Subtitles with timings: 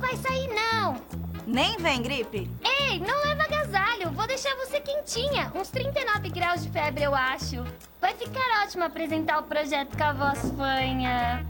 [0.00, 0.96] não vai sair, não.
[1.46, 2.50] Nem vem, gripe.
[2.64, 4.10] Ei, não leva agasalho.
[4.12, 5.52] Vou deixar você quentinha.
[5.54, 7.62] Uns 39 graus de febre, eu acho.
[8.00, 11.46] Vai ficar ótimo apresentar o projeto com a voz fanha.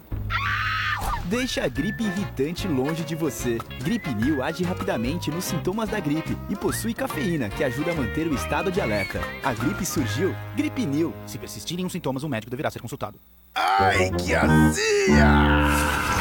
[1.26, 3.58] Deixa a gripe irritante longe de você.
[3.82, 8.26] Gripe New age rapidamente nos sintomas da gripe e possui cafeína que ajuda a manter
[8.26, 9.20] o estado de alerta.
[9.44, 11.14] A gripe surgiu, Gripe New.
[11.26, 13.18] Se persistirem os sintomas, um médico deverá ser consultado.
[13.54, 16.19] Ai, que azia!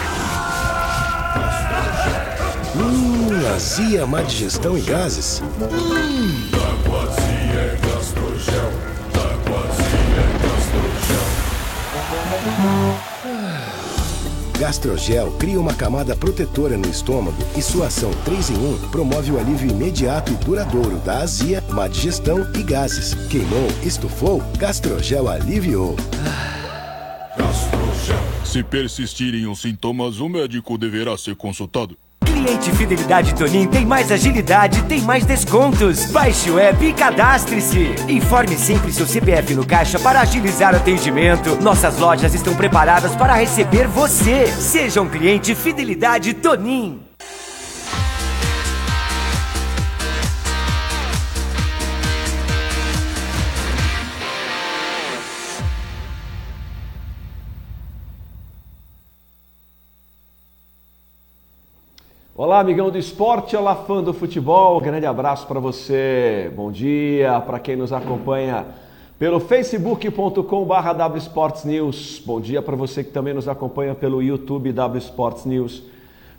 [2.80, 5.42] Hum, azia, má digestão e gases.
[7.82, 8.90] Gastrogel.
[14.58, 19.40] Gastrogel cria uma camada protetora no estômago e sua ação 3 em 1 promove o
[19.40, 23.14] alívio imediato e duradouro da azia, má digestão e gases.
[23.30, 25.96] Queimou, estufou, Gastrogel aliviou.
[27.38, 28.20] Gastrogel.
[28.44, 31.98] Se persistirem os sintomas, o médico deverá ser consultado.
[32.40, 36.06] Cliente Fidelidade Tonin tem mais agilidade, tem mais descontos.
[36.06, 37.94] Baixe o app e cadastre-se.
[38.08, 41.62] Informe sempre seu CPF no caixa para agilizar o atendimento.
[41.62, 44.48] Nossas lojas estão preparadas para receber você.
[44.48, 47.09] Seja um cliente Fidelidade Tonin.
[62.42, 64.80] Olá, amigão do esporte, olá, fã do futebol.
[64.80, 66.50] Grande abraço para você.
[66.56, 68.66] Bom dia para quem nos acompanha
[69.20, 70.96] pelo facebook.com/barra
[71.66, 72.24] News.
[72.26, 75.84] Bom dia para você que também nos acompanha pelo YouTube W Sports News,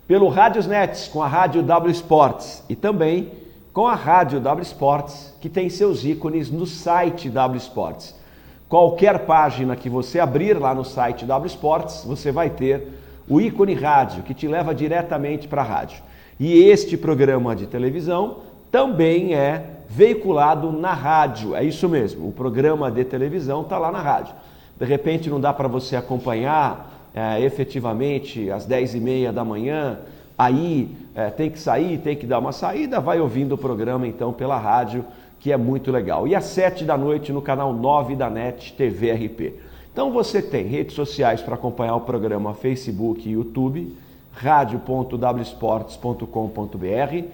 [0.09, 3.33] pelo Rádiosnet com a Rádio W Sports e também
[3.71, 8.19] com a Rádio W Sports, que tem seus ícones no site W Sports.
[8.71, 13.00] Qualquer página que você abrir lá no site W Sports, você vai ter
[13.31, 16.03] o ícone rádio, que te leva diretamente para a rádio.
[16.39, 18.39] E este programa de televisão
[18.73, 24.01] também é veiculado na rádio, é isso mesmo, o programa de televisão está lá na
[24.01, 24.35] rádio.
[24.79, 29.99] De repente não dá para você acompanhar é, efetivamente às 10 e meia da manhã,
[30.37, 34.33] aí é, tem que sair, tem que dar uma saída, vai ouvindo o programa então
[34.33, 35.05] pela rádio,
[35.39, 36.27] que é muito legal.
[36.27, 39.70] E às 7 da noite no canal 9 da NET TV RP.
[40.01, 43.95] Então você tem redes sociais para acompanhar o programa Facebook e YouTube,
[44.33, 47.25] radio.wsports.com.br,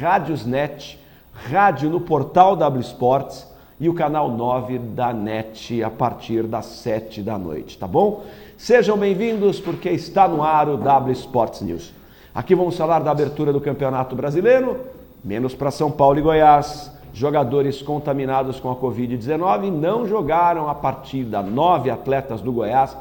[0.00, 0.98] Rádiosnet,
[1.34, 3.46] rádio no portal W Sports
[3.78, 8.24] e o canal 9 da NET a partir das 7 da noite, tá bom?
[8.56, 11.92] Sejam bem-vindos porque está no ar o W Sports News.
[12.34, 14.80] Aqui vamos falar da abertura do Campeonato Brasileiro,
[15.22, 21.40] menos para São Paulo e Goiás, jogadores contaminados com a Covid-19 não jogaram a partida.
[21.42, 22.96] Nove atletas do Goiás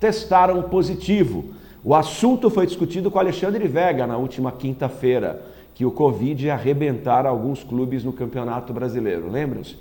[0.00, 1.44] testaram positivo.
[1.84, 7.26] O assunto foi discutido com Alexandre Vega na última quinta-feira, que o Covid ia arrebentar
[7.26, 9.30] alguns clubes no Campeonato Brasileiro.
[9.30, 9.76] Lembram-se?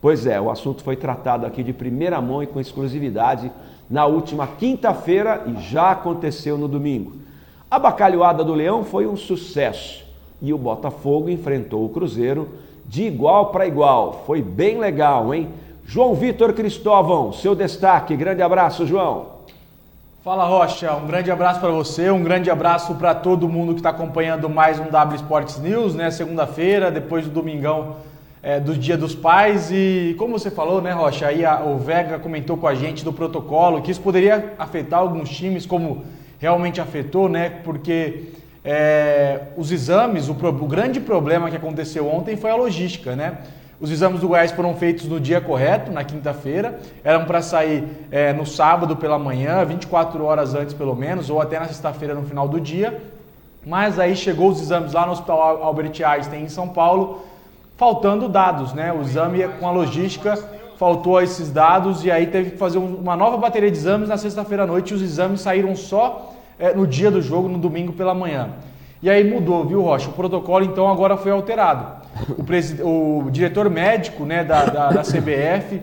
[0.00, 3.50] Pois é, o assunto foi tratado aqui de primeira mão e com exclusividade
[3.88, 7.12] na última quinta-feira e já aconteceu no domingo.
[7.70, 10.04] A bacalhoada do Leão foi um sucesso
[10.42, 12.48] e o Botafogo enfrentou o Cruzeiro
[12.88, 14.24] de igual para igual.
[14.26, 15.48] Foi bem legal, hein?
[15.86, 18.16] João Vitor Cristóvão, seu destaque.
[18.16, 19.38] Grande abraço, João.
[20.24, 23.90] Fala Rocha, um grande abraço para você, um grande abraço para todo mundo que está
[23.90, 26.10] acompanhando mais um W Sports News, né?
[26.10, 27.96] Segunda-feira, depois do domingão
[28.42, 31.28] é, do Dia dos Pais e como você falou, né, Rocha?
[31.28, 35.30] Aí a, o Vega comentou com a gente do protocolo que isso poderia afetar alguns
[35.30, 36.04] times, como
[36.38, 37.48] realmente afetou, né?
[37.64, 38.24] Porque
[38.64, 43.38] é, os exames, o, o, grande problema que aconteceu ontem foi a logística, né?
[43.80, 48.32] Os exames do Goiás foram feitos no dia correto, na quinta-feira, eram para sair é,
[48.32, 52.48] no sábado pela manhã, 24 horas antes pelo menos, ou até na sexta-feira no final
[52.48, 53.00] do dia.
[53.64, 57.24] Mas aí chegou os exames lá no Hospital Albert Einstein em São Paulo,
[57.76, 58.92] faltando dados, né?
[58.92, 60.36] O exame com a logística
[60.76, 64.62] faltou esses dados e aí teve que fazer uma nova bateria de exames na sexta-feira
[64.62, 68.14] à noite e os exames saíram só é, no dia do jogo, no domingo pela
[68.14, 68.50] manhã.
[69.00, 70.08] E aí mudou, viu, Rocha?
[70.08, 71.98] O protocolo então agora foi alterado.
[72.82, 75.80] O, o diretor médico né, da, da, da CBF,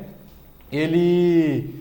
[0.69, 1.73] ele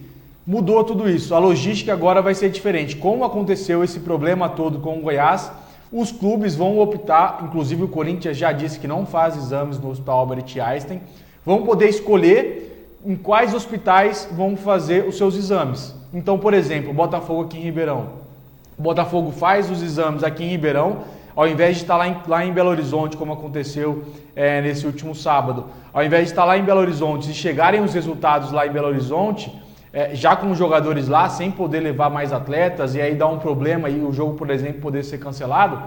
[0.47, 1.35] mudou tudo isso.
[1.35, 2.95] A logística agora vai ser diferente.
[2.95, 5.51] Como aconteceu esse problema todo com o Goiás,
[5.91, 10.21] os clubes vão optar, inclusive o Corinthians já disse que não faz exames no Hospital
[10.21, 11.01] Albert Einstein,
[11.45, 15.95] vão poder escolher em quais hospitais vão fazer os seus exames.
[16.13, 18.24] Então, por exemplo, Botafogo aqui em Ribeirão
[18.79, 21.05] o Botafogo faz os exames aqui em Ribeirão,
[21.37, 24.05] ao invés de estar lá em, lá em Belo Horizonte, como aconteceu
[24.37, 27.93] é, nesse último sábado, ao invés de estar lá em Belo Horizonte e chegarem os
[27.93, 29.53] resultados lá em Belo Horizonte,
[29.93, 33.39] é, já com os jogadores lá, sem poder levar mais atletas e aí dar um
[33.39, 35.81] problema e o jogo, por exemplo, poder ser cancelado,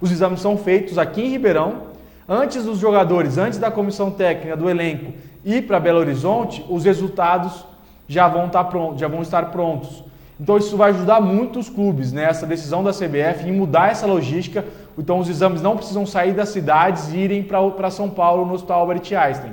[0.00, 1.92] Os exames são feitos aqui em Ribeirão.
[2.28, 5.12] Antes dos jogadores, antes da comissão técnica, do elenco
[5.44, 7.64] ir para Belo Horizonte, os resultados
[8.08, 10.04] já vão, estar prontos, já vão estar prontos.
[10.40, 12.24] Então isso vai ajudar muito os clubes, né?
[12.24, 14.64] Essa decisão da CBF em mudar essa logística.
[14.98, 18.80] Então os exames não precisam sair das cidades e irem para São Paulo no Hospital
[18.80, 19.52] Albert Einstein.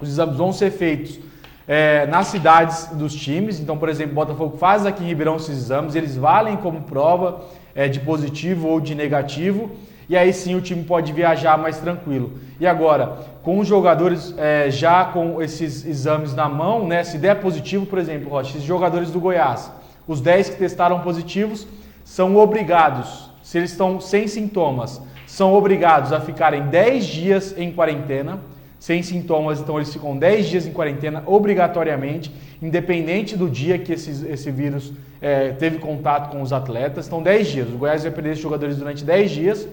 [0.00, 1.18] Os exames vão ser feitos
[1.66, 3.60] é, nas cidades dos times.
[3.60, 7.42] Então, por exemplo, o Botafogo faz aqui em Ribeirão esses exames, eles valem como prova
[7.74, 9.70] é, de positivo ou de negativo.
[10.08, 12.32] E aí sim o time pode viajar mais tranquilo.
[12.58, 17.04] E agora, com os jogadores é, já com esses exames na mão, né?
[17.04, 19.70] Se der positivo, por exemplo, Rocha, esses jogadores do Goiás,
[20.08, 21.66] os 10 que testaram positivos
[22.02, 28.40] são obrigados, se eles estão sem sintomas, são obrigados a ficarem 10 dias em quarentena
[28.78, 32.32] sem sintomas, então eles ficam 10 dias em quarentena obrigatoriamente,
[32.62, 37.06] independente do dia que esse, esse vírus é, teve contato com os atletas.
[37.06, 37.68] Então, 10 dias.
[37.68, 39.68] O Goiás vai perder esses jogadores durante 10 dias.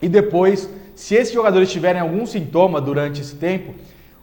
[0.00, 3.74] E depois, se esses jogadores tiverem algum sintoma durante esse tempo,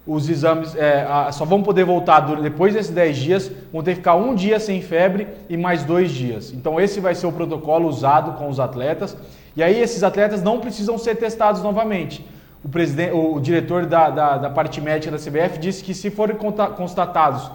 [0.05, 4.15] os exames é, só vão poder voltar depois desses 10 dias, vão ter que ficar
[4.15, 6.51] um dia sem febre e mais dois dias.
[6.51, 9.15] Então, esse vai ser o protocolo usado com os atletas.
[9.55, 12.25] E aí, esses atletas não precisam ser testados novamente
[12.63, 16.37] o, presidente, o diretor da, da, da, parte médica da CBF disse que se forem
[16.77, 17.51] constatados,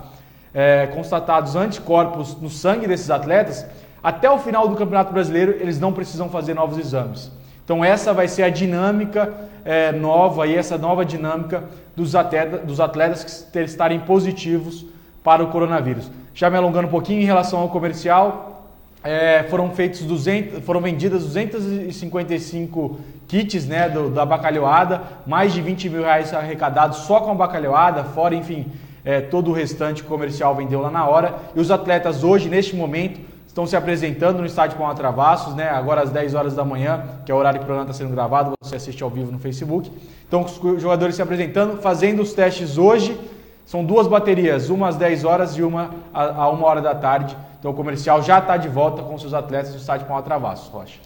[0.52, 3.64] é, constatados anticorpos no sangue desses atletas,
[4.02, 7.32] até o final do Campeonato Brasileiro eles não precisam fazer novos exames.
[7.68, 9.30] Então essa vai ser a dinâmica
[9.62, 14.86] é, nova e essa nova dinâmica dos atletas, dos atletas que estarem positivos
[15.22, 16.10] para o coronavírus.
[16.34, 18.72] Já me alongando um pouquinho em relação ao comercial,
[19.04, 25.90] é, foram feitos 200, foram vendidas 255 kits né, do, da bacalhoada, mais de 20
[25.90, 28.64] mil reais arrecadados só com a bacalhoada, fora, enfim,
[29.04, 31.34] é, todo o restante comercial vendeu lá na hora.
[31.54, 33.20] E os atletas hoje, neste momento,
[33.58, 37.32] estão se apresentando no estádio Palma Travassos, né, agora às 10 horas da manhã, que
[37.32, 39.90] é o horário que o programa está sendo gravado, você assiste ao vivo no Facebook.
[40.28, 43.18] Então, os jogadores se apresentando, fazendo os testes hoje.
[43.66, 47.36] São duas baterias, uma às 10 horas e uma a, a 1 hora da tarde
[47.58, 51.00] então o comercial já está de volta com seus atletas do estádio Palma Travassos, Rocha.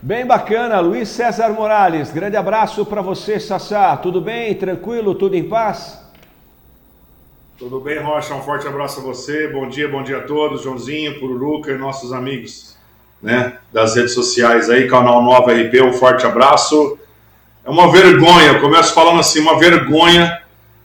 [0.00, 2.10] Bem bacana, Luiz César Morales.
[2.10, 3.94] Grande abraço para você, Sassá.
[3.98, 4.54] Tudo bem?
[4.54, 5.14] Tranquilo?
[5.14, 6.02] Tudo em paz?
[7.60, 8.34] Tudo bem, Rocha?
[8.34, 9.46] Um forte abraço a você.
[9.48, 10.62] Bom dia, bom dia a todos.
[10.62, 12.74] Joãozinho, Pururuca e nossos amigos
[13.22, 16.98] né, das redes sociais aí, canal Nova RP, um forte abraço.
[17.62, 20.40] É uma vergonha, eu começo falando assim, uma vergonha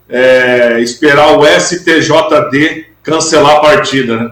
[0.10, 4.32] é, esperar o STJD cancelar a partida, né?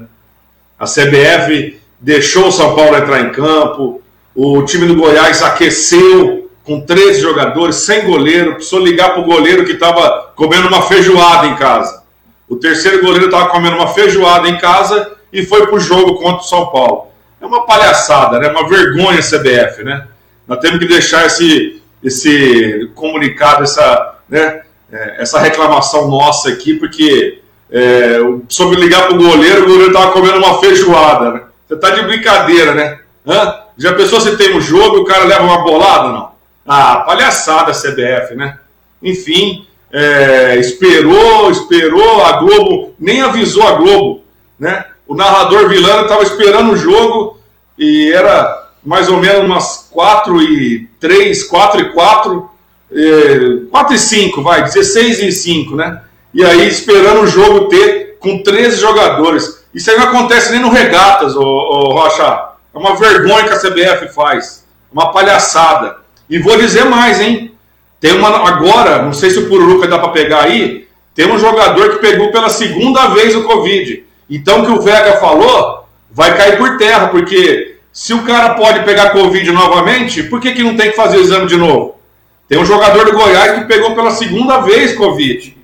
[0.77, 4.01] A CBF deixou o São Paulo entrar em campo,
[4.35, 9.63] o time do Goiás aqueceu com 13 jogadores, sem goleiro, precisou ligar para o goleiro
[9.63, 12.02] que estava comendo uma feijoada em casa.
[12.47, 16.41] O terceiro goleiro estava comendo uma feijoada em casa e foi para o jogo contra
[16.41, 17.07] o São Paulo.
[17.41, 18.49] É uma palhaçada, né?
[18.49, 19.83] uma vergonha CBF.
[19.83, 20.07] Né?
[20.47, 24.61] Nós temos que deixar esse, esse comunicado, essa, né,
[24.91, 27.39] é, essa reclamação nossa aqui, porque
[27.71, 31.41] é, sobre ligar pro goleiro, o goleiro tava comendo uma feijoada, né?
[31.67, 32.99] Você tá de brincadeira, né?
[33.25, 33.61] Hã?
[33.77, 36.31] Já pensou se tem um jogo e o cara leva uma bolada, não?
[36.67, 38.59] Ah, palhaçada CBF, né?
[39.01, 44.23] Enfim, é, esperou, esperou, a Globo nem avisou a Globo,
[44.59, 44.85] né?
[45.07, 47.37] O narrador Vilano estava esperando o jogo
[47.77, 52.49] e era mais ou menos umas 4 e 3, 4 e 4,
[52.91, 56.01] é, 4 e 5, vai, 16 e 5, né?
[56.33, 59.63] e aí esperando o jogo ter com 13 jogadores.
[59.73, 62.49] Isso aí não acontece nem no Regatas, ô, ô Rocha.
[62.73, 64.65] É uma vergonha que a CBF faz.
[64.91, 65.97] Uma palhaçada.
[66.27, 67.52] E vou dizer mais, hein?
[68.03, 71.91] Tem uma agora, não sei se o Pururuca dá para pegar aí, tem um jogador
[71.91, 74.03] que pegou pela segunda vez o Covid.
[74.29, 78.83] Então o que o Vega falou vai cair por terra, porque se o cara pode
[78.83, 81.95] pegar Covid novamente, por que, que não tem que fazer o exame de novo?
[82.45, 85.55] Tem um jogador do Goiás que pegou pela segunda vez Covid.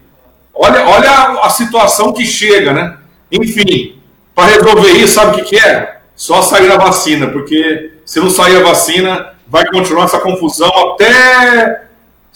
[0.55, 1.11] Olha, olha
[1.43, 2.95] a, situação que chega, né?
[3.29, 3.99] Enfim,
[4.33, 5.97] para resolver isso, sabe o que, que é?
[6.15, 11.88] Só sair a vacina, porque se não sair a vacina, vai continuar essa confusão até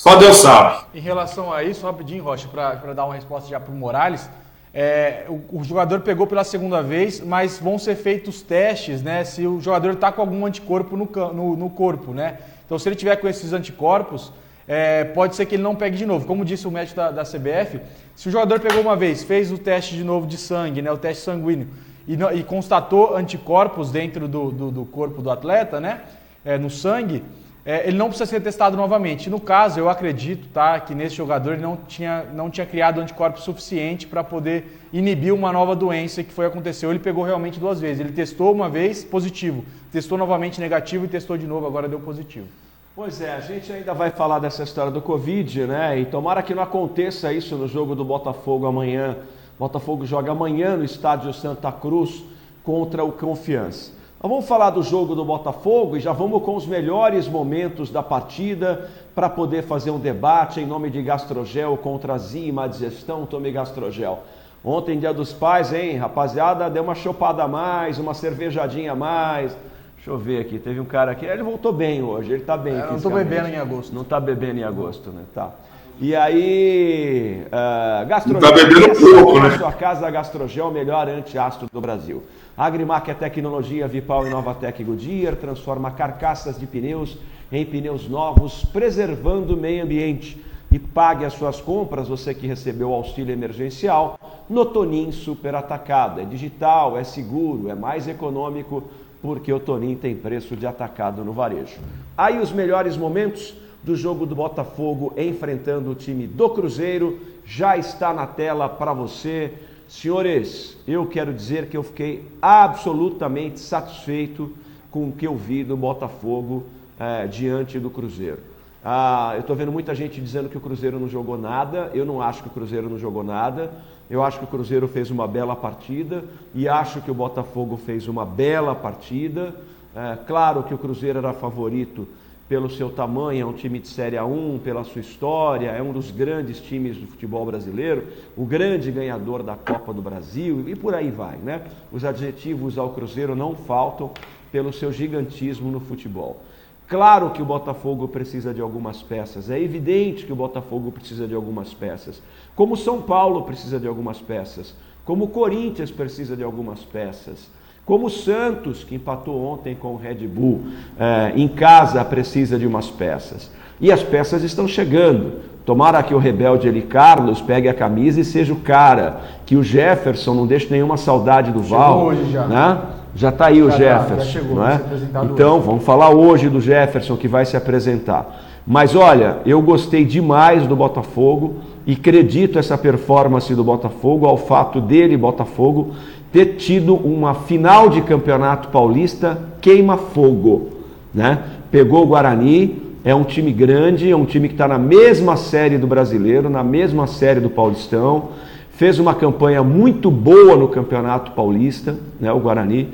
[0.03, 0.83] só Deus sabe.
[0.93, 4.29] Em relação a isso, rapidinho, Rocha, para dar uma resposta já para o Morales,
[4.73, 9.23] é, o, o, jogador pegou pela segunda vez, mas vão ser feitos testes, né?
[9.23, 12.37] Se o jogador está com algum anticorpo no, no, no, corpo, né?
[12.65, 14.33] Então, se ele tiver com esses anticorpos,
[14.67, 16.25] é, pode ser que ele não pegue de novo.
[16.25, 17.79] Como disse o médico da, da, CBF,
[18.13, 20.97] se o jogador pegou uma vez, fez o teste de novo de sangue, né, o
[20.97, 21.69] teste sanguíneo,
[22.05, 26.01] e, e constatou anticorpos dentro do, do, do, corpo do atleta, né,
[26.43, 27.23] é, no sangue,
[27.65, 29.29] é, ele não precisa ser testado novamente.
[29.29, 33.43] No caso, eu acredito tá, que nesse jogador ele não tinha, não tinha criado anticorpos
[33.43, 36.89] suficiente para poder inibir uma nova doença que foi aconteceu.
[36.89, 38.01] Ele pegou realmente duas vezes.
[38.01, 42.47] Ele testou uma vez positivo, testou novamente negativo e testou de novo, agora deu positivo.
[42.95, 45.97] Pois é, a gente ainda vai falar dessa história do Covid, né?
[45.99, 49.15] E tomara que não aconteça isso no jogo do Botafogo amanhã.
[49.57, 52.23] Botafogo joga amanhã no estádio Santa Cruz
[52.61, 54.02] contra o Confiança.
[54.25, 58.89] Vamos falar do jogo do Botafogo e já vamos com os melhores momentos da partida
[59.13, 63.25] para poder fazer um debate em nome de Gastrogel contra a Zima Digestão.
[63.25, 64.23] Tome Gastrogel.
[64.63, 69.57] Ontem, dia dos pais, hein, rapaziada, deu uma chopada a mais, uma cervejadinha a mais.
[69.97, 72.75] Deixa eu ver aqui, teve um cara aqui, ele voltou bem hoje, ele está bem.
[72.75, 73.93] É, não estou bebendo em agosto.
[73.93, 75.23] Não está bebendo em agosto, né?
[75.35, 75.51] Tá.
[75.99, 78.41] E aí, uh, Gastrogel.
[78.41, 79.57] Tá bebendo pouco, né?
[79.57, 82.23] Sua casa Gastrogel, melhor antiácido do Brasil.
[82.55, 87.17] Agrimac é tecnologia Vipal e Novatec Goodyear, transforma carcaças de pneus
[87.51, 90.39] em pneus novos, preservando o meio ambiente.
[90.71, 96.19] E pague as suas compras, você que recebeu o auxílio emergencial, no Tonin Super Atacado.
[96.19, 98.83] É digital, é seguro, é mais econômico,
[99.19, 101.79] porque o Tonin tem preço de atacado no varejo.
[102.15, 108.13] Aí os melhores momentos do jogo do Botafogo enfrentando o time do Cruzeiro já está
[108.13, 109.53] na tela para você.
[109.87, 114.51] Senhores, eu quero dizer que eu fiquei absolutamente satisfeito
[114.89, 116.63] com o que eu vi do Botafogo
[116.99, 118.39] é, diante do Cruzeiro.
[118.83, 121.89] Ah, eu estou vendo muita gente dizendo que o Cruzeiro não jogou nada.
[121.93, 123.71] Eu não acho que o Cruzeiro não jogou nada.
[124.09, 128.07] Eu acho que o Cruzeiro fez uma bela partida e acho que o Botafogo fez
[128.07, 129.55] uma bela partida.
[129.95, 132.07] É, claro que o Cruzeiro era favorito
[132.53, 136.11] pelo seu tamanho, é um time de Série A1, pela sua história, é um dos
[136.11, 138.03] grandes times do futebol brasileiro,
[138.37, 141.63] o grande ganhador da Copa do Brasil e por aí vai, né?
[141.91, 144.11] Os adjetivos ao Cruzeiro não faltam
[144.51, 146.41] pelo seu gigantismo no futebol.
[146.87, 151.33] Claro que o Botafogo precisa de algumas peças, é evidente que o Botafogo precisa de
[151.33, 152.21] algumas peças,
[152.55, 157.49] como o São Paulo precisa de algumas peças, como o Corinthians precisa de algumas peças.
[157.85, 160.61] Como o Santos, que empatou ontem com o Red Bull,
[160.97, 163.51] é, em casa precisa de umas peças.
[163.81, 165.33] E as peças estão chegando.
[165.65, 169.21] Tomara que o rebelde Eli Carlos pegue a camisa e seja o cara.
[169.45, 172.05] Que o Jefferson não deixe nenhuma saudade do Chegou Val.
[172.05, 172.45] hoje já.
[172.47, 172.81] Né?
[173.15, 174.25] Já está aí o Já tá, Jefferson.
[174.25, 174.81] já chegou, não é?
[175.25, 175.65] Então, hoje.
[175.65, 178.43] vamos falar hoje do Jefferson que vai se apresentar.
[178.65, 184.79] Mas olha, eu gostei demais do Botafogo e acredito essa performance do Botafogo ao fato
[184.79, 185.91] dele, Botafogo,
[186.33, 190.71] ter tido uma final de campeonato paulista queima-fogo.
[191.13, 191.37] Né?
[191.69, 195.77] Pegou o Guarani, é um time grande, é um time que está na mesma série
[195.77, 198.29] do brasileiro, na mesma série do Paulistão.
[198.71, 202.89] Fez uma campanha muito boa no Campeonato Paulista, né, o Guarani.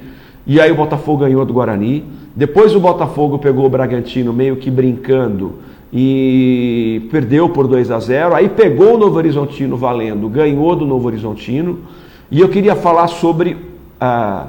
[0.45, 2.03] E aí o Botafogo ganhou do Guarani.
[2.35, 5.59] Depois o Botafogo pegou o Bragantino meio que brincando
[5.93, 8.35] e perdeu por 2 a 0.
[8.35, 11.79] Aí pegou o Novo Horizontino valendo, ganhou do Novo Horizontino.
[12.31, 13.57] E eu queria falar sobre
[13.99, 14.47] ah,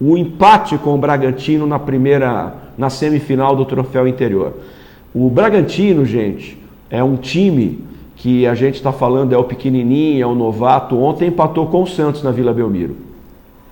[0.00, 4.54] o empate com o Bragantino na primeira, na semifinal do Troféu Interior.
[5.14, 6.58] O Bragantino, gente,
[6.90, 7.84] é um time
[8.16, 10.98] que a gente está falando é o pequenininho, é o novato.
[10.98, 12.96] Ontem empatou com o Santos na Vila Belmiro.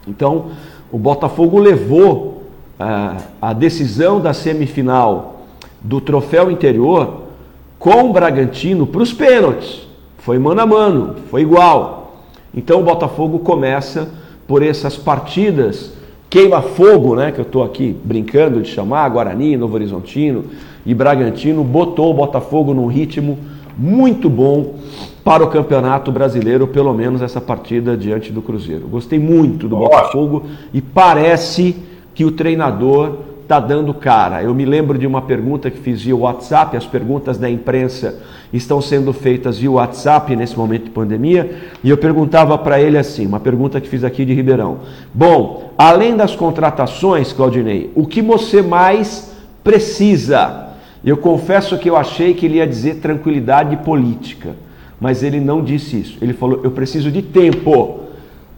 [0.09, 0.47] Então,
[0.91, 2.45] o Botafogo levou
[2.79, 5.43] ah, a decisão da semifinal
[5.83, 7.25] do troféu interior
[7.79, 9.87] com o Bragantino para os pênaltis.
[10.19, 12.00] Foi mano a mano, foi igual.
[12.55, 14.09] Então o Botafogo começa
[14.47, 15.93] por essas partidas
[16.29, 20.45] queima-fogo, né, que eu estou aqui brincando de chamar, Guarani, Novo Horizontino
[20.87, 23.37] e Bragantino, botou o Botafogo num ritmo
[23.77, 24.77] muito bom
[25.25, 28.87] para o Campeonato Brasileiro, pelo menos essa partida diante do Cruzeiro.
[28.87, 31.75] Gostei muito do Botafogo e parece
[32.15, 33.19] que o treinador
[33.51, 34.45] está dando cara.
[34.45, 38.81] Eu me lembro de uma pergunta que fiz via WhatsApp, as perguntas da imprensa estão
[38.81, 43.41] sendo feitas via WhatsApp nesse momento de pandemia, e eu perguntava para ele assim, uma
[43.41, 44.79] pergunta que fiz aqui de Ribeirão.
[45.13, 50.69] Bom, além das contratações, Claudinei, o que você mais precisa?
[51.05, 54.55] Eu confesso que eu achei que ele ia dizer tranquilidade política,
[55.01, 56.19] mas ele não disse isso.
[56.23, 58.01] Ele falou: eu preciso de tempo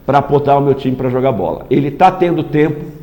[0.05, 1.65] para botar o meu time para jogar bola.
[1.71, 3.02] Ele está tendo tempo,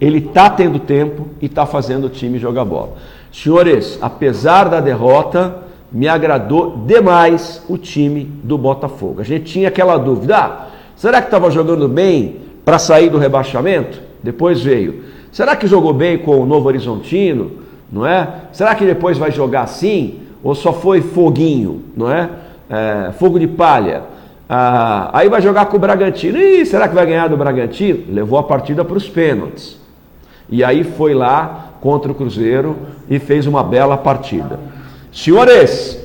[0.00, 2.94] ele está tendo tempo e está fazendo o time jogar bola.
[3.32, 5.58] Senhores, apesar da derrota,
[5.90, 9.20] me agradou demais o time do Botafogo.
[9.20, 14.00] A gente tinha aquela dúvida: ah, será que estava jogando bem para sair do rebaixamento?
[14.22, 15.04] Depois veio.
[15.32, 17.52] Será que jogou bem com o Novo Horizontino?
[17.90, 18.28] Não é?
[18.52, 20.20] Será que depois vai jogar assim?
[20.42, 21.82] Ou só foi foguinho?
[21.96, 22.28] Não é?
[22.68, 24.02] é fogo de palha.
[24.48, 26.38] Ah, aí vai jogar com o Bragantino.
[26.38, 28.04] Ih, será que vai ganhar do Bragantino?
[28.08, 29.78] Levou a partida para os pênaltis.
[30.48, 32.76] E aí foi lá contra o Cruzeiro,
[33.08, 34.60] e fez uma bela partida.
[35.12, 35.98] Senhores,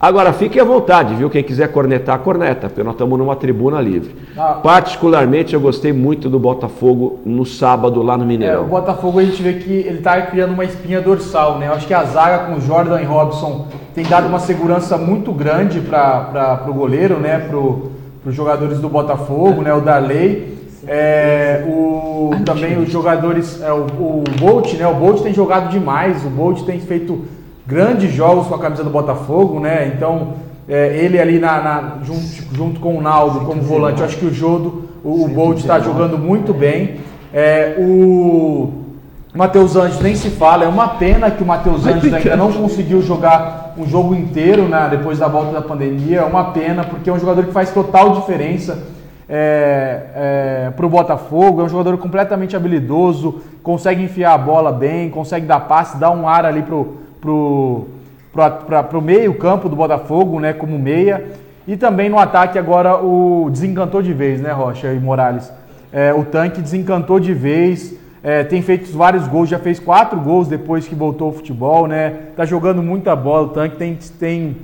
[0.00, 1.28] agora fiquem à vontade, viu?
[1.28, 4.14] Quem quiser cornetar, corneta, porque nós estamos numa tribuna livre.
[4.36, 4.60] Ah.
[4.62, 8.64] Particularmente, eu gostei muito do Botafogo no sábado lá no É, o Mineirão.
[8.64, 11.68] Botafogo a gente vê que ele tá criando uma espinha dorsal, né?
[11.68, 15.80] Eu acho que a zaga com Jordan e Robson tem dado uma segurança muito grande
[15.80, 17.38] para o goleiro, né?
[17.38, 17.58] Para
[18.30, 19.72] os jogadores do Botafogo, né?
[19.74, 20.57] O Darley.
[20.88, 24.86] É, o, também os jogadores, é, o, o Bolt, né?
[24.86, 27.24] O Bolt tem jogado demais, o Bolt tem feito
[27.66, 29.92] grandes jogos com a camisa do Botafogo, né?
[29.94, 30.34] Então,
[30.66, 34.24] é, ele ali na, na- junto, junto com o Naldo como volante, eu acho que
[34.26, 36.96] o Jodo, o, o Bolt está jogando muito bem.
[37.34, 38.72] É, o
[39.34, 43.02] Matheus Anjos nem se fala, é uma pena que o Matheus Anjos ainda não conseguiu
[43.02, 46.20] jogar um jogo inteiro né, depois da volta da pandemia.
[46.20, 48.78] É uma pena, porque é um jogador que faz total diferença
[50.74, 51.60] para o Botafogo.
[51.60, 56.26] É um jogador completamente habilidoso, consegue enfiar a bola bem, consegue dar passe, dar um
[56.26, 57.86] ar ali para o
[59.02, 61.24] meio campo do Botafogo, né, como meia.
[61.66, 65.52] E também no ataque agora o desencantou de vez, né, Rocha e Morales?
[65.92, 70.48] É, o tanque desencantou de vez, é, tem feito vários gols, já fez quatro gols
[70.48, 72.14] depois que voltou ao futebol, né?
[72.36, 74.56] Tá jogando muita bola, o tanque tem, tem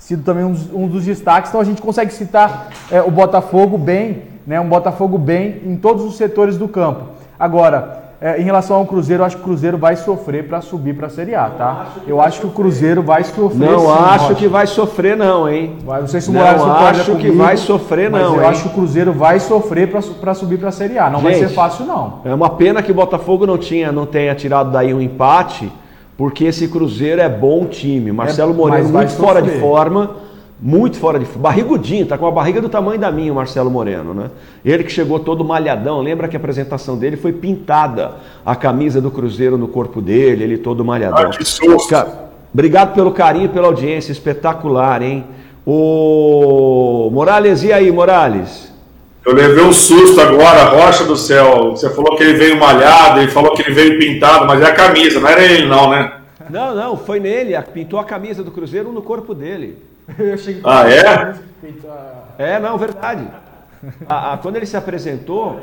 [0.00, 1.50] sido também um, dos- um dos destaques.
[1.50, 4.58] Então a gente consegue citar é, o Botafogo bem, né?
[4.60, 7.02] Um Botafogo bem em todos os setores do campo.
[7.38, 10.94] Agora, é, em relação ao Cruzeiro, eu acho que o Cruzeiro vai sofrer para subir
[10.94, 11.86] para a Série A, tá?
[12.06, 13.70] Eu acho que o Cruzeiro vai sofrer.
[13.70, 14.34] Não sim, acho Rocha.
[14.34, 15.76] que vai sofrer, não, hein?
[15.86, 18.42] Vai, não sei se o Não Morales concorda acho que comigo, vai sofrer, não, eu
[18.42, 18.48] hein?
[18.48, 19.90] acho que o Cruzeiro vai sofrer
[20.20, 21.08] para subir para a Série A.
[21.08, 22.14] Não vai Gente, ser fácil, não.
[22.24, 25.72] É uma pena que o Botafogo não, tinha, não tenha tirado daí um empate,
[26.20, 28.12] porque esse Cruzeiro é bom time.
[28.12, 30.16] Marcelo É, Moreno muito fora de forma,
[30.60, 31.44] muito fora de forma.
[31.44, 34.30] Barrigudinho, tá com a barriga do tamanho da minha, o Marcelo Moreno, né?
[34.62, 39.10] Ele que chegou todo malhadão, lembra que a apresentação dele foi pintada a camisa do
[39.10, 41.30] Cruzeiro no corpo dele, ele todo malhadão.
[41.30, 41.96] Ah, que susto.
[42.52, 45.24] Obrigado pelo carinho, pela audiência, espetacular, hein?
[45.66, 48.69] O Morales, e aí, Morales?
[49.24, 51.72] Eu levei um susto agora, Rocha do céu.
[51.72, 54.74] Você falou que ele veio malhado, ele falou que ele veio pintado, mas é a
[54.74, 56.12] camisa, não era ele não, né?
[56.48, 59.78] Não, não, foi nele, pintou a camisa do Cruzeiro no corpo dele.
[60.18, 61.34] Eu achei que- Ah, é?
[62.38, 63.26] É, não, verdade.
[64.08, 65.60] A- a- quando ele se apresentou,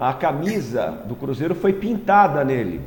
[0.00, 2.80] a camisa do Cruzeiro foi pintada nele.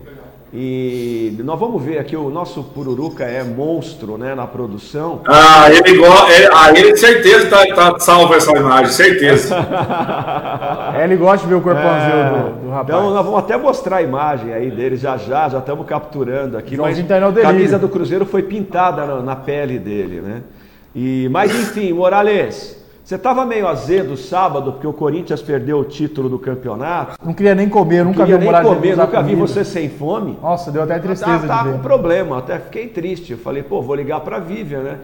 [0.55, 5.21] E nós vamos ver aqui, o nosso Pururuca é monstro né, na produção.
[5.25, 6.27] Ah, ele gosta.
[6.53, 9.55] Ah, ele certeza tá, tá salvo essa imagem, certeza.
[10.95, 12.89] É, ele gosta de ver o corpãozinho do, do rapaz.
[12.89, 16.77] Então nós vamos até mostrar a imagem aí dele já já, já estamos capturando aqui.
[16.77, 20.43] Mas tá a camisa do Cruzeiro foi pintada na, na pele dele, né?
[20.95, 26.29] E, mas enfim, Morales, você estava meio azedo sábado porque o Corinthians perdeu o título
[26.29, 27.17] do campeonato.
[27.23, 29.47] Não queria nem comer, nunca vi o comer, usar nunca vi comida.
[29.47, 30.37] você sem fome.
[30.41, 31.79] Nossa, deu até Tá, tristeza tá de com ver.
[31.81, 33.33] problema, até fiquei triste.
[33.33, 34.97] Eu falei, pô, vou ligar pra Vivian, né?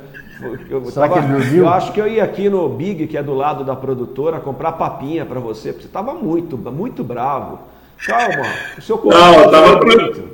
[0.70, 1.64] Eu, Será que ele viu?
[1.66, 4.72] eu acho que eu ia aqui no Big, que é do lado da produtora, comprar
[4.74, 7.60] papinha pra você, porque você tava muito, muito bravo.
[8.08, 8.46] Calma,
[8.78, 10.30] o seu Não, eu tava tranquilo.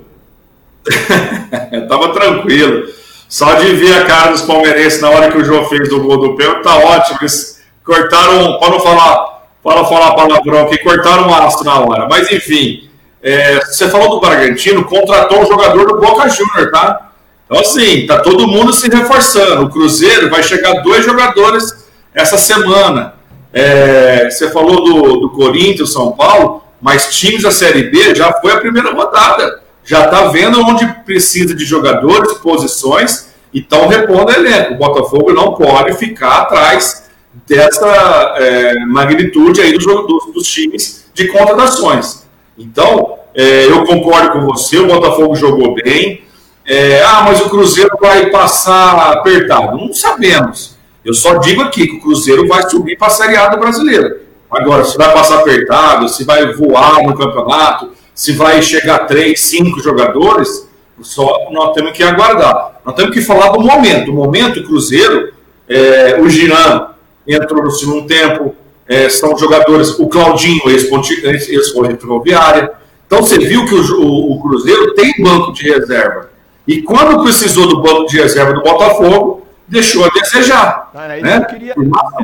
[1.71, 2.84] Eu tava tranquilo.
[3.28, 6.19] Só de ver a cara dos palmeirenses na hora que o João fez o gol
[6.19, 7.17] do pênalti, tá ótimo.
[7.21, 7.55] Eles
[7.86, 12.08] cortaram, para não falar, para não falar palavrão aqui, cortaram um aço na hora.
[12.10, 12.89] Mas enfim,
[13.21, 17.12] é, você falou do Bragantino, contratou um jogador do Boca Júnior, tá?
[17.45, 19.65] Então assim, tá todo mundo se reforçando.
[19.65, 23.13] O Cruzeiro vai chegar dois jogadores essa semana.
[23.54, 28.52] É, você falou do, do Corinthians, São Paulo, mas times da Série B já foi
[28.52, 29.62] a primeira rodada.
[29.84, 34.74] Já está vendo onde precisa de jogadores, posições, e estão repondo o elenco.
[34.74, 37.05] O Botafogo não pode ficar atrás
[37.47, 42.25] dessa é, magnitude aí dos, jogo- dos, times de contratações.
[42.58, 46.23] Então, é, eu concordo com você, o Botafogo jogou bem.
[46.67, 49.77] É, ah, mas o Cruzeiro vai passar apertado.
[49.77, 50.75] Não sabemos.
[51.03, 54.21] Eu só digo aqui que o Cruzeiro vai subir para a Série A do Brasileiro.
[54.49, 59.79] Agora, se vai passar apertado, se vai voar no campeonato, se vai chegar três, cinco
[59.81, 60.67] jogadores,
[61.01, 62.79] só nós temos que aguardar.
[62.84, 64.12] Nós temos que falar do momento.
[64.12, 65.34] O momento, o Cruzeiro,
[65.67, 66.94] é, o Giran
[67.28, 68.56] entrou no segundo tempo,
[68.88, 72.72] é, são jogadores, o Claudinho, ex-Ponte- ex-Ferroviária.
[73.08, 76.30] Então você viu que o, o- o Cruzeiro tem banco de reserva.
[76.68, 80.92] E quando precisou do banco de reserva do Botafogo, deixou a desejar.
[80.94, 81.40] Era isso né?
[81.40, 81.76] que eu queria,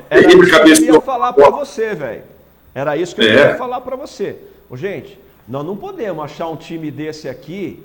[0.10, 2.24] era isso que eu queria falar pra você, velho.
[2.74, 3.36] Era isso que eu É.
[3.38, 4.38] queria falar pra você.
[4.74, 7.84] Gente, nós não podemos achar um time desse aqui,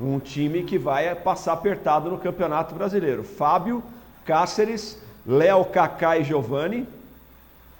[0.00, 3.24] um time que vai passar apertado no Campeonato Brasileiro.
[3.24, 3.82] Fábio,
[4.24, 6.86] Cáceres, Léo, Kaká e Giovani,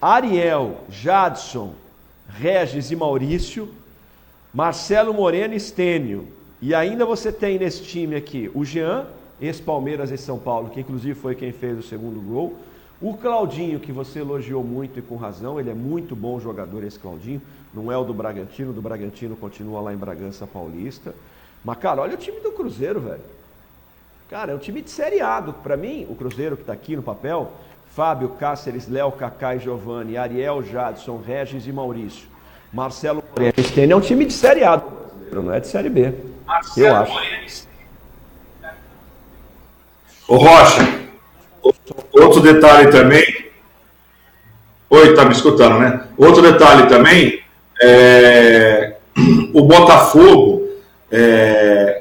[0.02, 1.72] Ariel, Jadson,
[2.28, 3.70] Regis e Maurício,
[4.52, 6.28] Marcelo Moreno e Stênio,
[6.60, 9.06] E ainda você tem nesse time aqui o Jean,
[9.40, 12.56] ex-Palmeiras e São Paulo, que inclusive foi quem fez o segundo gol.
[13.00, 16.98] O Claudinho, que você elogiou muito e com razão, ele é muito bom jogador, esse
[16.98, 17.40] Claudinho.
[17.72, 21.14] Não é o do Bragantino, do Bragantino continua lá em Bragança Paulista.
[21.64, 23.37] Mas, cara, olha o time do Cruzeiro, velho.
[24.28, 25.40] Cara, é um time de Série A.
[25.40, 27.50] Para mim, o Cruzeiro que está aqui no papel,
[27.94, 32.28] Fábio, Cáceres, Léo, Cacá e Giovanni, Ariel, Jadson, Regis e Maurício.
[32.72, 33.54] Marcelo Moreira.
[33.56, 34.82] é um time de Série A
[35.32, 36.12] não é de Série B.
[36.46, 37.68] Marcelo eu acho.
[40.26, 41.08] Ô Rocha,
[42.12, 43.24] outro detalhe também.
[44.90, 46.02] Oi, tá me escutando, né?
[46.16, 47.42] Outro detalhe também,
[47.80, 48.96] é...
[49.54, 50.68] o Botafogo
[51.10, 51.97] é...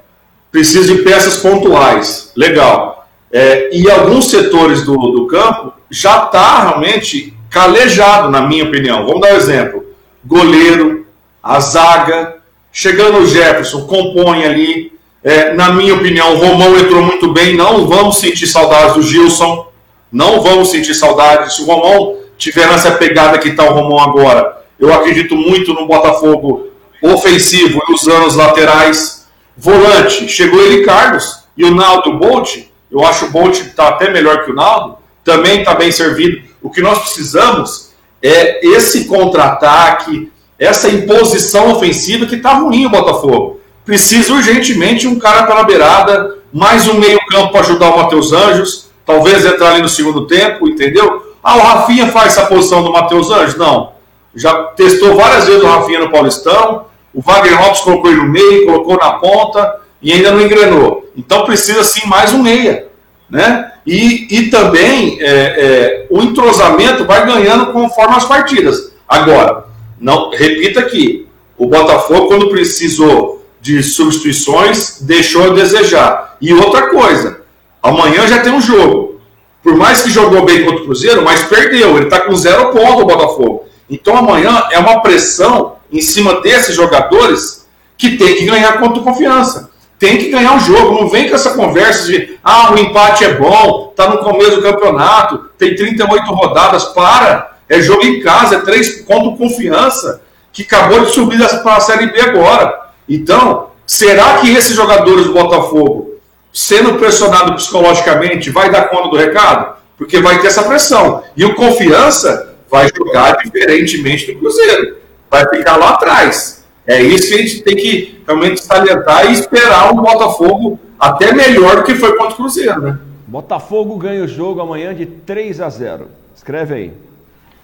[0.52, 2.32] precisa de peças pontuais.
[2.36, 3.08] Legal.
[3.32, 3.70] É...
[3.76, 9.06] E alguns setores do, do campo já está realmente calejado, na minha opinião.
[9.06, 9.86] Vamos dar um exemplo.
[10.26, 11.06] Goleiro,
[11.42, 12.38] a zaga,
[12.72, 17.56] chegando o Jefferson, compõe ali, é, na minha opinião, o Romão entrou muito bem.
[17.56, 19.68] Não vamos sentir saudades do Gilson.
[20.12, 21.56] Não vamos sentir saudades.
[21.56, 25.88] Se o Romão tiver nessa pegada que está o Romão agora, eu acredito muito no
[25.88, 26.68] Botafogo
[27.02, 29.17] ofensivo e usando os laterais.
[29.58, 32.68] Volante, chegou ele Carlos e o Naldo Bolt.
[32.92, 34.98] Eu acho o Bolt está até melhor que o Naldo.
[35.24, 36.48] Também está bem servido.
[36.62, 37.92] O que nós precisamos
[38.22, 45.44] é esse contra-ataque, essa imposição ofensiva que está ruim o Botafogo precisa urgentemente um cara
[45.44, 50.28] pela beirada, mais um meio-campo para ajudar o Matheus Anjos, talvez entrar ali no segundo
[50.28, 51.34] tempo, entendeu?
[51.42, 53.56] Ah, o Rafinha faz essa posição do Matheus Anjos?
[53.56, 53.94] Não.
[54.36, 56.87] Já testou várias vezes o Rafinha no Paulistão,
[57.18, 61.10] o Wagner Lopes colocou ele no meio, colocou na ponta e ainda não engrenou.
[61.18, 62.90] Então precisa sim mais um meia.
[63.28, 63.72] Né?
[63.88, 68.94] E, e também é, é, o entrosamento vai ganhando conforme as partidas.
[69.10, 69.66] Agora,
[70.00, 71.28] não repita aqui,
[71.58, 76.38] o Botafogo, quando precisou de substituições deixou a desejar.
[76.40, 77.42] E outra coisa,
[77.82, 79.20] amanhã já tem um jogo.
[79.64, 81.98] Por mais que jogou bem contra o Cruzeiro, mas perdeu.
[81.98, 83.66] Ele está com zero ponto o Botafogo.
[83.90, 89.72] Então amanhã é uma pressão em cima desses jogadores que tem que ganhar contra confiança.
[90.00, 91.02] Tem que ganhar o jogo.
[91.02, 94.62] Não vem com essa conversa de ah, o empate é bom, tá no começo do
[94.62, 96.86] campeonato, tem 38 rodadas.
[96.86, 97.58] Para!
[97.70, 100.22] É jogo em casa, é três contra confiança,
[100.54, 102.92] que acabou de subir para a Série B agora.
[103.10, 106.14] Então, será que esses jogadores do Botafogo,
[106.54, 109.76] sendo pressionado psicologicamente, vai dar conta do recado?
[109.98, 111.24] Porque vai ter essa pressão.
[111.36, 114.98] E o confiança vai jogar diferentemente do Cruzeiro.
[115.30, 116.66] Vai ficar lá atrás.
[116.86, 121.78] É isso que a gente tem que realmente salientar e esperar um Botafogo até melhor
[121.78, 123.00] do que foi contra o Cruzeiro, né?
[123.28, 126.08] Botafogo ganha o jogo amanhã de 3 a 0.
[126.34, 126.94] Escreve aí.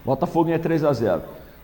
[0.03, 1.21] Botafogo ganha 3 a 0.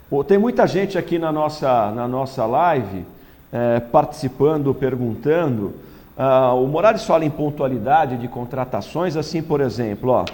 [0.09, 3.05] Pô, tem muita gente aqui na nossa, na nossa live
[3.51, 5.73] é, participando, perguntando.
[6.17, 10.25] Ah, o Morales fala em pontualidade de contratações, assim, por exemplo, ó,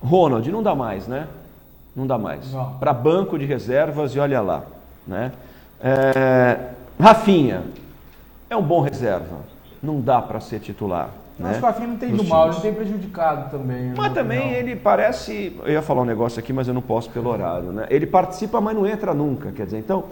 [0.00, 1.26] Ronald, não dá mais, né?
[1.94, 2.44] Não dá mais.
[2.78, 4.62] Para banco de reservas e olha lá.
[5.08, 5.32] Né?
[5.80, 6.58] É,
[7.00, 7.62] Rafinha,
[8.50, 9.38] é um bom reserva.
[9.82, 11.10] Não dá para ser titular.
[11.38, 11.50] Né?
[11.50, 13.94] Acho que o Rafinha não tem ido mal, ele tem prejudicado também.
[13.96, 14.58] Mas também opinião.
[14.58, 15.56] ele parece.
[15.64, 17.72] Eu ia falar um negócio aqui, mas eu não posso pelo horário.
[17.72, 17.86] Né?
[17.88, 19.50] Ele participa, mas não entra nunca.
[19.52, 20.04] Quer dizer, então.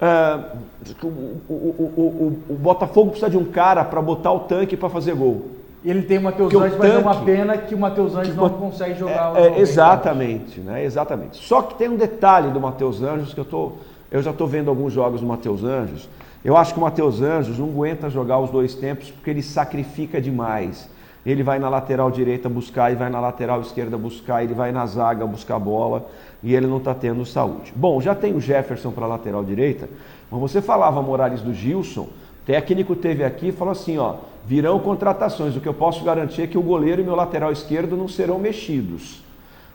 [0.00, 0.56] Uh,
[1.02, 5.12] o, o, o, o, Botafogo precisa de um cara para botar o tanque para fazer
[5.12, 5.46] gol.
[5.84, 8.98] Ele tem o Matheus Anjos, mas é uma pena que o Matheus Anjos não consegue
[8.98, 9.36] jogar.
[9.36, 10.84] É, é, exatamente, né?
[10.84, 11.44] exatamente.
[11.44, 13.72] Só que tem um detalhe do Matheus Anjos que eu, tô,
[14.10, 16.08] eu já estou vendo alguns jogos do Matheus Anjos.
[16.44, 20.20] Eu acho que o Matheus Anjos não aguenta jogar os dois tempos porque ele sacrifica
[20.20, 20.88] demais.
[21.26, 24.86] Ele vai na lateral direita buscar, ele vai na lateral esquerda buscar, ele vai na
[24.86, 26.06] zaga buscar a bola
[26.42, 27.72] e ele não está tendo saúde.
[27.74, 29.88] Bom, já tem o Jefferson para a lateral direita,
[30.30, 32.08] mas você falava, Morales, do Gilson,
[32.46, 34.14] técnico teve aqui e falou assim, ó,
[34.46, 37.96] virão contratações, o que eu posso garantir é que o goleiro e meu lateral esquerdo
[37.96, 39.22] não serão mexidos.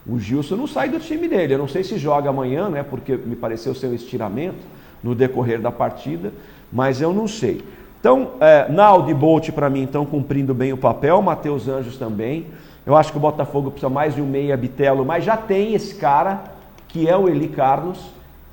[0.05, 3.15] O Gilson não sai do time dele, eu não sei se joga amanhã, né, porque
[3.15, 4.65] me pareceu ser um estiramento
[5.01, 6.33] no decorrer da partida,
[6.71, 7.61] mas eu não sei.
[7.99, 12.47] Então, é, Naldo e Bolt para mim estão cumprindo bem o papel, Matheus Anjos também.
[12.85, 15.95] Eu acho que o Botafogo precisa mais de um meia bitelo, mas já tem esse
[15.95, 16.43] cara,
[16.89, 18.11] que é o Eli Carlos.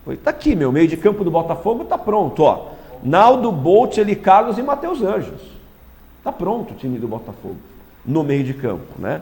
[0.08, 2.44] Está aqui, meu meio de campo do Botafogo está pronto.
[2.44, 2.68] Ó.
[3.02, 5.40] Naldo, Bolt, Eli Carlos e Matheus Anjos.
[6.18, 7.56] Está pronto o time do Botafogo
[8.04, 8.86] no meio de campo.
[8.98, 9.20] Né?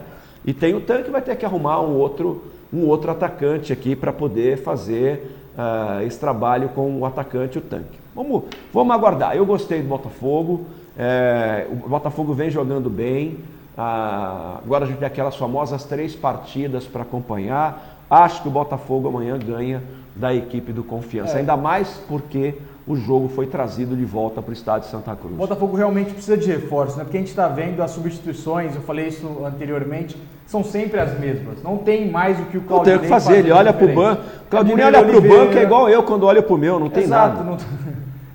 [0.49, 2.41] E tem o tanque, vai ter que arrumar um outro,
[2.73, 7.61] um outro atacante aqui para poder fazer uh, esse trabalho com o atacante e o
[7.61, 7.99] tanque.
[8.15, 9.35] Vamos, vamos aguardar.
[9.35, 10.65] Eu gostei do Botafogo.
[10.97, 13.37] É, o Botafogo vem jogando bem.
[13.77, 17.99] Ah, agora a gente tem aquelas famosas três partidas para acompanhar.
[18.09, 19.83] Acho que o Botafogo amanhã ganha
[20.15, 21.35] da equipe do Confiança.
[21.35, 21.39] É.
[21.41, 22.55] Ainda mais porque
[22.87, 25.33] o jogo foi trazido de volta para o estádio de Santa Cruz.
[25.35, 27.03] O Botafogo realmente precisa de reforço, né?
[27.03, 31.61] Porque a gente está vendo as substituições, eu falei isso anteriormente, são sempre as mesmas.
[31.63, 33.85] Não tem mais o que o Não Claudinei tem o que fazer, ele olha para
[33.85, 34.21] o banco.
[34.49, 36.89] Claudinei Murilo olha para o banco é igual eu quando olho para o meu, não
[36.89, 37.43] tem Exato, nada.
[37.51, 37.57] não-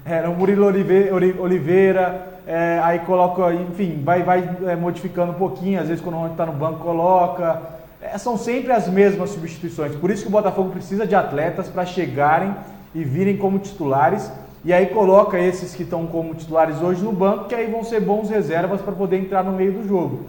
[0.04, 5.36] Era o Murilo Olive- Oli- Oliveira, é, aí coloca, enfim, vai, vai é, modificando um
[5.36, 7.60] pouquinho, às vezes quando o está no banco coloca.
[8.00, 9.94] É, são sempre as mesmas substituições.
[9.96, 12.54] Por isso que o Botafogo precisa de atletas para chegarem
[12.94, 14.30] e virem como titulares.
[14.64, 18.00] E aí coloca esses que estão como titulares hoje no banco, que aí vão ser
[18.00, 20.20] bons reservas para poder entrar no meio do jogo.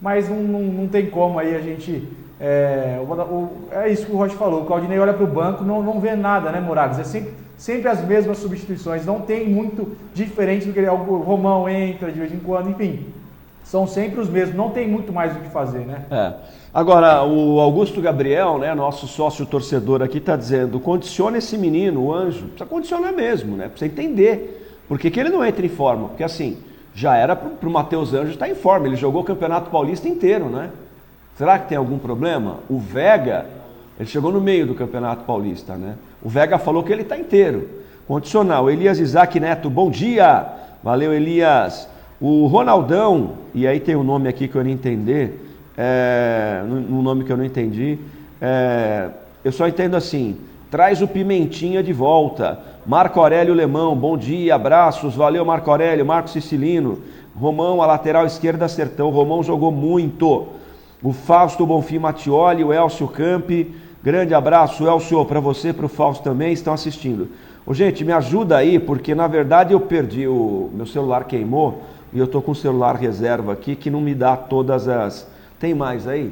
[0.00, 2.08] Mas não, não, não tem como aí a gente.
[2.40, 4.62] É, o é isso que o Rocha falou.
[4.62, 6.98] O Claudinei olha para o banco não, não vê nada, né, Morales?
[6.98, 9.06] É sempre, sempre as mesmas substituições.
[9.06, 13.06] Não tem muito diferente do que ele- o Romão entra de vez em quando, enfim.
[13.62, 14.56] São sempre os mesmos.
[14.56, 16.04] Não tem muito mais o que fazer, né?
[16.10, 16.32] É.
[16.74, 22.12] Agora, o Augusto Gabriel, né, nosso sócio torcedor aqui, está dizendo: condiciona esse menino, o
[22.12, 22.46] anjo.
[22.46, 23.68] Precisa condicionar mesmo, né?
[23.68, 24.82] Precisa entender.
[24.88, 26.08] Por que, que ele não entra em forma?
[26.08, 26.58] Porque assim,
[26.92, 28.88] já era para o Matheus Anjo estar em forma.
[28.88, 30.70] Ele jogou o Campeonato Paulista inteiro, né?
[31.38, 32.56] Será que tem algum problema?
[32.68, 33.46] O Vega,
[33.98, 35.94] ele chegou no meio do Campeonato Paulista, né?
[36.20, 37.68] O Vega falou que ele está inteiro.
[38.04, 38.68] Condicional.
[38.68, 40.44] Elias Isaac Neto, bom dia.
[40.82, 41.88] Valeu, Elias.
[42.20, 45.43] O Ronaldão, e aí tem um nome aqui que eu não entender,
[45.76, 47.98] é, um nome que eu não entendi.
[48.40, 49.10] é,
[49.44, 50.36] eu só entendo assim:
[50.70, 52.58] traz o Pimentinha de volta.
[52.86, 56.98] Marco Aurélio Lemão, bom dia, abraços, valeu Marco Aurélio, Marco Sicilino.
[57.36, 59.10] Romão, a lateral esquerda, Sertão.
[59.10, 60.46] Romão jogou muito.
[61.02, 63.74] O Fausto Bonfim Mattioli, o Elcio Campi.
[64.02, 67.28] Grande abraço, Elcio, para você, para o Fausto também, estão assistindo.
[67.66, 70.70] Ô, gente, me ajuda aí, porque na verdade eu perdi o.
[70.72, 71.82] Meu celular queimou
[72.12, 75.26] e eu tô com o celular reserva aqui que não me dá todas as.
[75.64, 76.30] Tem mais aí?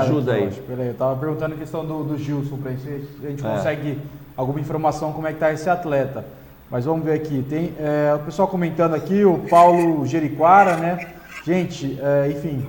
[0.00, 0.62] Ajuda aqui, aí.
[0.66, 3.48] Peraí, eu tava perguntando a questão do, do Gilson para se a gente É.
[3.48, 3.98] consegue
[4.36, 6.24] alguma informação como é que tá esse atleta.
[6.68, 7.46] Mas vamos ver aqui.
[7.48, 11.10] Tem é, o pessoal comentando aqui, o Paulo Jeriquara, né?
[11.44, 12.66] Gente, é, enfim,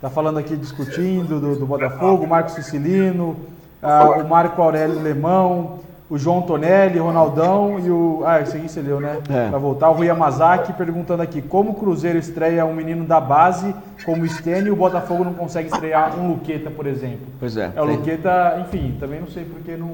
[0.00, 3.36] tá falando aqui, discutindo do, do Botafogo, o Marco Sicilino,
[3.82, 8.22] ah, o Marco Aurélio Lemão, o João Tonelli, o Ronaldão e o.
[8.26, 9.18] Ah, esse aqui você leu, né?
[9.30, 9.48] É.
[9.48, 13.74] Pra voltar, o Rui Yamazaki perguntando aqui: como o Cruzeiro estreia um menino da base
[14.04, 17.26] como o Stênio e o Botafogo não consegue estrear um Luqueta, por exemplo?
[17.40, 17.72] Pois é.
[17.74, 19.92] É, o tem- Luqueta, enfim, também não sei porque não,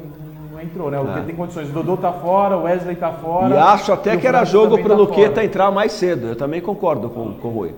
[0.53, 0.99] não entrou, né?
[0.99, 1.27] O Luqueta É.
[1.27, 1.68] tem condições.
[1.70, 3.55] O Dodô tá fora, o Wesley tá fora.
[3.55, 5.44] E acho até e que era jogo também para o tá Luqueta fora.
[5.44, 6.27] entrar mais cedo.
[6.27, 7.75] Eu também concordo com, com o Rui.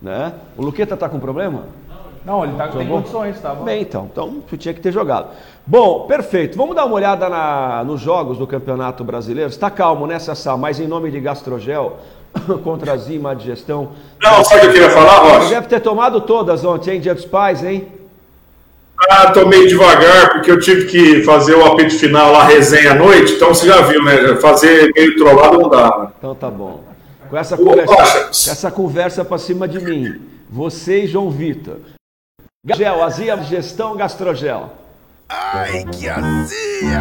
[0.00, 0.32] Né?
[0.56, 1.62] O Luqueta tá com problema?
[2.24, 3.64] Não, ele tá, tem condições, tá bom?
[3.64, 4.08] Bem, então.
[4.10, 5.28] Então, tu tinha que ter jogado.
[5.66, 6.56] Bom, perfeito.
[6.56, 9.50] Vamos dar uma olhada na- nos jogos do Campeonato Brasileiro.
[9.50, 10.56] Está calmo, né, Sassá?
[10.56, 11.96] Mas em nome de Gastrogel,
[12.62, 13.90] contra a Zima de Gestão.
[14.22, 15.48] Não, sabe o que eu queria falar, Você Rocha?
[15.50, 17.00] deve ter tomado todas ontem, hein?
[17.00, 17.88] Dia dos Pais, hein?
[19.10, 22.94] Ah, tô meio devagar, porque eu tive que fazer o apito final lá, resenha à
[22.94, 24.36] noite, então você já viu, né?
[24.36, 25.98] Fazer meio trollado não dá.
[25.98, 26.08] né?
[26.18, 26.84] Então tá bom.
[27.28, 28.18] Com essa Ô, conversa, Rocha.
[28.52, 31.78] essa conversa pra cima de mim, você e João Vitor.
[32.64, 34.72] Gel, Azia Gestão Gastrogel.
[35.28, 37.00] Ai, que azia!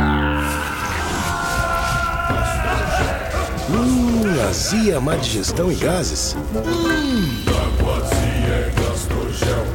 [3.69, 6.35] Hum, azia, má digestão e gases.
[8.75, 9.67] Gastrogel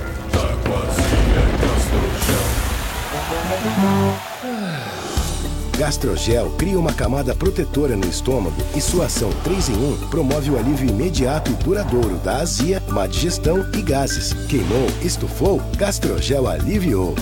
[6.56, 10.88] cria uma camada protetora no estômago e sua ação 3 em 1 promove o alívio
[10.88, 14.32] imediato e duradouro da azia, má digestão e gases.
[14.48, 17.14] Queimou, estufou, Gastrogel aliviou.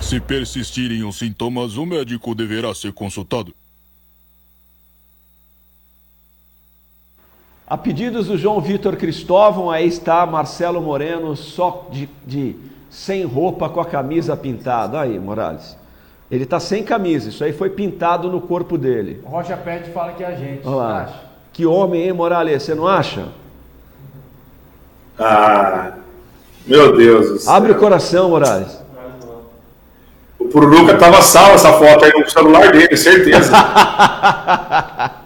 [0.00, 3.52] Se persistirem os sintomas, o médico deverá ser consultado.
[7.66, 12.54] A pedidos do João Vitor Cristóvão, aí está Marcelo Moreno, só de, de
[12.88, 15.00] sem roupa com a camisa pintada.
[15.00, 15.82] Aí, Morales.
[16.34, 19.20] Ele está sem camisa, isso aí foi pintado no corpo dele.
[19.24, 20.66] O Rocha Pet fala que é a gente.
[20.66, 21.02] Olha lá.
[21.02, 21.14] acha?
[21.52, 22.60] Que homem, hein, Morales?
[22.60, 23.28] Você não acha?
[25.16, 25.92] Ah,
[26.66, 27.52] meu Deus do céu.
[27.52, 28.82] Abre o coração, Morales.
[30.40, 33.52] O Pururuca tava salvo essa foto aí no celular dele, certeza.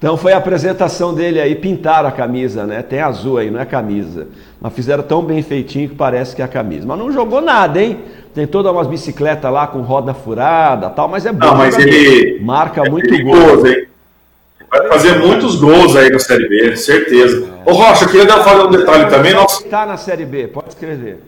[0.00, 2.80] Então foi a apresentação dele aí, pintaram a camisa, né?
[2.80, 4.28] Tem azul aí, não é camisa.
[4.58, 6.86] Mas fizeram tão bem feitinho que parece que é a camisa.
[6.86, 7.98] Mas não jogou nada, hein?
[8.34, 11.44] Tem todas umas bicicletas lá com roda furada tal, mas é bom.
[11.46, 13.66] Não, mas ele- Marca É muito perigoso, gol.
[13.66, 13.86] hein?
[14.70, 17.46] Vai fazer muitos gols aí no Série B, certeza.
[17.66, 20.68] Ô Rocha, eu queria dar- falar um detalhe também, nossa, Tá na Série B, pode
[20.70, 21.22] escrever.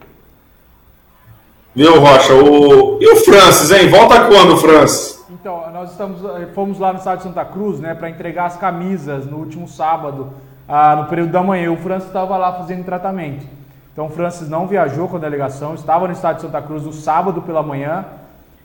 [1.74, 2.32] viu, Rocha?
[2.35, 2.98] O...
[3.02, 3.88] E o Francis, hein?
[3.88, 5.21] Volta quando, Francis?
[5.42, 9.26] Então, nós estamos, eh, fomos lá no estádio Santa Cruz, né, para entregar as camisas
[9.26, 10.28] no último sábado,
[10.68, 11.72] ah, no período da manhã.
[11.72, 13.44] O França estava lá fazendo tratamento.
[13.92, 16.92] Então o Francis não viajou com a delegação, estava no estado de Santa Cruz no
[16.92, 18.05] sábado pela manhã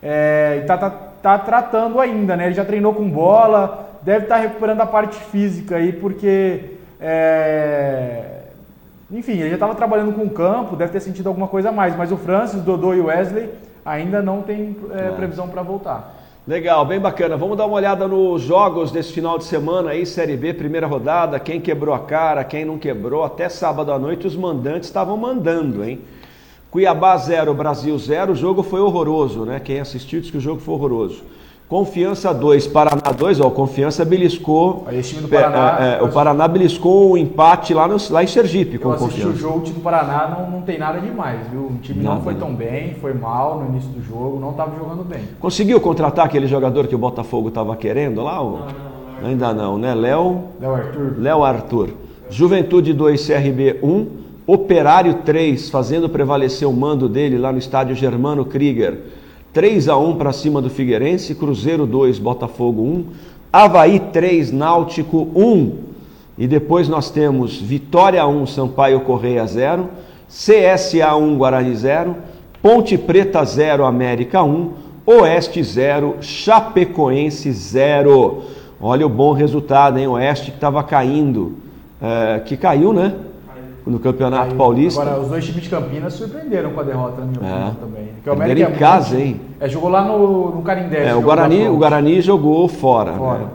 [0.04, 2.46] é, e está tá, tá tratando ainda, né?
[2.46, 6.78] Ele já treinou com bola, deve estar tá recuperando a parte física aí, porque.
[7.02, 8.42] É,
[9.10, 11.96] enfim, ele já estava trabalhando com o campo, deve ter sentido alguma coisa a mais,
[11.96, 13.50] mas o Francis, Dodô e Wesley
[13.84, 16.17] ainda não tem é, previsão para voltar.
[16.48, 17.36] Legal, bem bacana.
[17.36, 21.38] Vamos dar uma olhada nos jogos desse final de semana aí, Série B, primeira rodada,
[21.42, 23.26] quem quebrou a cara, quem não quebrou.
[23.26, 26.00] Até sábado à noite os mandantes estavam mandando, hein?
[26.72, 29.60] Cuiabá 0, Brasil 0, o jogo foi horroroso, né?
[29.60, 31.22] Quem assistiu disse que o jogo foi horroroso.
[31.70, 34.86] Confiança 2, Paraná 2, ó, Confiança beliscou.
[34.88, 38.28] Aí, time do Paraná, é, é, o Paraná beliscou um empate lá, no, lá em
[38.28, 39.28] Sergipe com eu Confiança.
[39.28, 41.64] o jogo, o time do Paraná não, não tem nada demais, viu?
[41.64, 44.78] O time nada, não foi tão bem, foi mal no início do jogo, não estava
[44.78, 45.20] jogando bem.
[45.42, 48.36] Conseguiu contratar aquele jogador que o Botafogo estava querendo lá?
[48.36, 48.60] Não, não,
[49.22, 49.94] não, Ainda não, né?
[49.94, 50.44] Léo.
[50.62, 51.16] Léo Arthur.
[51.18, 51.90] Léo Arthur.
[52.30, 54.08] Juventude 2, CRB 1.
[54.48, 59.17] Operário 3, fazendo prevalecer o mando dele lá no estádio Germano Krieger.
[59.58, 63.06] 3 a 1 para cima do Figueirense, Cruzeiro 2, Botafogo 1,
[63.52, 65.74] Havaí 3, Náutico 1.
[66.38, 69.90] E depois nós temos Vitória 1, Sampaio Correia 0,
[70.30, 72.16] CSA 1, Guarani 0,
[72.62, 74.74] Ponte Preta 0, América 1,
[75.08, 78.44] Oeste 0, Chapecoense 0.
[78.80, 80.06] Olha o bom resultado, hein?
[80.06, 81.54] Oeste que estava caindo,
[82.00, 83.12] é, que caiu, né?
[83.88, 85.02] No Campeonato Aí, Paulista.
[85.02, 87.54] Agora, os dois times de Campinas surpreenderam com a derrota, na minha é.
[87.54, 88.06] opinião, também.
[88.16, 89.42] Porque o América é em casa, hein?
[89.60, 91.08] É, jogou lá no, no Carindé.
[91.08, 93.14] É, o Guarani, o Guarani jogou fora.
[93.14, 93.40] fora.
[93.40, 93.48] Né?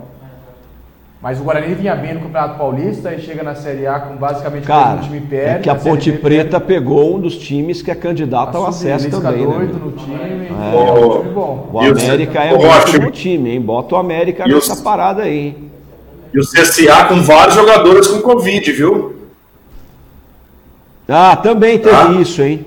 [1.22, 4.66] Mas o Guarani vinha bem no Campeonato Paulista e chega na Série A com basicamente
[4.66, 5.50] Cara, o time perde.
[5.50, 9.46] É que a Ponte Preta pegou um dos times que é candidato ao acesso também.
[9.46, 9.70] Né?
[9.72, 10.74] no time, é.
[10.74, 11.70] é um time bom.
[11.72, 13.60] O América é um ótimo time, hein?
[13.60, 15.70] Bota o América e nessa parada aí.
[16.34, 19.21] E o CSA com vários jogadores com Covid, viu?
[21.08, 22.12] Ah, também teve tá?
[22.12, 22.64] isso, hein?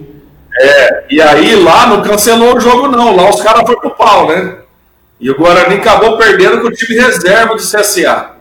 [0.58, 3.16] É, e aí lá não cancelou o jogo, não.
[3.16, 4.56] Lá os caras foram pro pau, né?
[5.20, 8.32] E o Guarani acabou perdendo com o time reserva do CSA.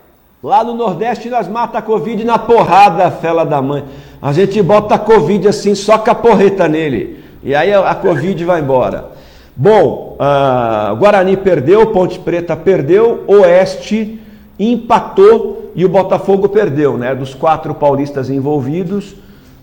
[0.42, 3.84] Lá no Nordeste nós mata a Covid na porrada, fela da mãe.
[4.20, 7.24] A gente bota a Covid assim, só caporreta nele.
[7.42, 9.12] E aí a Covid vai embora.
[9.56, 14.20] Bom, uh, Guarani perdeu, Ponte Preta perdeu, Oeste
[14.58, 17.14] empatou e o Botafogo perdeu, né?
[17.14, 19.14] Dos quatro paulistas envolvidos,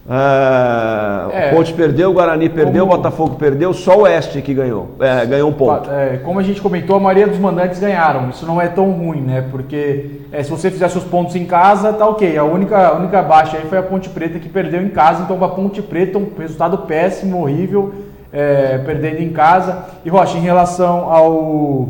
[0.09, 4.95] ah, é, Ponte perdeu, o Guarani perdeu, como, Botafogo perdeu, só o Oeste que ganhou,
[4.99, 5.89] é, ganhou um ponto.
[5.91, 8.29] É, como a gente comentou, a maioria dos mandantes ganharam.
[8.29, 9.45] Isso não é tão ruim, né?
[9.51, 12.35] Porque é, se você fizer seus pontos em casa, tá ok.
[12.35, 15.37] A única, a única baixa aí foi a Ponte Preta que perdeu em casa, então
[15.37, 17.93] para a Ponte Preta um resultado péssimo, horrível,
[18.33, 19.85] é, perdendo em casa.
[20.03, 21.89] E Rocha, em relação ao,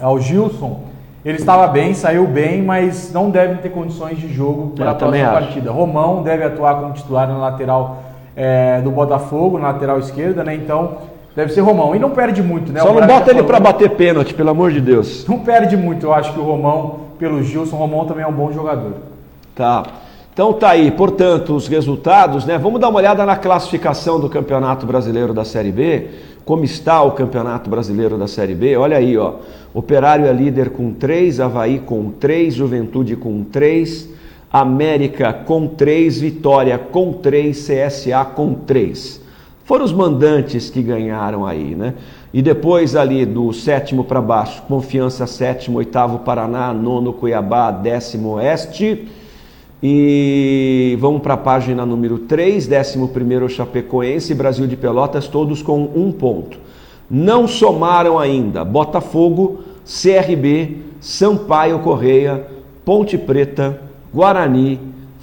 [0.00, 0.87] ao Gilson,
[1.24, 5.30] ele estava bem, saiu bem, mas não deve ter condições de jogo para a próxima
[5.30, 5.70] partida.
[5.70, 8.02] Romão deve atuar como titular na lateral
[8.36, 10.54] é, do Botafogo, na lateral esquerda, né?
[10.54, 10.98] Então
[11.34, 11.94] deve ser Romão.
[11.94, 12.80] E não perde muito, né?
[12.80, 15.26] Só não bota ele para bater pênalti, pelo amor de Deus.
[15.28, 18.32] Não perde muito, eu acho que o Romão, pelo Gilson, o Romão também é um
[18.32, 18.94] bom jogador.
[19.54, 19.82] Tá.
[20.38, 22.56] Então tá aí, portanto, os resultados, né?
[22.56, 26.10] Vamos dar uma olhada na classificação do Campeonato Brasileiro da Série B.
[26.44, 28.76] Como está o Campeonato Brasileiro da Série B?
[28.76, 29.32] Olha aí, ó.
[29.74, 34.10] Operário é líder com 3, Havaí com 3, Juventude com 3,
[34.52, 39.20] América com 3, Vitória com 3, CSA com 3.
[39.64, 41.94] Foram os mandantes que ganharam aí, né?
[42.32, 49.17] E depois ali do sétimo para baixo, Confiança sétimo, oitavo Paraná, nono Cuiabá, décimo Oeste.
[49.82, 55.88] E vamos para a página número 3, décimo primeiro Chapecoense, Brasil de Pelotas, todos com
[55.94, 56.58] um ponto.
[57.08, 62.44] Não somaram ainda Botafogo, CRB, Sampaio Correia,
[62.84, 63.80] Ponte Preta,
[64.12, 64.80] Guarani,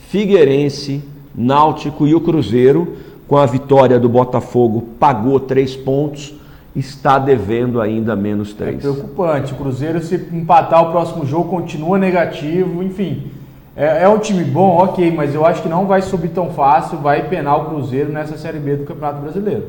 [0.07, 1.03] Figueirense,
[1.35, 2.95] Náutico e o Cruzeiro,
[3.27, 6.33] com a vitória do Botafogo, pagou três pontos,
[6.73, 8.77] está devendo ainda menos três.
[8.77, 9.51] É preocupante.
[9.51, 13.31] O Cruzeiro, se empatar o próximo jogo, continua negativo, enfim.
[13.75, 16.99] É, é, um time bom, ok, mas eu acho que não vai subir tão fácil,
[16.99, 19.65] vai penar o Cruzeiro nessa Série B do Campeonato Brasileiro.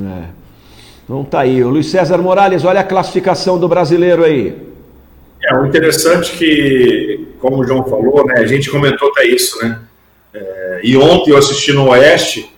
[0.00, 0.28] É.
[1.04, 1.62] Então tá aí.
[1.62, 4.56] O Luiz César Morales, olha a classificação do brasileiro aí.
[5.42, 9.80] É, o interessante que, como o João falou, né, a gente comentou até isso, né?
[10.32, 12.50] É, e ontem eu assisti no Oeste,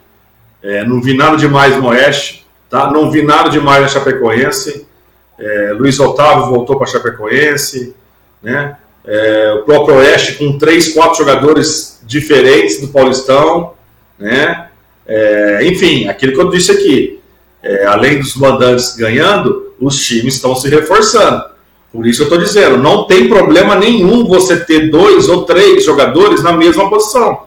[0.62, 2.91] é, não vi nada demais no Oeste, tá?
[2.91, 4.87] Não vi nada demais na Chapecoense.
[5.39, 7.94] É, Luiz Otávio voltou para Chapecoense,
[8.42, 8.77] né?
[9.07, 13.75] É, o próprio Oeste com três, quatro jogadores diferentes do Paulistão,
[14.19, 14.69] né?
[15.07, 17.21] É, enfim, aquilo que eu disse aqui,
[17.63, 21.44] é, além dos mandantes ganhando, os times estão se reforçando.
[21.92, 26.42] Por isso eu estou dizendo, não tem problema nenhum você ter dois ou três jogadores
[26.42, 27.44] na mesma posição,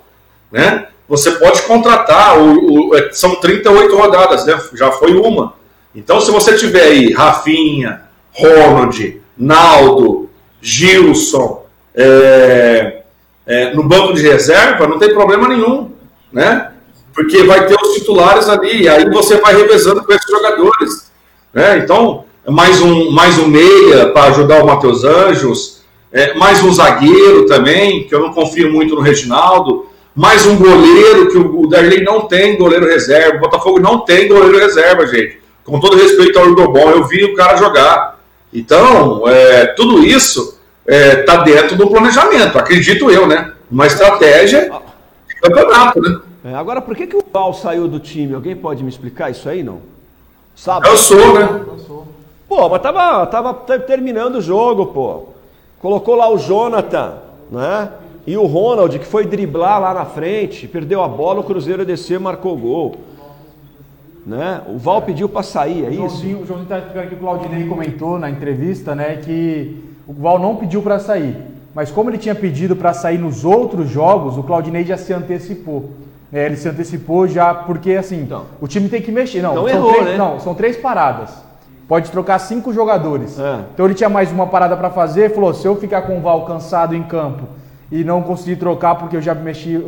[0.51, 0.87] né?
[1.09, 4.61] você pode contratar, o, o, é, são 38 rodadas, né?
[4.75, 5.55] Já foi uma.
[5.95, 10.28] Então, se você tiver aí Rafinha, Ronald, Naldo,
[10.61, 13.01] Gilson, é,
[13.45, 15.91] é, no banco de reserva, não tem problema nenhum,
[16.31, 16.71] né?
[17.13, 21.11] Porque vai ter os titulares ali, e aí você vai revezando com esses jogadores.
[21.53, 21.79] Né?
[21.79, 25.81] Então, mais um, mais um meia para ajudar o Matheus Anjos,
[26.11, 31.29] é, mais um zagueiro também, que eu não confio muito no Reginaldo, mais um goleiro,
[31.29, 35.39] que o, o Darley não tem goleiro reserva, o Botafogo não tem goleiro reserva, gente.
[35.63, 38.18] Com todo respeito ao Bom, eu vi o cara jogar.
[38.53, 43.53] Então, é, tudo isso está é, tá dentro do planejamento, acredito eu, né?
[43.69, 44.71] Uma estratégia
[45.27, 46.19] de campeonato, né?
[46.45, 48.33] É, agora, por que, que o Val saiu do time?
[48.33, 49.81] Alguém pode me explicar isso aí, não?
[50.55, 50.87] Sabe?
[50.87, 51.65] Eu sou, né?
[52.47, 55.27] Pô, mas tava, tava terminando o jogo, pô.
[55.79, 57.17] Colocou lá o Jonathan,
[57.51, 57.89] né?
[58.25, 62.19] E o Ronald, que foi driblar lá na frente, perdeu a bola, o Cruzeiro desceu,
[62.19, 62.95] marcou gol.
[64.25, 64.61] Né?
[64.67, 66.25] O Val pediu para sair, é o isso?
[66.25, 70.55] O Joãozinho está explicando que o Claudinei comentou na entrevista, né, que o Val não
[70.55, 71.35] pediu para sair.
[71.73, 75.91] Mas como ele tinha pedido para sair nos outros jogos, o Claudinei já se antecipou.
[76.31, 79.41] É, ele se antecipou já porque assim, então, o time tem que mexer.
[79.41, 80.17] Não, então são errou, três, né?
[80.17, 81.31] não, são três paradas.
[81.87, 83.39] Pode trocar cinco jogadores.
[83.39, 83.61] É.
[83.73, 86.45] Então ele tinha mais uma parada para fazer, falou: se eu ficar com o Val
[86.45, 87.47] cansado em campo
[87.91, 89.83] e não conseguir trocar porque eu já mexi,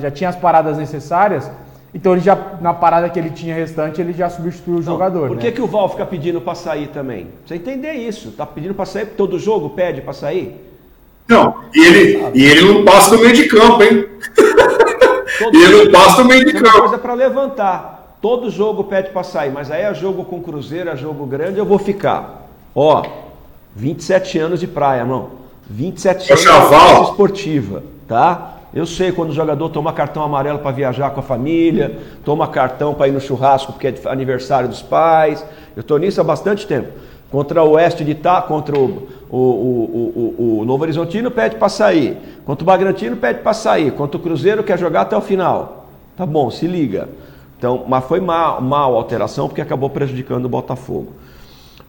[0.00, 1.48] já tinha as paradas necessárias,
[1.94, 5.28] então ele já, na parada que ele tinha restante, ele já substituiu o Não, jogador.
[5.28, 5.42] Por né?
[5.42, 7.28] que, que o Val fica pedindo para sair também?
[7.46, 8.32] Você entender isso.
[8.32, 10.60] Tá pedindo para sair, todo jogo pede para sair?
[11.28, 14.06] Não, e ele, e ele não passa no meio de campo, hein?
[15.52, 16.78] E ele não passa no meio de campo.
[16.80, 18.16] coisa para levantar.
[18.22, 21.64] Todo jogo pede para sair, mas aí é jogo com Cruzeiro, é jogo grande, eu
[21.64, 22.46] vou ficar.
[22.74, 23.02] Ó,
[23.74, 25.30] 27 anos de praia, irmão.
[25.68, 27.02] 27 Ô, anos Chaval.
[27.02, 28.54] de esportiva, tá?
[28.74, 32.92] Eu sei quando o jogador toma cartão amarelo para viajar com a família, toma cartão
[32.92, 35.46] para ir no churrasco porque é aniversário dos pais.
[35.76, 36.88] Eu estou nisso há bastante tempo.
[37.30, 42.16] Contra o Oeste de Itá, contra o, o, o, o, Novo Horizontino, pede para sair.
[42.44, 43.92] Contra o Bagrantino, pede para sair.
[43.92, 45.86] Contra o Cruzeiro, quer jogar até o final.
[46.16, 47.08] Tá bom, se liga.
[47.56, 51.12] Então, mas foi mal, mal a alteração porque acabou prejudicando o Botafogo.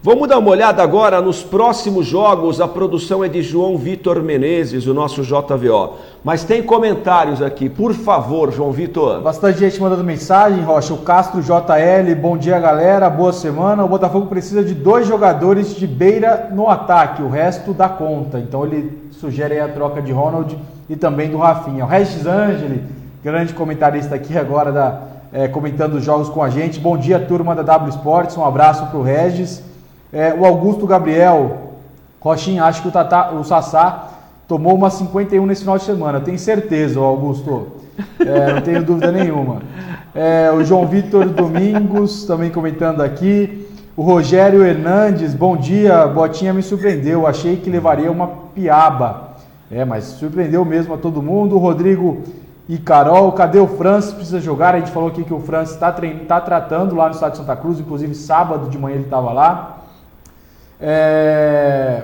[0.06, 2.62] Vamos dar uma olhada agora nos próximos jogos.
[2.62, 5.96] A produção é de João Vitor Menezes, o nosso JVO.
[6.24, 9.22] Mas tem comentários aqui, por favor, João Vitor.
[9.22, 10.94] Bastante gente mandando mensagem, Rocha.
[10.94, 13.84] O Castro JL, bom dia galera, boa semana.
[13.84, 18.38] O Botafogo precisa de dois jogadores de beira no ataque, o resto dá conta.
[18.38, 20.56] Então ele sugere a troca de Ronald
[20.88, 21.84] e também do Rafinha.
[21.84, 22.84] O Regis Angeli,
[23.24, 25.02] grande comentarista aqui agora, da,
[25.34, 26.80] é, comentando os jogos com a gente.
[26.80, 29.74] Bom dia, turma da W Sports, um abraço para o Regis.
[30.16, 31.74] É, o Augusto Gabriel,
[32.22, 34.12] Rochinha, acho que o, Tata, o Sassá
[34.48, 36.22] tomou uma 51 nesse final de semana.
[36.22, 37.68] Tenho certeza, Augusto.
[38.22, 39.62] É, não tenho dúvida nenhuma.
[40.16, 43.68] É, o João Vitor Domingos também comentando aqui.
[43.98, 46.08] O Rogério Hernandes, bom dia.
[46.08, 47.28] Botinha me surpreendeu.
[47.28, 49.32] Achei que levaria uma piaba.
[49.70, 51.58] É, mas surpreendeu mesmo a todo mundo.
[51.58, 52.20] O Rodrigo
[52.70, 54.14] e Carol, cadê o Francis?
[54.14, 54.76] Precisa jogar.
[54.76, 55.92] A gente falou aqui que o Francis está
[56.26, 57.82] tá tratando lá no estado de Santa Cruz.
[57.82, 59.75] Inclusive, sábado de manhã ele estava lá.
[60.80, 62.02] É...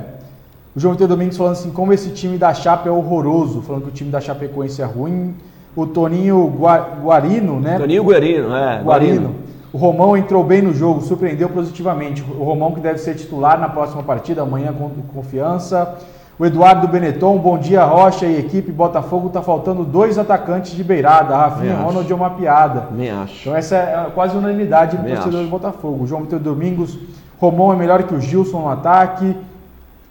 [0.76, 3.90] O João Vitor Domingos falando assim, como esse time da Chape é horroroso, falando que
[3.90, 5.36] o time da Chapecoense é ruim.
[5.76, 6.78] O Toninho Gua...
[7.02, 7.78] Guarino, né?
[7.78, 8.82] Toninho Guarino, é.
[8.82, 9.36] Guarino.
[9.74, 12.22] O Romão entrou bem no jogo, surpreendeu positivamente.
[12.22, 15.98] O Romão que deve ser titular na próxima partida, amanhã com confiança.
[16.38, 21.36] O Eduardo Benetton, bom dia Rocha e equipe Botafogo, tá faltando dois atacantes de beirada.
[21.36, 22.88] Rafinha Nem Ronald é uma piada.
[22.92, 23.42] Nem acho.
[23.42, 26.04] Então essa é quase unanimidade do torcedor do Botafogo.
[26.04, 26.98] O João Vitor Domingos,
[27.42, 29.36] Romão é melhor que o Gilson no ataque.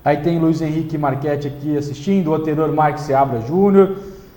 [0.05, 3.93] Aí tem Luiz Henrique Marchetti aqui assistindo, o anterior Marques Seabra Júnior,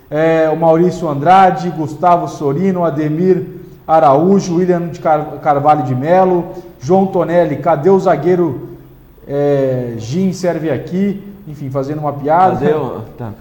[0.08, 3.42] é, o Maurício Andrade, Gustavo Sorino, Ademir
[3.84, 6.44] Araújo, William de Car- Carvalho de Melo,
[6.80, 8.68] João Tonelli, cadê o zagueiro
[9.26, 11.20] é, Gin serve aqui?
[11.48, 12.54] Enfim, fazendo uma piada.
[12.60, 12.74] Cadê
[13.18, 13.32] tá.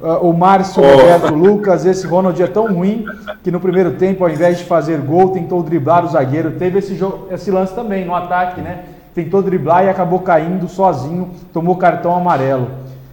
[0.00, 3.04] Uh, o Márcio Roberto Lucas, esse Ronald é tão ruim
[3.42, 6.52] que no primeiro tempo, ao invés de fazer gol, tentou driblar o zagueiro.
[6.52, 8.84] Teve esse, jogo, esse lance também no ataque, né?
[9.14, 12.68] Tentou driblar e acabou caindo sozinho, tomou cartão amarelo.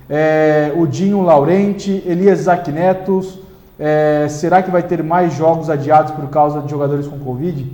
[0.09, 3.39] É, o Dinho Laurenti, Elias Zaquinetos,
[3.79, 7.71] é, será que vai ter mais jogos adiados por causa de jogadores com Covid?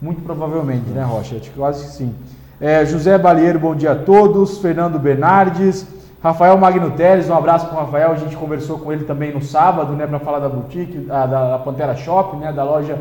[0.00, 1.36] Muito provavelmente, né, Rocha?
[1.36, 2.14] Acho que quase que sim.
[2.60, 4.58] É, José Balieiro, bom dia a todos.
[4.58, 5.86] Fernando Bernardes.
[6.22, 8.12] Rafael Magno Teles, um abraço para o Rafael.
[8.12, 11.58] A gente conversou com ele também no sábado, né, para falar da boutique, a, da
[11.58, 12.98] Pantera Shop, né, da loja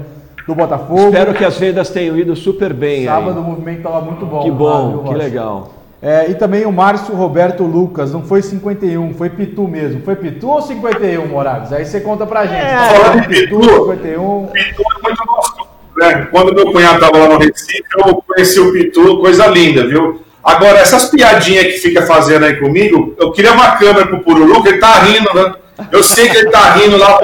[0.48, 1.08] do Botafogo.
[1.08, 3.46] Espero que as vendas tenham ido super bem Sábado aí.
[3.46, 4.42] o movimento estava muito bom.
[4.42, 5.70] Que lá, bom, viu, que legal.
[6.02, 10.02] É, e também o Márcio Roberto Lucas, não foi 51, foi Pitu mesmo.
[10.02, 11.74] Foi Pitu ou 51, Morales?
[11.74, 12.62] Aí você conta pra gente.
[12.62, 14.48] É, falando de Pitu, 51.
[14.48, 15.68] Pitu é muito gostoso,
[15.98, 16.28] né?
[16.32, 20.22] Quando meu cunhado tava lá no Recife, eu conheci o Pitu, coisa linda, viu?
[20.50, 24.70] Agora, essas piadinhas que fica fazendo aí comigo, eu queria uma câmera pro Pururu, que
[24.70, 25.54] ele tá rindo, né?
[25.92, 27.20] Eu sei que ele tá rindo lá.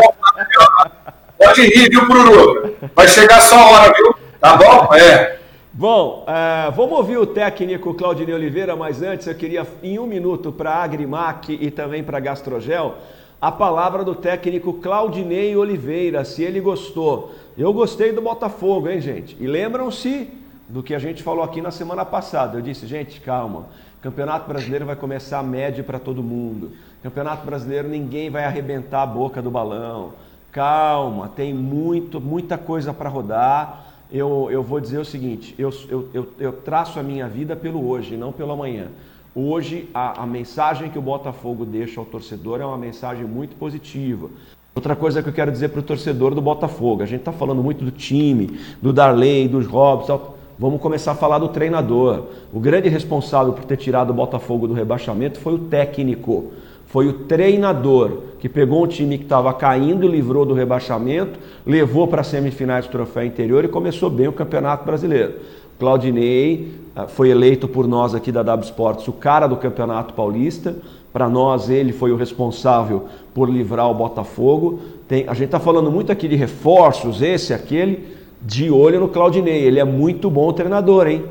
[1.36, 2.76] Pode rir, viu, Pururu?
[2.96, 4.16] Vai chegar a sua hora, viu?
[4.40, 4.94] Tá bom?
[4.94, 5.40] É.
[5.74, 10.52] Bom, uh, vamos ouvir o técnico Claudinei Oliveira, mas antes eu queria, em um minuto,
[10.52, 12.96] para a Agrimac e também para a Gastrogel,
[13.42, 17.34] a palavra do técnico Claudinei Oliveira, se ele gostou.
[17.58, 19.36] Eu gostei do Botafogo, hein, gente?
[19.40, 20.30] E lembram-se
[20.76, 22.58] do que a gente falou aqui na semana passada.
[22.58, 23.68] Eu disse, gente, calma.
[24.02, 26.74] Campeonato Brasileiro vai começar médio para todo mundo.
[27.02, 30.12] Campeonato Brasileiro ninguém vai arrebentar a boca do balão.
[30.52, 36.10] Calma, tem muito, muita coisa para rodar eu, eu vou dizer o seguinte: eu, eu,
[36.14, 38.88] eu, eu traço a minha vida pelo hoje, não pelo amanhã.
[39.34, 44.30] Hoje, a, a mensagem que o Botafogo deixa ao torcedor é uma mensagem muito positiva.
[44.76, 47.64] Outra coisa que eu quero dizer para o torcedor do Botafogo: a gente está falando
[47.64, 50.35] muito do time, do Darley, dos Robson.
[50.58, 52.28] Vamos começar a falar do treinador.
[52.54, 56.52] O grande responsável por ter tirado o Botafogo do rebaixamento foi o técnico.
[56.86, 62.22] Foi o treinador que pegou um time que estava caindo, livrou do rebaixamento, levou para
[62.22, 65.34] as semifinais do troféu interior e começou bem o Campeonato Brasileiro.
[65.78, 70.74] Claudinei ah, foi eleito por nós aqui da W Sports o cara do Campeonato Paulista.
[71.12, 74.80] Para nós, ele foi o responsável por livrar o Botafogo.
[75.06, 78.15] Tem, a gente está falando muito aqui de reforços, esse, aquele.
[78.42, 79.64] De olho no Claudinei.
[79.64, 81.26] Ele é muito bom treinador, hein?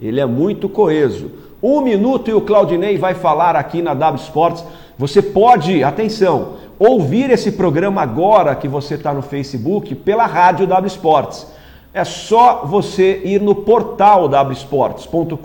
[0.00, 1.30] Ele é muito coeso.
[1.62, 4.64] Um minuto e o Claudinei vai falar aqui na W Sports
[4.98, 10.88] você pode, atenção, ouvir esse programa agora que você está no Facebook pela rádio W
[10.88, 11.46] Sports.
[11.94, 15.36] É só você ir no portal wsports.com.br,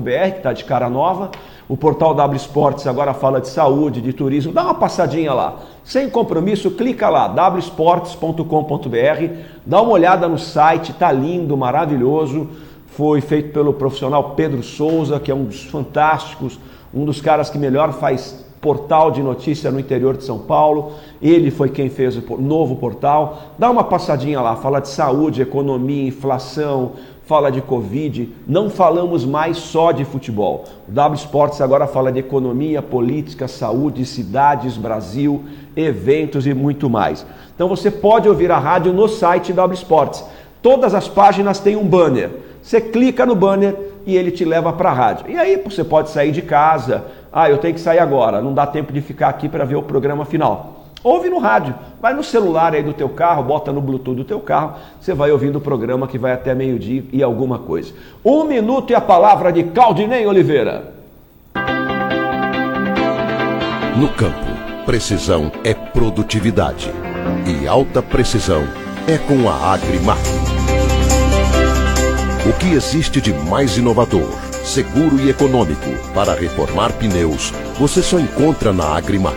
[0.00, 1.30] que está de cara nova.
[1.68, 4.52] O portal W Sports agora fala de saúde, de turismo.
[4.52, 5.56] Dá uma passadinha lá.
[5.84, 8.44] Sem compromisso, clica lá, wsports.com.br.
[9.64, 12.48] Dá uma olhada no site, tá lindo, maravilhoso.
[12.88, 16.58] Foi feito pelo profissional Pedro Souza, que é um dos fantásticos,
[16.92, 20.92] um dos caras que melhor faz portal de notícia no interior de São Paulo.
[21.20, 23.38] Ele foi quem fez o novo portal.
[23.58, 26.92] Dá uma passadinha lá, fala de saúde, economia, inflação,
[27.26, 28.28] fala de Covid.
[28.46, 30.64] Não falamos mais só de futebol.
[30.88, 35.44] O W Sports agora fala de economia, política, saúde, cidades, Brasil,
[35.76, 37.24] eventos e muito mais.
[37.54, 40.24] Então você pode ouvir a rádio no site W Sports.
[40.60, 42.30] Todas as páginas têm um banner.
[42.62, 45.30] Você clica no banner e ele te leva para a rádio.
[45.30, 48.66] E aí você pode sair de casa, ah, eu tenho que sair agora, não dá
[48.66, 50.81] tempo de ficar aqui para ver o programa final.
[51.04, 54.40] Ouve no rádio, vai no celular aí do teu carro, bota no Bluetooth do teu
[54.40, 57.92] carro, você vai ouvindo o programa que vai até meio-dia e alguma coisa.
[58.24, 60.92] Um minuto e a palavra de Caldinei Oliveira.
[63.96, 64.46] No campo,
[64.86, 66.90] precisão é produtividade
[67.46, 68.62] e alta precisão
[69.06, 70.20] é com a Agrimac.
[72.48, 74.52] O que existe de mais inovador?
[74.64, 79.36] seguro e econômico para reformar pneus, você só encontra na Agrimac.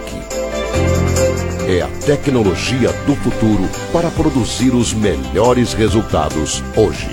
[1.68, 7.10] É a tecnologia do futuro para produzir os melhores resultados hoje.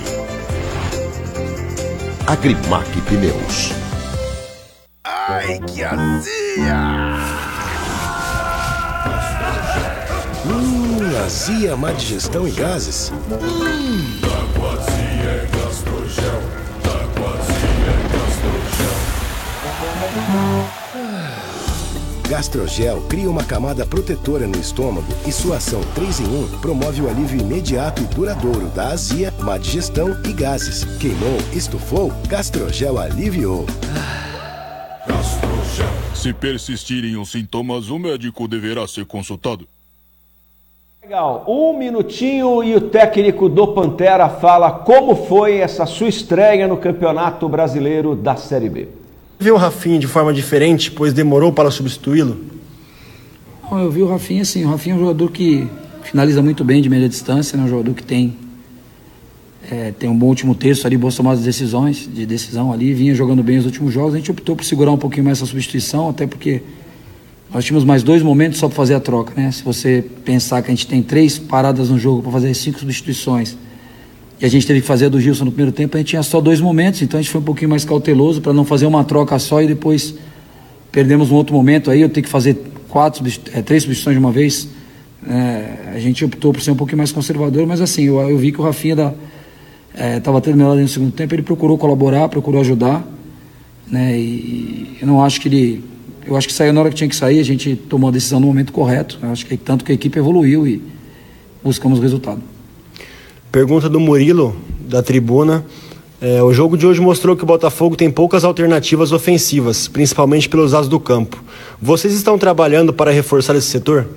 [2.27, 3.71] Agrimac Pneus.
[5.03, 7.17] Ai, que azia!
[10.45, 13.11] Hum, azia, má digestão e gases.
[13.31, 14.13] Hum.
[22.43, 27.09] Gastrogel cria uma camada protetora no estômago e sua ação 3 em 1 promove o
[27.09, 30.83] alívio imediato e duradouro da azia, má digestão e gases.
[30.97, 33.65] Queimou, estufou, Gastrogel aliviou.
[36.13, 39.65] Se persistirem os sintomas, o médico deverá ser consultado.
[41.01, 46.75] Legal, um minutinho e o técnico do Pantera fala como foi essa sua estreia no
[46.75, 49.02] Campeonato Brasileiro da Série B
[49.39, 52.37] vê o Rafinha de forma diferente, pois demorou para substituí-lo?
[53.71, 55.67] Eu vi o Rafinha assim, o Rafinha é um jogador que
[56.03, 57.63] finaliza muito bem de média distância, né?
[57.63, 58.35] um jogador que tem
[59.71, 63.15] é, tem um bom último terço ali, boas tomadas de decisões, de decisão ali, vinha
[63.15, 66.09] jogando bem os últimos jogos, a gente optou por segurar um pouquinho mais essa substituição,
[66.09, 66.61] até porque
[67.51, 69.51] nós tínhamos mais dois momentos só para fazer a troca, né?
[69.51, 73.55] Se você pensar que a gente tem três paradas no jogo para fazer cinco substituições,
[74.41, 76.23] e a gente teve que fazer a do Gilson no primeiro tempo, a gente tinha
[76.23, 79.03] só dois momentos, então a gente foi um pouquinho mais cauteloso para não fazer uma
[79.03, 80.15] troca só e depois
[80.91, 82.57] perdemos um outro momento aí, eu tenho que fazer
[82.89, 83.23] quatro,
[83.53, 84.69] é, três substituições de uma vez.
[85.27, 88.51] É, a gente optou por ser um pouquinho mais conservador, mas assim, eu, eu vi
[88.51, 89.15] que o Rafinha
[90.17, 93.07] estava é, tendo melhor no segundo tempo, ele procurou colaborar, procurou ajudar.
[93.87, 94.17] né?
[94.19, 95.83] E eu não acho que ele.
[96.25, 98.39] Eu acho que saiu na hora que tinha que sair, a gente tomou a decisão
[98.39, 99.17] no momento correto.
[99.21, 100.81] Eu acho que tanto que a equipe evoluiu e
[101.63, 102.41] buscamos o resultado.
[103.53, 104.55] Pergunta do Murilo,
[104.89, 105.63] da tribuna.
[106.19, 110.71] É, o jogo de hoje mostrou que o Botafogo tem poucas alternativas ofensivas, principalmente pelos
[110.71, 111.39] lados do campo.
[111.79, 114.07] Vocês estão trabalhando para reforçar esse setor?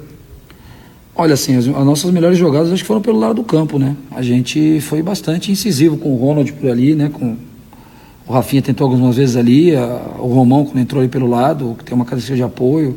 [1.15, 3.95] Olha, assim, as, as, nossas melhores jogadas acho que foram pelo lado do campo, né?
[4.13, 7.11] A gente foi bastante incisivo com o Ronald por ali, né?
[7.13, 7.37] Com
[8.27, 11.85] o Rafinha tentou algumas vezes ali, a, o Romão quando entrou ali pelo lado, que
[11.85, 12.97] tem uma característica de apoio.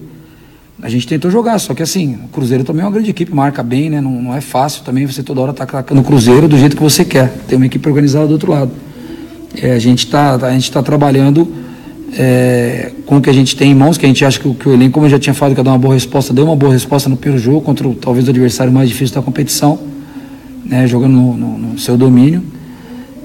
[0.81, 3.61] A gente tentou jogar, só que assim, o Cruzeiro também é uma grande equipe, marca
[3.61, 3.99] bem, né?
[3.99, 6.81] Não, não é fácil também você toda hora tá atacando o Cruzeiro do jeito que
[6.81, 7.29] você quer.
[7.47, 8.71] Tem uma equipe organizada do outro lado.
[9.61, 11.47] É, a gente está gente tá trabalhando
[12.17, 14.69] é, com o que a gente tem em mãos, que a gente acha que, que
[14.69, 16.55] o elenco, como eu já tinha falado, que ia dar uma boa resposta, deu uma
[16.55, 19.77] boa resposta no primeiro jogo contra o, talvez o adversário mais difícil da competição,
[20.65, 22.41] né, jogando no, no, no, seu domínio.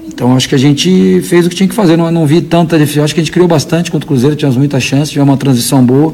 [0.07, 2.77] Então acho que a gente fez o que tinha que fazer, não, não vi tanta
[2.77, 5.37] dificuldade, acho que a gente criou bastante contra o Cruzeiro, tivemos muita chance, tivemos uma
[5.37, 6.13] transição boa.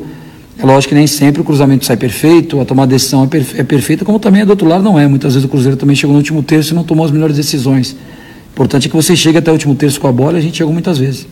[0.62, 3.60] É lógico que nem sempre o cruzamento sai perfeito, a tomada de decisão é, perfe
[3.60, 5.08] é perfeita, como também é do outro lado não é.
[5.08, 7.94] Muitas vezes o Cruzeiro também chegou no último terço e não tomou as melhores decisões.
[7.94, 10.42] O importante é que você chegue até o último terço com a bola e a
[10.42, 11.26] gente chegou muitas vezes.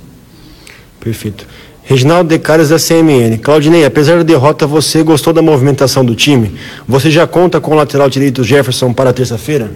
[0.99, 1.45] Perfeito.
[1.83, 3.37] Reginaldo Decares da CMN.
[3.37, 6.51] Claudinei, apesar da derrota, você gostou da movimentação do time?
[6.87, 9.71] Você já conta com o lateral direito Jefferson para terça-feira?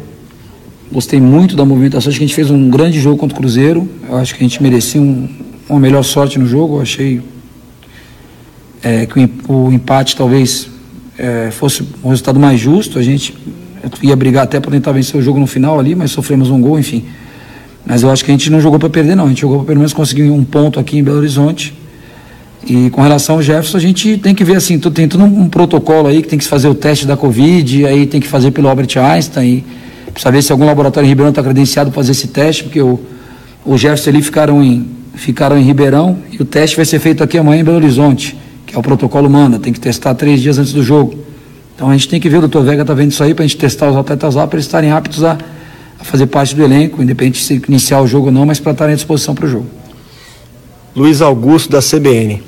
[0.92, 2.10] Gostei muito da movimentação.
[2.10, 3.88] Acho que a gente fez um grande jogo contra o Cruzeiro.
[4.10, 5.28] Eu acho que a gente merecia um,
[5.70, 6.78] uma melhor sorte no jogo.
[6.78, 7.22] Eu achei
[8.84, 10.68] é, que o, empate talvez
[11.18, 13.00] é, fosse um resultado mais justo.
[13.00, 13.36] A gente
[14.02, 16.78] ia brigar até para tentar vencer o jogo no final ali, mas sofremos um gol,
[16.78, 17.06] enfim.
[17.86, 19.26] Mas eu acho que a gente não jogou para perder, não.
[19.26, 21.74] A gente jogou para pelo menos conseguir um ponto aqui em Belo Horizonte.
[22.66, 26.08] E com relação ao Jefferson, a gente tem que ver assim, tem todo um protocolo
[26.08, 28.98] aí que tem que fazer o teste da Covid, aí tem que fazer pelo Albert
[28.98, 29.66] Einstein,
[30.08, 32.82] e precisa ver se algum laboratório em Ribeirão está credenciado para fazer esse teste, porque
[32.82, 33.02] o,
[33.66, 37.38] o Jefferson ali ficaram em, ficaram em Ribeirão e o teste vai ser feito aqui
[37.38, 40.74] amanhã em Belo Horizonte, que é o protocolo manda, tem que testar três dias antes
[40.74, 41.16] do jogo.
[41.76, 43.48] Então a gente tem que ver, o doutor Vega está vendo isso aí para a
[43.48, 45.38] gente testar os atletas lá para eles estarem aptos a
[46.04, 48.74] a fazer parte do elenco, independente de se iniciar o jogo ou não, mas para
[48.74, 49.68] estarem à disposição para o jogo.
[50.94, 52.44] Luiz Augusto, da CBN.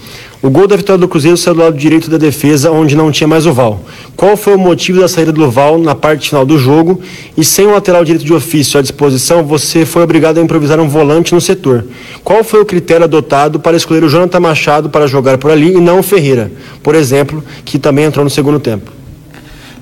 [0.45, 3.27] O gol da vitória do Cruzeiro saiu do lado direito da defesa, onde não tinha
[3.27, 3.81] mais o Val.
[4.15, 7.01] Qual foi o motivo da saída do Val na parte final do jogo?
[7.35, 10.87] E sem o lateral direito de ofício à disposição, você foi obrigado a improvisar um
[10.87, 11.85] volante no setor.
[12.23, 15.81] Qual foi o critério adotado para escolher o Jonathan Machado para jogar por ali e
[15.81, 16.51] não o Ferreira,
[16.83, 18.91] por exemplo, que também entrou no segundo tempo?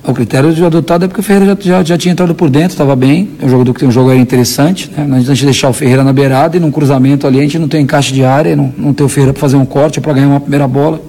[0.06, 2.72] O critério de adotado é porque o Ferreira já, já, já tinha entrado por dentro,
[2.72, 3.30] estava bem.
[3.42, 5.06] O jogo do um jogo era interessante, né?
[5.08, 7.84] Não adianta deixar o Ferreira na beirada e num cruzamento ali a gente não tem
[7.84, 10.42] encaixe de área, não, não tem o Ferreira para fazer um corte para ganhar uma
[10.42, 11.02] primeira bola.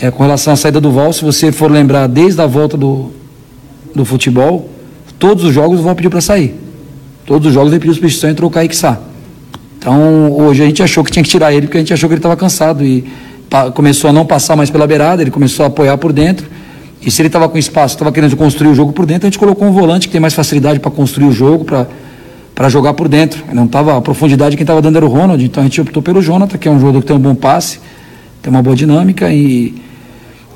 [0.00, 3.10] É, com relação à saída do Val, se você for lembrar desde a volta do,
[3.92, 4.70] do futebol,
[5.18, 6.54] todos os jogos o Val pediu para sair.
[7.26, 8.96] Todos os jogos ele pediu substituição e entrou o Kaique Sá.
[9.76, 12.14] Então hoje a gente achou que tinha que tirar ele porque a gente achou que
[12.14, 13.04] ele estava cansado e
[13.74, 16.46] começou a não passar mais pela beirada, ele começou a apoiar por dentro
[17.04, 19.38] e se ele estava com espaço, estava querendo construir o jogo por dentro, a gente
[19.38, 23.44] colocou um volante que tem mais facilidade para construir o jogo, para jogar por dentro.
[23.52, 26.22] Não tava, a profundidade quem estava dando era o Ronald, então a gente optou pelo
[26.22, 27.78] Jonathan, que é um jogador que tem um bom passe,
[28.40, 29.74] tem uma boa dinâmica e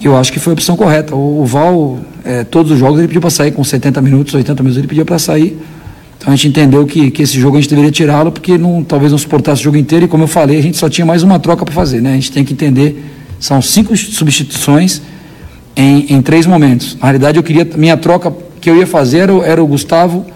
[0.01, 1.15] eu acho que foi a opção correta.
[1.15, 4.63] O, o Val, é, todos os jogos ele pediu para sair, com 70 minutos, 80
[4.63, 5.59] minutos ele pediu para sair.
[6.17, 9.13] Então a gente entendeu que, que esse jogo a gente deveria tirá-lo, porque não, talvez
[9.13, 11.39] não suportasse o jogo inteiro, e como eu falei, a gente só tinha mais uma
[11.39, 12.01] troca para fazer.
[12.01, 12.13] Né?
[12.13, 13.05] A gente tem que entender,
[13.39, 15.03] são cinco substituições
[15.79, 16.97] em, em três momentos.
[16.97, 20.27] Na realidade, eu queria, minha troca que eu ia fazer era, era o Gustavo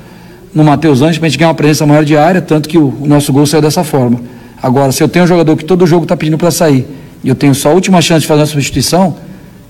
[0.55, 2.95] no Matheus Anjos para a gente ganhar uma presença maior de área, tanto que o,
[3.01, 4.20] o, nosso gol saiu dessa forma.
[4.62, 6.86] Agora, se eu tenho um jogador que todo jogo está pedindo para sair
[7.24, 9.16] e eu tenho só a última chance de fazer uma substituição,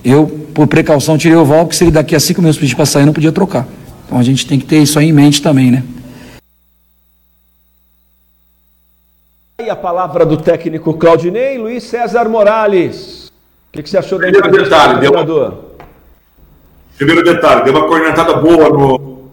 [0.04, 2.84] eu, por precaução, tirei o Val, porque se ele daqui a cinco minutos pedir para
[2.84, 3.66] sair, eu não podia trocar.
[4.04, 5.82] Então a gente tem que ter isso aí em mente também, né?
[9.64, 13.21] E a palavra do técnico Claudinei, Luiz César Morales.
[13.72, 15.58] O que, que, você achou da Primeiro detalhe, deu uma...
[16.98, 19.30] Primeiro detalhe, deu uma cornetada boa no.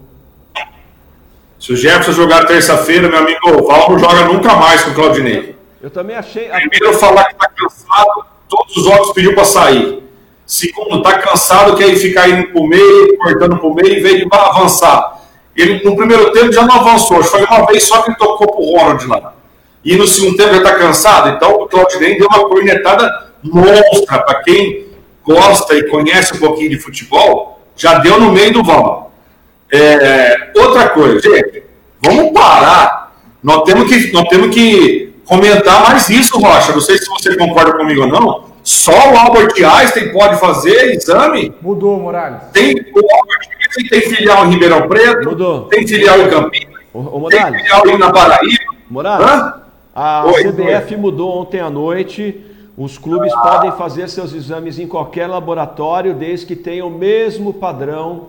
[1.58, 4.94] Se o Jefferson jogar terça-feira, meu amigo, o Val não joga nunca mais com o
[4.94, 5.54] Claudinei.
[5.82, 6.48] Eu também achei.
[6.48, 10.02] Primeiro, falar que tá cansado, todos os outros pediu para sair.
[10.46, 15.20] Segundo, tá cansado, quer ficar indo pro meio, cortando pro meio, em vez de avançar.
[15.54, 17.22] Ele, no primeiro tempo, já não avançou.
[17.22, 19.34] Foi uma vez só que ele tocou pro Ronald lá.
[19.84, 21.28] E no segundo tempo já tá cansado.
[21.28, 24.86] Então, o Claudinei deu uma cornetada monstra para quem
[25.24, 29.10] gosta e conhece um pouquinho de futebol, já deu no meio do vão.
[29.72, 31.62] É, outra coisa, gente,
[32.00, 33.12] vamos parar.
[33.42, 36.72] Nós temos que, nós temos que comentar mais isso, Rocha.
[36.72, 38.50] Não sei se você concorda comigo ou não.
[38.62, 41.54] Só o Albert Einstein pode fazer exame.
[41.62, 42.42] Mudou, Morales.
[42.52, 45.30] Tem, o Albert Einstein tem filial em Ribeirão Preto.
[45.30, 45.62] Mudou.
[45.62, 46.74] Tem filial em Campinas.
[46.92, 48.64] O, o tem filial em na Paraíba.
[48.90, 49.26] Morales.
[49.26, 49.54] Hã?
[49.94, 52.49] A Oi, CBF mudou ontem à noite.
[52.82, 58.28] Os clubes podem fazer seus exames em qualquer laboratório, desde que tenha o mesmo padrão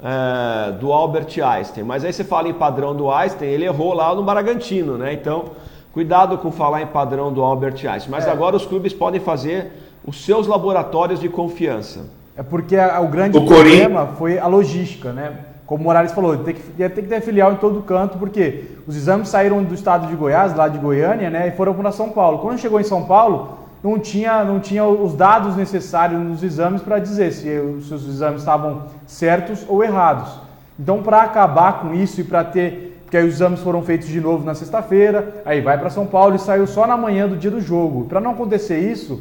[0.00, 1.82] é, do Albert Einstein.
[1.82, 5.12] Mas aí você fala em padrão do Einstein, ele errou lá no Bragantino, né?
[5.12, 5.46] Então,
[5.92, 8.08] cuidado com falar em padrão do Albert Einstein.
[8.08, 8.30] Mas É.
[8.30, 9.72] agora os clubes podem fazer
[10.06, 12.06] os seus laboratórios de confiança.
[12.36, 15.32] É porque a- o grande O problema foi a logística, né?
[15.66, 18.94] Como o Morales falou, tem que, ter que ter filial em todo canto, porque os
[18.96, 21.48] exames saíram do estado de Goiás, lá de Goiânia, né?
[21.48, 22.38] E foram para São Paulo.
[22.38, 26.98] Quando chegou em São Paulo, não tinha, não tinha os dados necessários nos exames para
[26.98, 30.30] dizer se, os- se os exames estavam certos ou errados.
[30.78, 32.90] Então, para acabar com isso e para ter.
[33.04, 36.34] Porque aí os exames foram feitos de novo na sexta-feira, aí vai para São Paulo
[36.34, 38.06] e saiu só na manhã do dia do jogo.
[38.06, 39.20] Para não acontecer isso,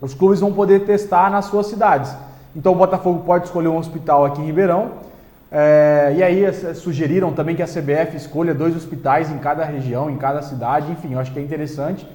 [0.00, 2.14] os clubes vão poder testar nas suas cidades.
[2.56, 4.92] Então o Botafogo pode escolher um hospital aqui em Ribeirão.
[5.52, 10.08] é, e aí eh, sugeriram também que a CBF escolha dois hospitais em cada região,
[10.08, 10.90] em cada cidade.
[10.90, 12.06] Enfim, eu acho que é interessante.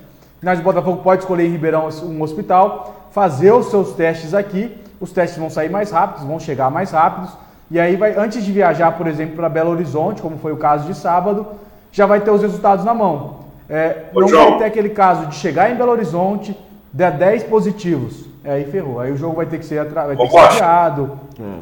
[0.46, 4.78] Mas o Botafogo pode escolher em Ribeirão um hospital, fazer os seus testes aqui.
[5.02, 7.32] Os testes vão sair mais rápidos, vão chegar mais rápidos.
[7.72, 10.86] E aí, vai, antes de viajar, por exemplo, para Belo Horizonte, como foi o caso
[10.86, 11.48] de sábado,
[11.91, 13.38] já vai ter os resultados na mão.
[13.68, 14.50] É, Ô, não João.
[14.52, 16.56] vai ter aquele caso de chegar em Belo Horizonte,
[16.93, 18.26] der 10 positivos.
[18.43, 19.00] É, aí ferrou.
[19.00, 20.56] Aí o jogo vai ter que ser, atra- vai ter Ô, que ser Rocha.
[20.64, 21.20] adiado.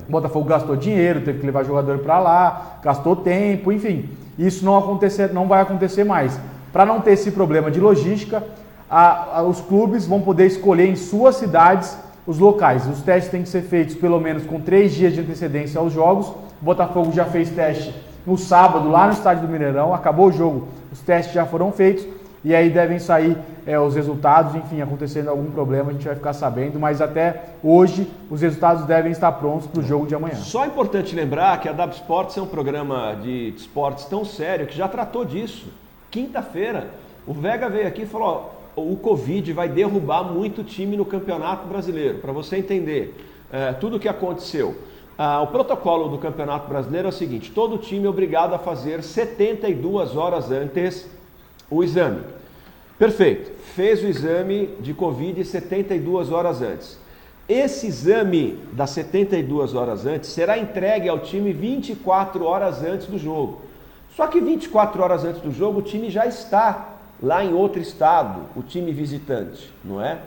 [0.08, 4.10] O Botafogo gastou dinheiro, teve que levar jogador para lá, gastou tempo, enfim.
[4.38, 6.38] Isso não, acontecer, não vai acontecer mais.
[6.74, 8.44] Para não ter esse problema de logística,
[8.94, 12.88] a- a- os clubes vão poder escolher em suas cidades os locais.
[12.88, 16.28] Os testes têm que ser feitos pelo menos com três dias de antecedência aos jogos.
[16.28, 17.94] O Botafogo já fez teste
[18.26, 19.94] no sábado, lá no estádio do Mineirão.
[19.94, 22.06] Acabou o jogo, os testes já foram feitos.
[22.46, 26.34] E aí devem sair é, os resultados, enfim, acontecendo algum problema, a gente vai ficar
[26.34, 26.78] sabendo.
[26.78, 30.36] Mas até hoje, os resultados devem estar prontos para o jogo de amanhã.
[30.36, 34.68] Só é importante lembrar que a W Sports é um programa de esportes tão sério
[34.68, 35.68] que já tratou disso.
[36.12, 36.88] Quinta-feira,
[37.26, 41.68] o Vega veio aqui e falou: ó, o Covid vai derrubar muito time no Campeonato
[41.68, 42.20] Brasileiro.
[42.20, 43.16] Para você entender
[43.52, 44.76] é, tudo o que aconteceu.
[45.18, 49.04] Ah, o protocolo do Campeonato Brasileiro é o seguinte: todo time é obrigado a fazer
[49.04, 51.08] 72 horas antes
[51.70, 52.22] o exame.
[52.98, 53.52] Perfeito.
[53.76, 57.00] Fez o exame de Covid 72 horas antes.
[57.48, 63.62] Esse exame das 72 horas antes será entregue ao time 24 horas antes do jogo.
[64.16, 66.93] Só que 24 horas antes do jogo o time já está
[67.24, 70.20] lá em outro estado, o time visitante, não é?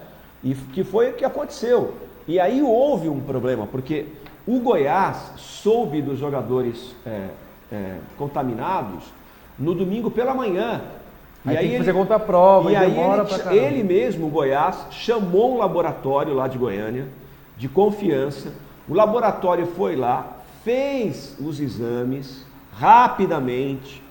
[0.42, 1.94] E que foi o que aconteceu.
[2.26, 4.06] E aí houve um problema, porque
[4.46, 7.28] o Goiás soube dos jogadores é,
[7.70, 9.04] é, contaminados
[9.58, 10.80] no domingo pela manhã.
[11.44, 14.86] Aí tem que fazer contraprova, e e aí demora ele, pra ele mesmo, o Goiás,
[14.90, 17.06] chamou um laboratório lá de Goiânia,
[17.58, 18.52] de confiança.
[18.88, 24.02] O laboratório foi lá, fez os exames rapidamente,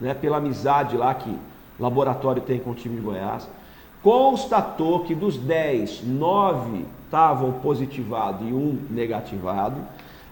[0.00, 1.34] né, pela amizade lá que
[1.78, 3.48] laboratório tem com o time de Goiás.
[4.02, 9.76] Constatou que dos 10, 9 estavam positivados e um negativado.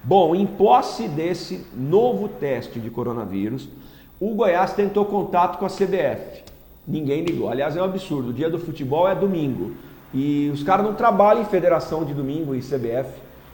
[0.04, 3.68] Bom, em posse desse novo teste de coronavírus,
[4.20, 6.42] o Goiás tentou contato com a CBF.
[6.86, 7.48] Ninguém ligou.
[7.48, 8.30] Aliás, é um absurdo.
[8.30, 9.72] O dia do futebol é domingo.
[10.12, 13.10] E os caras não trabalham em federação de domingo e CBF.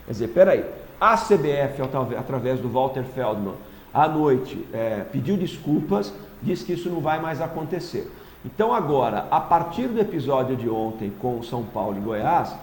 [0.07, 0.65] Quer dizer, peraí.
[1.01, 3.55] A CBF, atra- através do Walter Feldman,
[3.95, 6.13] à noite, é, pediu desculpas,
[6.43, 8.11] disse que isso não vai mais acontecer.
[8.45, 12.55] Então agora, a partir do episódio de ontem com o São Paulo e Goiás,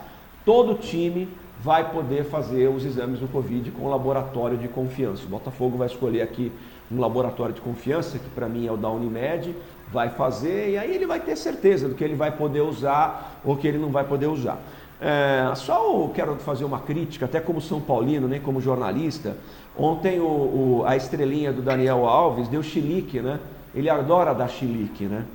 [0.46, 1.28] todo time
[1.60, 5.24] vai poder fazer os exames do Covid com um laboratório de confiança.
[5.26, 6.52] O Botafogo vai escolher aqui
[6.92, 9.56] um laboratório de confiança, que para mim é o da Unimed,
[9.92, 13.56] vai fazer e aí ele vai ter certeza do que ele vai poder usar ou
[13.56, 14.60] que ele não vai poder usar.
[15.02, 19.36] É, só quero fazer uma crítica, até como São Paulino, nem como jornalista.
[19.78, 23.40] Ontem o, o- a estrelinha do Daniel Alves deu chilique, né?
[23.76, 25.26] Ele adora dar chilique, né?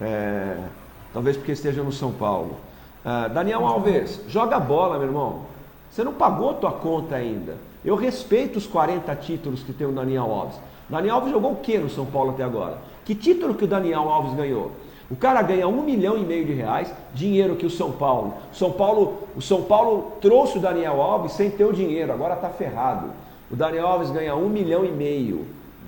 [0.00, 0.56] É,
[1.12, 2.56] talvez porque esteja no São Paulo.
[3.04, 5.40] Ah, Daniel Alves, joga bola, meu irmão.
[5.90, 7.56] Você não pagou tua conta ainda.
[7.84, 10.56] Eu respeito os 40 títulos que tem o Daniel Alves.
[10.88, 12.78] Daniel Alves jogou o que no São Paulo até agora?
[13.04, 14.70] Que título que o Daniel Alves ganhou?
[15.10, 18.34] O cara ganha um milhão e meio de reais, dinheiro que o São Paulo.
[18.52, 22.48] São Paulo, o São Paulo trouxe o Daniel Alves sem ter o dinheiro, agora está
[22.48, 23.10] ferrado.
[23.50, 25.44] O Daniel Alves ganha um milhão e meio,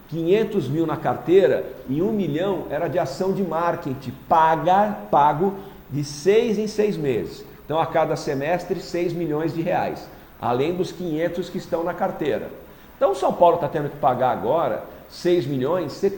[0.08, 5.54] 500 mil na carteira e um milhão era de ação de marketing, paga, pago
[5.90, 7.44] de seis em seis meses.
[7.64, 10.06] Então a cada semestre 6 milhões de reais,
[10.40, 12.50] além dos 500 que estão na carteira.
[12.96, 16.10] Então o São Paulo está tendo que pagar agora 6 milhões sem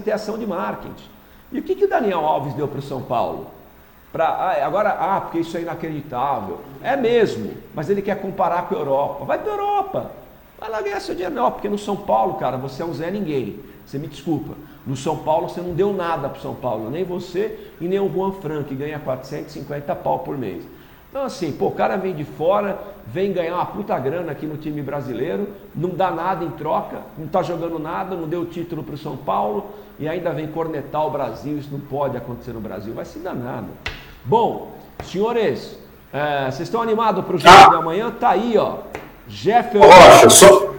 [0.00, 1.10] ter, ação de marketing.
[1.52, 3.48] E o que, que o Daniel Alves deu para o São Paulo?
[4.12, 6.60] Pra, ah, agora, ah, porque isso é inacreditável.
[6.82, 9.24] É mesmo, mas ele quer comparar com a Europa.
[9.24, 10.10] Vai para a Europa.
[10.58, 11.34] Vai lá ganhar seu dinheiro.
[11.34, 13.60] Não, porque no São Paulo, cara, você é um Zé Ninguém.
[13.84, 14.54] Você me desculpa.
[14.86, 18.10] No São Paulo você não deu nada pro São Paulo, nem você e nem o
[18.12, 20.64] Juan Fran, que ganha 450 pau por mês.
[21.10, 24.56] Então assim, pô, o cara vem de fora, vem ganhar uma puta grana aqui no
[24.56, 28.98] time brasileiro, não dá nada em troca, não tá jogando nada, não deu título pro
[28.98, 29.66] São Paulo
[29.98, 33.64] e ainda vem cornetar o Brasil, isso não pode acontecer no Brasil, vai se danar.
[34.24, 34.72] Bom,
[35.04, 35.78] senhores,
[36.12, 38.10] é, vocês estão animados pro jogo de amanhã?
[38.10, 38.78] Tá aí, ó.
[39.28, 39.86] Jefferson.
[39.88, 40.74] Rocha, só,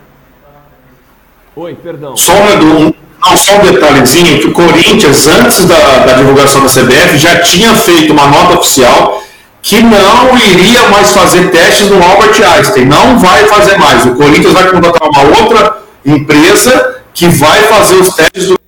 [1.56, 2.16] Oi, perdão.
[2.18, 7.18] só um, não, só um detalhezinho, que o Corinthians, antes da, da divulgação da CBF,
[7.18, 9.24] já tinha feito uma nota oficial
[9.62, 12.86] que não iria mais fazer testes no Albert Einstein.
[12.86, 14.06] Não vai fazer mais.
[14.06, 18.60] O Corinthians vai contratar uma outra empresa que vai fazer os testes do,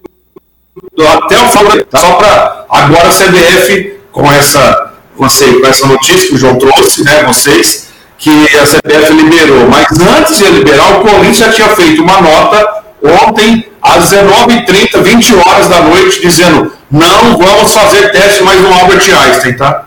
[0.96, 1.74] do- até o final.
[1.96, 6.56] Só para agora a CBF, com essa, com essa, com essa notícia que o João
[6.58, 7.87] trouxe, né, vocês,
[8.18, 9.68] que a CBF liberou.
[9.70, 15.36] Mas antes de liberar, o Corinthians já tinha feito uma nota ontem, às 19h30, 20
[15.36, 19.86] horas da noite, dizendo não vamos fazer teste mais no Albert Einstein, tá?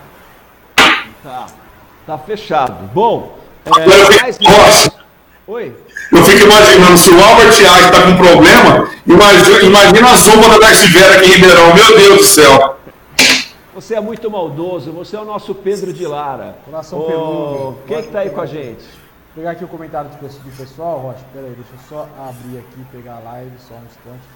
[1.23, 1.47] Tá,
[2.07, 2.75] tá fechado.
[2.95, 4.39] Bom, Agora eu é, fico- mais...
[4.41, 4.93] Nossa,
[5.47, 5.73] Oi.
[6.13, 10.59] eu fico imaginando, se o Albert Einstein está com problema, imagina, imagina a zumba da
[10.59, 12.77] Darcy Vera aqui em Ribeirão, meu Deus do céu.
[13.81, 16.57] Você é muito maldoso, você é o nosso Pedro de Lara.
[16.67, 17.79] Coração Ô, peludo.
[17.87, 18.83] Quem que tá aí com a gente?
[18.85, 20.19] Vou pegar aqui o comentário do
[20.55, 21.21] pessoal- Rocha.
[21.33, 24.29] Pera aí, deixa eu só abrir aqui, pegar a live, só um instante.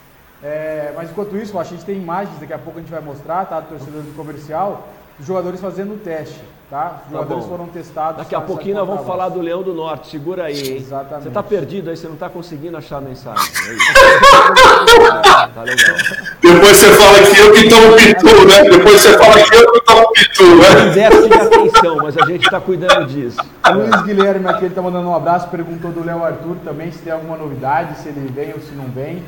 [0.43, 3.03] É, mas enquanto isso, Rocha, a gente tem imagens, daqui a pouco a gente vai
[3.03, 3.61] mostrar, tá?
[3.61, 4.89] Do torcedor do comercial,
[5.19, 6.41] dos jogadores fazendo o teste,
[6.75, 7.03] tá?
[7.07, 7.51] Os Tá jogadores bom.
[7.51, 8.17] foram testados.
[8.19, 10.11] Daqui a pouquinho nós vamos falar do Leão do Norte.
[10.11, 10.77] Segura aí, hein?
[10.79, 11.25] Exatamente.
[11.25, 13.45] Você tá perdido aí, você não tá conseguindo achar a mensagem.
[13.69, 13.93] É isso.
[15.55, 15.97] tá legal.
[16.43, 18.63] Depois você fala que eu que tomo pitu, né?
[18.71, 20.91] Depois você fala que eu que tomo pitu, né?
[20.95, 23.39] déficit de atenção, mas a gente tá cuidando disso.
[23.69, 26.99] O Luiz Guilherme aqui, ele tá mandando um abraço, perguntou do Léo Arthur também se
[26.99, 29.23] tem alguma novidade, se ele vem ou se não vem.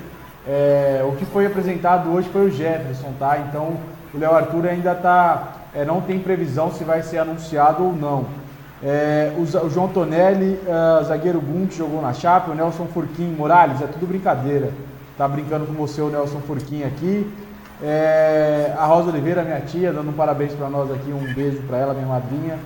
[0.48, 3.38] É, o que foi apresentado hoje foi o Jefferson, tá?
[3.38, 3.76] Então
[4.12, 5.52] o Léo Arthur ainda tá.
[5.76, 8.24] É, não tem previsão se vai ser anunciado ou não.
[8.82, 13.80] É, o, o João Tonelli, ah, zagueiro que jogou na Chape, o Nelson Furquim Morales,
[13.82, 14.70] é tudo brincadeira.
[15.16, 17.30] Tá brincando com você o Nelson Furquim aqui.
[17.82, 21.78] É, a Rosa Oliveira, minha tia, dando um parabéns para nós aqui, um beijo para
[21.78, 22.58] ela, minha madrinha.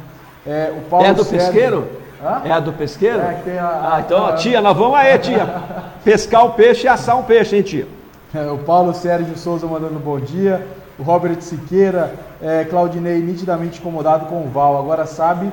[0.46, 1.86] É, o Paulo É do pesqueiro?
[2.22, 2.42] Hã?
[2.44, 3.18] É a do pesqueiro?
[3.20, 5.46] É, que tem a- Ah, então, tia, nós vamos aí, tia.
[6.04, 7.86] Pescar o peixe e assar um peixe, hein, tia?
[8.34, 10.64] É, o Paulo Sérgio Souza mandando bom dia.
[11.00, 14.78] O Robert Siqueira, é, Claudinei nitidamente incomodado com o Val.
[14.78, 15.50] Agora sabe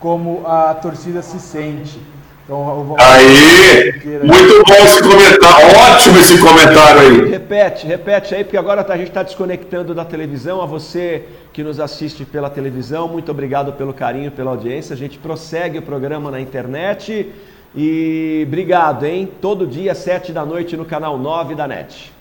[0.00, 2.00] como a torcida se sente.
[2.44, 3.92] Então, o Val- Aí,
[4.22, 7.28] muito bom esse comentário, ótimo esse comentário aí.
[7.30, 10.62] Repete, repete aí, porque agora tá- a gente está desconectando da televisão.
[10.62, 14.94] A você que nos assiste pela televisão, muito obrigado pelo carinho, pela audiência.
[14.94, 17.30] A gente prossegue o programa na internet.
[17.74, 19.28] E obrigado, hein?
[19.42, 22.12] Todo dia, sete da noite, no canal 9 da NET.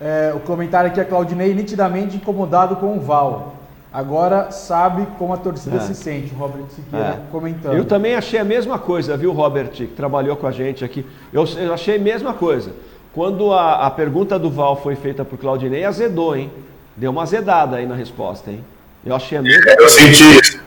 [0.00, 3.54] É, o comentário aqui é Claudinei nitidamente incomodado com o Val.
[3.92, 5.80] Agora sabe como a torcida É.
[5.80, 6.32] se sente.
[6.34, 7.18] O Robert Siqueira É.
[7.32, 7.74] comentando.
[7.74, 11.04] Eu também achei a mesma coisa, viu, Robert, que trabalhou com a gente aqui.
[11.32, 12.72] Eu, eu achei a mesma coisa.
[13.14, 16.50] Quando a, a pergunta do Val foi feita por Claudinei, azedou, hein?
[16.94, 18.62] Deu uma azedada aí na resposta, hein?
[19.04, 20.60] Eu achei a mesma Eu senti isso.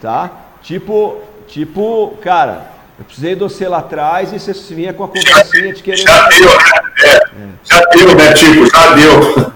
[0.00, 0.30] Tá?
[0.62, 2.62] Tipo, tipo, cara,
[2.98, 5.98] eu precisei de você lá atrás e você vinha com a conversinha de querer.
[5.98, 6.74] Já deu, né?
[7.02, 8.66] É, já deu, né, Tico?
[8.70, 9.52] Já deu.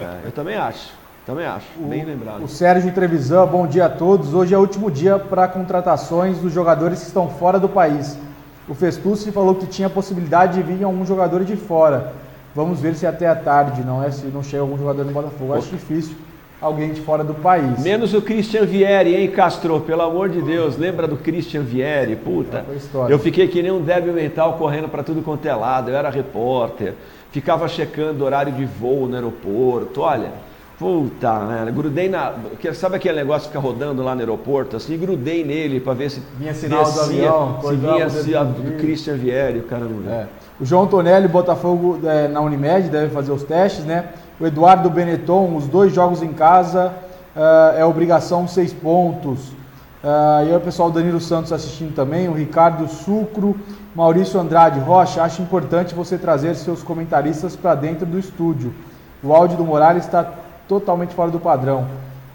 [0.00, 0.90] É, eu também acho.
[1.24, 1.66] Também acho.
[1.76, 2.42] Bem lembrado.
[2.42, 4.34] O Sérgio Trevisan, bom dia a todos.
[4.34, 8.18] Hoje é o último dia para contratações dos jogadores que estão fora do país.
[8.68, 12.12] O Festucci falou que tinha a possibilidade de vir algum jogador de fora.
[12.54, 14.10] Vamos ver se até a tarde, não é?
[14.10, 15.54] Se não chega algum jogador no Botafogo.
[15.54, 16.16] Acho difícil
[16.60, 17.82] alguém de fora do país.
[17.82, 19.80] Menos o Christian Vieri, hein, Castro?
[19.80, 22.16] Pelo amor de Deus, lembra do Christian Vieri?
[22.16, 22.64] Puta,
[23.08, 25.90] eu fiquei que nem um débil mental correndo para tudo quanto é lado.
[25.90, 26.94] Eu era repórter,
[27.32, 30.02] ficava checando horário de voo no aeroporto.
[30.02, 30.32] Olha,
[30.78, 32.34] puta, merda, grudei na.
[32.74, 34.76] Sabe aquele negócio que fica rodando lá no aeroporto?
[34.76, 38.42] Assim, grudei nele para ver se Vinha sinal do descia, avião, se vinha se a-
[38.44, 38.76] do do.
[38.78, 40.10] Christian Vieri, o caramba.
[40.10, 40.26] É.
[40.60, 44.10] O João Tonelli, Botafogo é, na Unimed, deve fazer os testes, né?
[44.38, 46.92] O Eduardo Benetton, os dois jogos em casa,
[47.34, 49.52] ah, é obrigação seis pontos.
[50.04, 53.56] Ah, e aí o pessoal Danilo Santos assistindo também, o Ricardo Sucro,
[53.94, 58.74] Maurício Andrade Rocha, acho importante você trazer seus comentaristas para dentro do estúdio.
[59.22, 60.30] O áudio do Morales está
[60.68, 61.86] totalmente fora do padrão.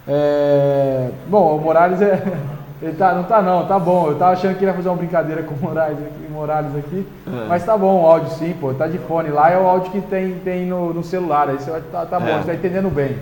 [0.07, 2.23] É, Bom, o Morales é.
[2.86, 4.09] Ele tá, não tá não, tá bom.
[4.09, 7.07] Eu tava achando que ele ia fazer uma brincadeira com o Morales aqui, Morales aqui.
[7.25, 7.47] É.
[7.47, 8.75] Mas tá bom o áudio sim, pô.
[8.75, 11.49] Tá de fone lá, é o áudio que tem, tem no, no celular.
[11.49, 12.38] Aí você vai tá, tá bom, É.
[12.38, 13.17] você tá entendendo bem.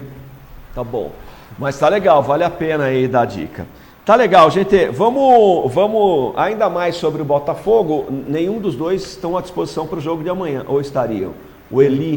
[0.75, 1.11] Tá bom.
[1.57, 3.65] Mas tá legal, vale a pena aí dar dica.
[4.05, 4.87] Tá legal, gente.
[4.87, 8.07] Vamos, vamos ainda mais sobre o Botafogo.
[8.27, 11.31] Nenhum dos dois estão à disposição para o jogo de amanhã, ou estariam?
[11.71, 12.15] O Eli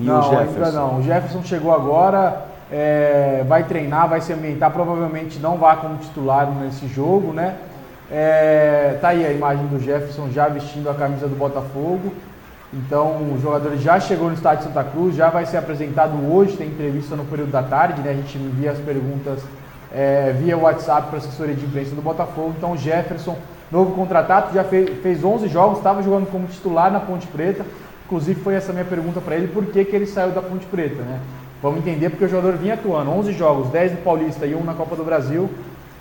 [0.00, 0.64] e não, o Jefferson.
[0.64, 0.98] ainda não.
[0.98, 6.50] O Jefferson chegou agora, é, vai treinar, vai se ambientar, provavelmente não vai como titular
[6.50, 7.56] nesse jogo, né?
[8.10, 12.12] É, tá aí a imagem do Jefferson já vestindo a camisa do Botafogo.
[12.72, 16.68] Então o jogador já chegou no estádio Santa Cruz, já vai ser apresentado hoje, tem
[16.68, 18.10] entrevista no período da tarde, né?
[18.10, 19.40] A gente envia as perguntas
[19.90, 22.54] é, via WhatsApp para a assessoria de imprensa do Botafogo.
[22.56, 23.36] Então o Jefferson,
[23.72, 27.64] novo contratado, já fez, fez 11 jogos, estava jogando como titular na Ponte Preta.
[28.04, 31.02] Inclusive foi essa minha pergunta para ele, por que, que ele saiu da Ponte Preta,
[31.02, 31.20] né?
[31.62, 34.74] Vamos entender porque o jogador vinha atuando 11 jogos, 10 no Paulista e um na
[34.74, 35.50] Copa do Brasil.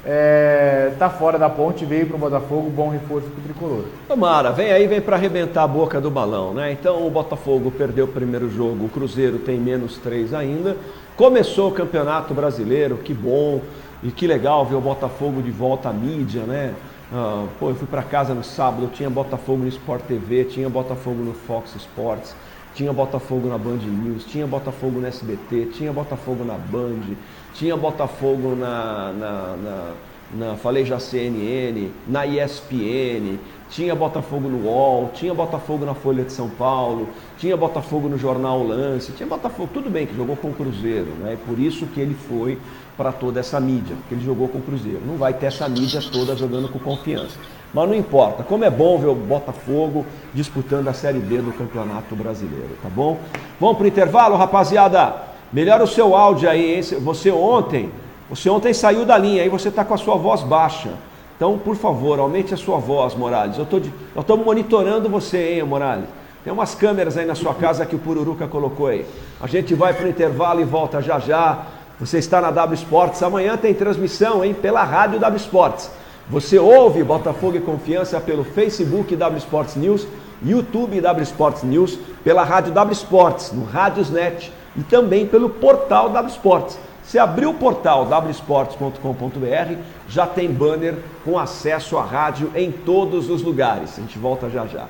[0.05, 3.83] É, tá fora da ponte, veio para o Botafogo, bom reforço para o Tricolor.
[4.07, 6.71] Tomara, vem aí, vem para arrebentar a boca do balão, né?
[6.71, 10.77] Então o Botafogo perdeu o primeiro jogo, o Cruzeiro tem menos três ainda.
[11.17, 13.59] Começou o Campeonato Brasileiro, que bom
[14.01, 16.73] e que legal ver o Botafogo de volta à mídia, né?
[17.11, 21.23] Ah, pô, eu fui para casa no sábado, tinha Botafogo no Sport TV, tinha Botafogo
[21.23, 22.35] no Fox Sports,
[22.77, 27.15] tinha Botafogo na Band News, tinha Botafogo no SBT, tinha Botafogo na Band,
[27.55, 29.93] tinha Botafogo na, na, na,
[30.35, 36.31] na falei já CNN, na ESPN, tinha Botafogo no UOL, tinha Botafogo na Folha de
[36.31, 37.09] São Paulo,
[37.39, 41.35] tinha Botafogo no Jornal Lance, tinha Botafogo, tudo bem que jogou com o Cruzeiro, né?
[41.47, 42.59] Por isso que ele foi
[42.95, 45.01] para toda essa mídia, porque ele jogou com o Cruzeiro.
[45.03, 47.39] Não vai ter essa mídia toda jogando com confiança.
[47.73, 52.15] Mas não importa, como é bom ver o Botafogo disputando a Série B do Campeonato
[52.15, 53.17] Brasileiro, tá bom?
[53.59, 55.15] Vamos para o intervalo, rapaziada.
[55.51, 56.81] Melhora o seu áudio aí, hein?
[57.01, 57.91] Você ontem,
[58.29, 60.91] você ontem saiu da linha, aí você está com a sua voz baixa.
[61.35, 63.57] Então, por favor, aumente a sua voz, Morales.
[63.57, 66.09] Eu tô de, estamos monitorando você, hein, Morales.
[66.43, 69.05] Tem umas câmeras aí na sua casa que o Pururuca colocou aí.
[69.39, 71.65] A gente vai para o intervalo e volta já já.
[71.99, 73.21] Você está na W Sports.
[73.21, 75.91] Amanhã tem transmissão, hein, pela rádio W Sports.
[76.29, 80.05] Você ouve Botafogo e Confiança pelo Facebook W Sports News,
[80.43, 86.29] YouTube W Sports News, pela rádio W Sports, no Rádiosnet e também pelo portal W
[86.29, 86.77] Sports.
[87.01, 93.41] Se abrir o portal wsports.com.br, já tem banner com acesso à rádio em todos os
[93.41, 93.97] lugares.
[93.97, 94.85] A gente volta já já.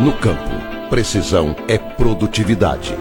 [0.00, 2.94] No campo, precisão é produtividade.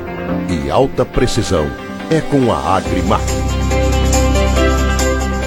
[0.50, 1.68] E alta precisão
[2.10, 3.24] é com a Agrimac.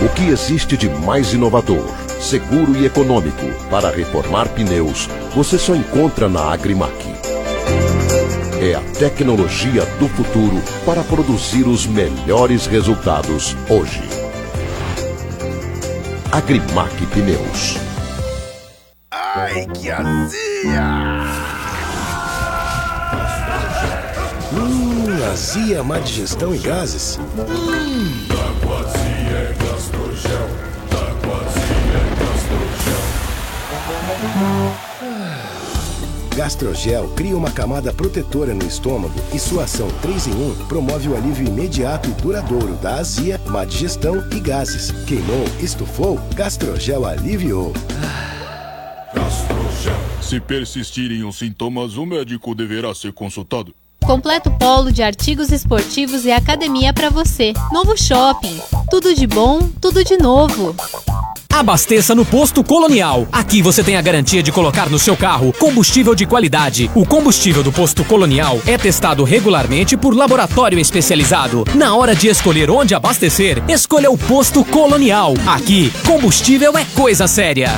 [0.00, 1.84] O que existe de mais inovador,
[2.20, 6.94] seguro e econômico para reformar pneus, você só encontra na Agrimac.
[8.60, 14.04] É a tecnologia do futuro para produzir os melhores resultados hoje.
[16.30, 17.89] Agrimac Pneus.
[19.40, 20.84] Ai, que azia!
[24.52, 27.18] Hum, azia, má digestão e gases.
[27.38, 28.26] Hum.
[29.58, 30.46] Gastrogel.
[32.20, 33.10] Gastrogel.
[36.36, 41.16] Gastrogel cria uma camada protetora no estômago e sua ação 3 em 1 promove o
[41.16, 44.90] alívio imediato e duradouro da azia, má digestão e gases.
[45.06, 47.72] Queimou, estufou, Gastrogel aliviou.
[50.30, 53.74] Se persistirem os sintomas, o médico deverá ser consultado.
[54.04, 57.52] Completo polo de artigos esportivos e academia para você.
[57.72, 58.60] Novo shopping.
[58.88, 60.76] Tudo de bom, tudo de novo.
[61.52, 63.26] Abasteça no Posto Colonial.
[63.32, 66.88] Aqui você tem a garantia de colocar no seu carro combustível de qualidade.
[66.94, 71.64] O combustível do Posto Colonial é testado regularmente por laboratório especializado.
[71.74, 75.34] Na hora de escolher onde abastecer, escolha o Posto Colonial.
[75.44, 77.74] Aqui, combustível é coisa séria.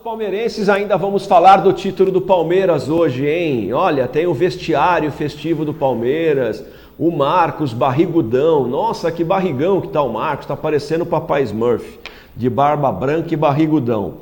[0.08, 3.74] palmeirenses, ainda vamos falar do título do Palmeiras hoje, hein?
[3.74, 6.64] Olha, tem o vestiário festivo do Palmeiras,
[6.98, 8.68] o Marcos barrigudão.
[8.68, 12.00] Nossa, que barrigão que tá o Marcos, tá parecendo o Papai Smurf,
[12.36, 14.16] de barba branca e barrigudão.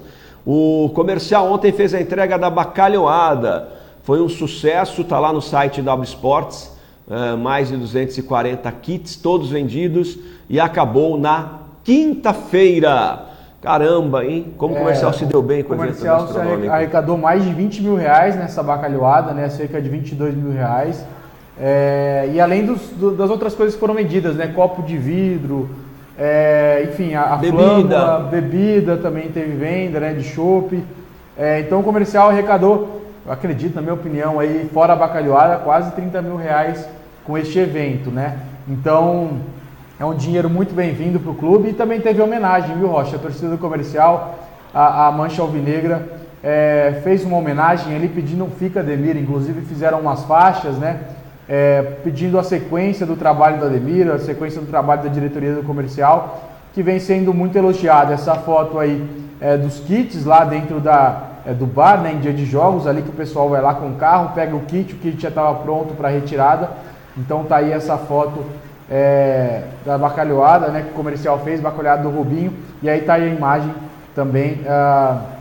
[0.46, 3.70] O comercial ontem fez a entrega da bacalhoada.
[4.04, 6.72] Foi um sucesso, tá lá no site W Sports,
[7.08, 13.24] uh, mais de 240 kits, todos vendidos, e acabou na quinta-feira.
[13.62, 14.54] Caramba, hein?
[14.58, 16.72] Como o comercial É, se deu bem com O o evento comercial se gastronômico.
[16.72, 19.50] arrecadou mais de 20 mil reais nessa bacalhoada, né?
[19.50, 21.04] Cerca de 22 mil reais.
[21.60, 24.48] É, e além dos- do- das outras coisas que foram vendidas, né?
[24.48, 25.70] Copo de vidro,
[26.18, 27.64] é, enfim, a, a Bebida.
[27.64, 30.14] flâmula, bebida também teve venda, né?
[30.14, 30.84] De chopp.
[31.38, 35.92] É, então o comercial arrecadou, eu acredito, na minha opinião, aí, fora a bacalhoada, quase
[35.92, 36.88] 30 mil reais
[37.26, 38.38] com este evento, né?
[38.68, 39.32] Então
[40.00, 43.16] é um dinheiro muito bem-vindo para o clube e também teve homenagem, viu, Rocha?
[43.16, 44.36] A torcida do comercial,
[44.74, 46.06] a, a Mancha Alvinegra,
[46.44, 51.00] é, fez uma homenagem ali pedindo um Fica Ademir, inclusive fizeram umas faixas, né?
[51.48, 55.64] É, pedindo a sequência do trabalho do Ademir, a sequência do trabalho da diretoria do
[55.64, 58.14] comercial, que vem sendo muito elogiada.
[58.14, 59.08] Essa foto aí
[59.40, 63.02] é, dos kits lá dentro da, é, do bar, né, em dia de jogos, ali
[63.02, 65.54] que o pessoal vai lá com o carro, pega o kit, o kit já estava
[65.60, 66.70] pronto para retirada.
[67.18, 68.44] Então tá aí essa foto
[68.90, 73.24] é, da bacalhoada, né, que o comercial fez, bacalhoada do Rubinho, e aí tá aí
[73.24, 73.74] a imagem
[74.14, 74.62] também.
[74.68, 75.35] ah,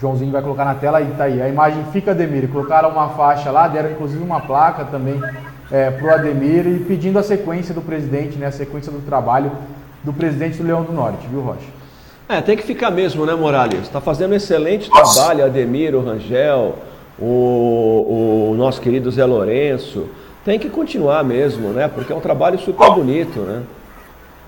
[0.00, 1.40] Joãozinho vai colocar na tela e tá aí.
[1.40, 2.48] A imagem fica Ademir.
[2.48, 5.20] Colocaram uma faixa lá, deram inclusive uma placa também
[5.70, 8.46] é, pro Ademir e pedindo a sequência do presidente, né?
[8.46, 9.50] A sequência do trabalho
[10.04, 11.66] do presidente do Leão do Norte, viu, Rocha?
[12.28, 13.82] É, tem que ficar mesmo, né, Morales?
[13.82, 16.76] Está fazendo um excelente trabalho, Ademir, o Rangel,
[17.18, 20.06] o, o nosso querido Zé Lourenço.
[20.44, 21.88] Tem que continuar mesmo, né?
[21.88, 23.62] Porque é um trabalho super bonito, né?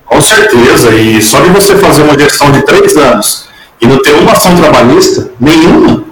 [0.05, 3.47] Com certeza, e só de você fazer uma gestão de três anos
[3.80, 6.04] e não ter uma ação trabalhista, nenhuma,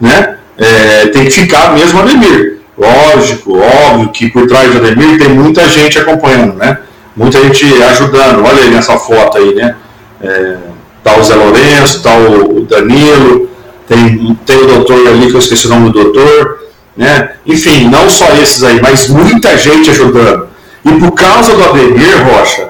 [0.00, 0.36] né?
[0.60, 2.58] é, tem que ficar mesmo Ademir.
[2.76, 6.78] Lógico, óbvio que por trás de Ademir tem muita gente acompanhando, né?
[7.16, 8.44] Muita gente ajudando.
[8.44, 9.74] Olha aí nessa foto aí, né?
[10.22, 10.56] É,
[11.02, 13.48] tá o Zé Lourenço, tá o Danilo,
[13.88, 16.58] tem, tem o doutor ali, que eu esqueci o nome do doutor,
[16.94, 17.30] né?
[17.46, 20.48] Enfim, não só esses aí, mas muita gente ajudando.
[20.84, 22.68] E por causa do Ademir, Rocha,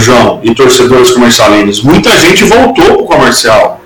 [0.00, 3.80] João, e torcedores comercialinos, muita gente voltou para o comercial.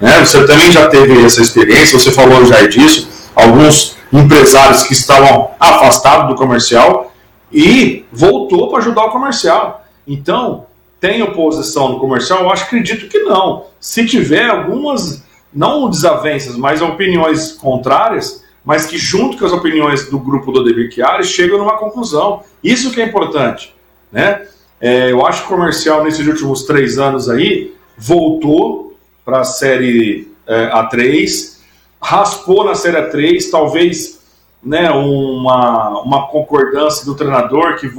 [0.00, 0.24] Né?
[0.24, 6.28] Você também já teve essa experiência, você falou já disso, alguns empresários que estavam afastados
[6.28, 7.12] do comercial
[7.52, 9.84] e voltou para ajudar o comercial.
[10.06, 10.66] Então,
[11.00, 12.40] tem oposição no comercial?
[12.40, 13.66] Eu acho, acredito que não.
[13.80, 20.18] Se tiver algumas, não desavenças, mas opiniões contrárias, mas que junto com as opiniões do
[20.18, 22.42] grupo do Ademir Chiari chegam numa conclusão.
[22.62, 23.74] Isso que é importante,
[24.10, 24.46] né?
[24.80, 30.28] É, eu acho que o comercial nesses últimos três anos aí voltou para a série
[30.46, 31.56] é, A3,
[32.00, 34.20] raspou na série A3, talvez
[34.62, 37.90] né, uma, uma concordância do treinador que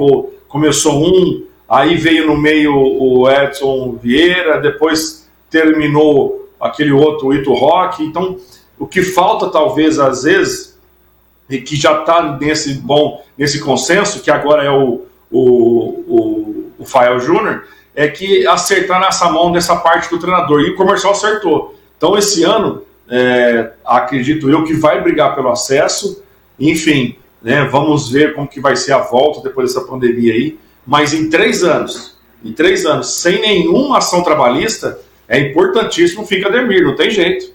[0.48, 7.54] começou um, aí veio no meio o Edson Vieira, depois terminou aquele outro, o Ito
[7.54, 8.04] Rock.
[8.04, 8.38] Então,
[8.80, 10.78] o que falta talvez às vezes,
[11.50, 15.40] e que já está nesse bom, nesse consenso, que agora é o, o,
[16.08, 16.47] o
[16.90, 17.64] Fael Júnior,
[17.96, 20.62] é que acertar nessa mão dessa parte do treinador.
[20.62, 21.76] E o comercial acertou.
[21.98, 26.24] Então, esse ano, é, acredito eu que vai brigar pelo acesso.
[26.60, 30.60] Enfim, né, vamos ver como que vai ser a volta depois dessa pandemia aí.
[30.86, 36.84] Mas em três anos, em três anos, sem nenhuma ação trabalhista, é importantíssimo fica Ademir,
[36.84, 37.52] não tem jeito.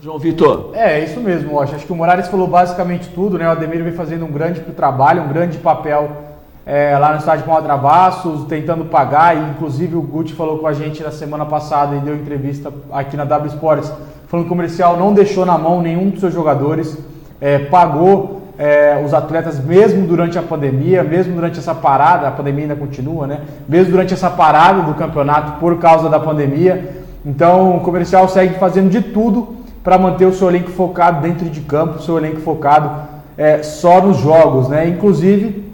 [0.00, 0.70] João Vitor.
[0.74, 1.76] É, é isso mesmo, Rocha.
[1.76, 3.46] Acho que o Morales falou basicamente tudo, né?
[3.46, 6.31] O Ademir vem fazendo um grande trabalho, um grande papel
[6.64, 10.72] é, lá no estádio Paulo Travassos, tentando pagar, e inclusive o Guti falou com a
[10.72, 13.92] gente na semana passada e deu entrevista aqui na W Sports,
[14.28, 16.96] falando que o comercial não deixou na mão nenhum dos seus jogadores,
[17.40, 22.64] é, pagou é, os atletas mesmo durante a pandemia, mesmo durante essa parada, a pandemia
[22.64, 23.40] ainda continua, né?
[23.68, 27.02] Mesmo durante essa parada do campeonato por causa da pandemia.
[27.26, 31.60] Então o comercial segue fazendo de tudo para manter o seu elenco focado dentro de
[31.60, 32.90] campo, o seu elenco focado
[33.36, 34.86] é, só nos jogos, né?
[34.86, 35.71] Inclusive,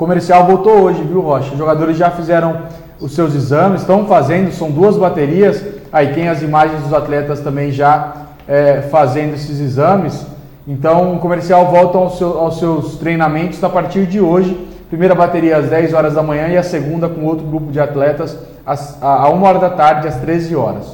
[0.00, 1.52] comercial voltou hoje, viu, Rocha?
[1.52, 2.62] Os jogadores já fizeram
[2.98, 5.62] os seus exames, estão fazendo, são duas baterias.
[5.92, 8.14] Aí tem as imagens dos atletas também já
[8.48, 10.24] é, fazendo esses exames.
[10.66, 14.56] Então, o comercial volta aos, seu, aos seus treinamentos a partir de hoje.
[14.88, 18.38] Primeira bateria às 10 horas da manhã e a segunda com outro grupo de atletas
[18.64, 20.86] às, a 1 hora da tarde, às 13 horas.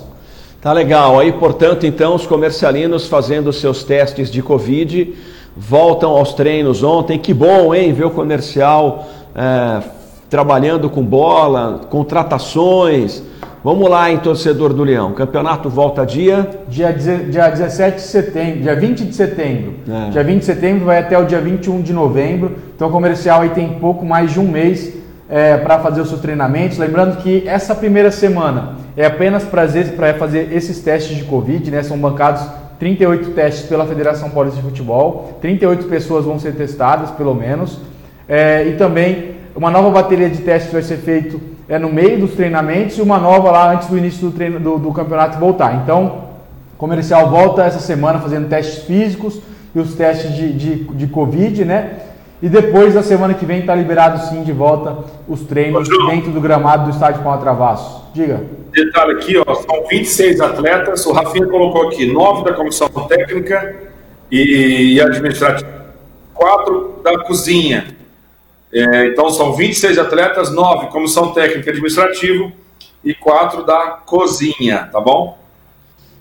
[0.61, 1.21] Tá legal.
[1.21, 5.15] Aí, portanto, então, os comercialinos fazendo seus testes de Covid
[5.57, 7.19] voltam aos treinos ontem.
[7.19, 7.93] Que bom, hein?
[7.93, 9.83] Ver o comercial é,
[10.29, 13.23] trabalhando com bola, contratações.
[13.65, 15.13] Vamos lá, em torcedor do Leão.
[15.13, 16.49] Campeonato volta dia.
[16.69, 19.75] Dia, dia 17 de setembro, dia 20 de setembro.
[19.89, 20.11] É.
[20.11, 22.57] Dia 20 de setembro vai até o dia 21 de novembro.
[22.77, 24.93] Então o comercial aí tem pouco mais de um mês
[25.29, 26.79] é, para fazer os seus treinamentos.
[26.79, 31.83] Lembrando que essa primeira semana é apenas para fazer esses testes de Covid, né?
[31.83, 32.43] São bancados
[32.79, 35.39] 38 testes pela Federação Paulista de Futebol.
[35.41, 37.81] 38 pessoas vão ser testadas, pelo menos.
[38.29, 42.33] É, e também uma nova bateria de testes vai ser feito é, no meio dos
[42.33, 45.75] treinamentos e uma nova lá antes do início do, treino, do, do campeonato voltar.
[45.83, 46.25] Então,
[46.75, 49.41] o comercial volta essa semana fazendo testes físicos
[49.75, 51.91] e os testes de, de, de Covid, né?
[52.43, 56.41] E depois da semana que vem está liberado sim de volta os treinos dentro do
[56.41, 58.03] gramado do estádio Paulo Travassos.
[58.13, 58.45] Diga.
[58.73, 63.75] Detalhe aqui, ó, são 26 atletas, o Rafinha colocou aqui 9 da comissão técnica
[64.31, 65.87] e, e administrativa,
[66.35, 67.97] 4 da cozinha.
[68.73, 72.53] É, então são 26 atletas, 9 comissão técnica e administrativo
[73.03, 75.39] e 4 da cozinha, tá bom?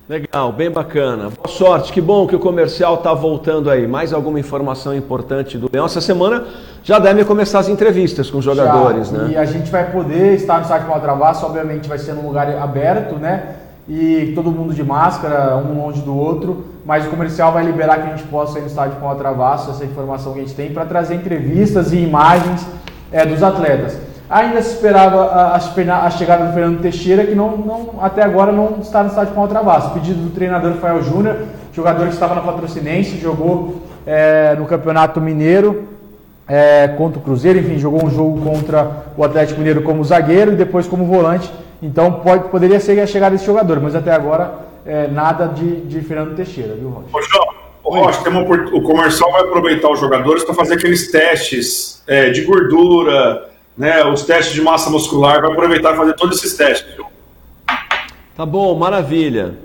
[0.08, 1.32] Legal, bem bacana.
[1.32, 3.88] Boa sorte, que bom que o comercial está voltando aí.
[3.88, 5.88] Mais alguma informação importante do Leão?
[5.88, 6.46] Essa semana
[6.84, 9.32] já devem começar as entrevistas com os jogadores, já, né?
[9.32, 13.16] E a gente vai poder estar no site Maltravaço, obviamente vai ser num lugar aberto,
[13.16, 13.56] né?
[13.90, 18.08] E todo mundo de máscara, um longe do outro, mas o comercial vai liberar que
[18.12, 20.72] a gente possa ir no estádio com a Travasso, essa informação que a gente tem,
[20.72, 22.64] para trazer entrevistas e imagens
[23.12, 23.98] é, dos atletas.
[24.30, 28.52] Ainda se esperava a, a, a, chegada do Fernando Teixeira, que não, não, até agora
[28.52, 29.92] não está no estádio com o Travasso.
[29.92, 31.38] Pedido do treinador Rafael Júnior,
[31.72, 35.88] jogador que estava na Patrocinense, jogou é, no Campeonato Mineiro
[36.48, 40.56] é, contra o Cruzeiro, enfim, jogou um jogo contra o Atlético Mineiro como zagueiro e
[40.56, 41.52] depois como volante.
[41.82, 46.02] Então pode, poderia ser a chegada desse jogador, mas até agora é, nada de, de
[46.02, 47.10] Fernando Teixeira, viu, Rocha?
[47.14, 47.48] Ô, João,
[47.84, 52.30] ô, Rocha tem uma, o comercial vai aproveitar os jogadores para fazer aqueles testes é,
[52.30, 56.96] de gordura né, os testes de massa muscular, vai aproveitar e fazer todos esses testes.
[58.36, 59.56] Tá bom, maravilha.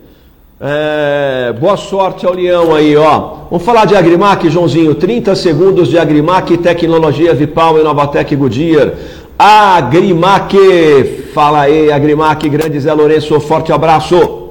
[0.60, 3.46] É, boa sorte ao Leão aí, ó.
[3.50, 4.94] Vamos falar de Agrimac, Joãozinho.
[4.94, 8.92] 30 segundos de Agrimac, tecnologia Vipal e Novatec Goodyear.
[9.38, 10.54] Agrimac,
[11.32, 14.50] fala aí, Agrimac, grande Zé Lourenço, forte abraço.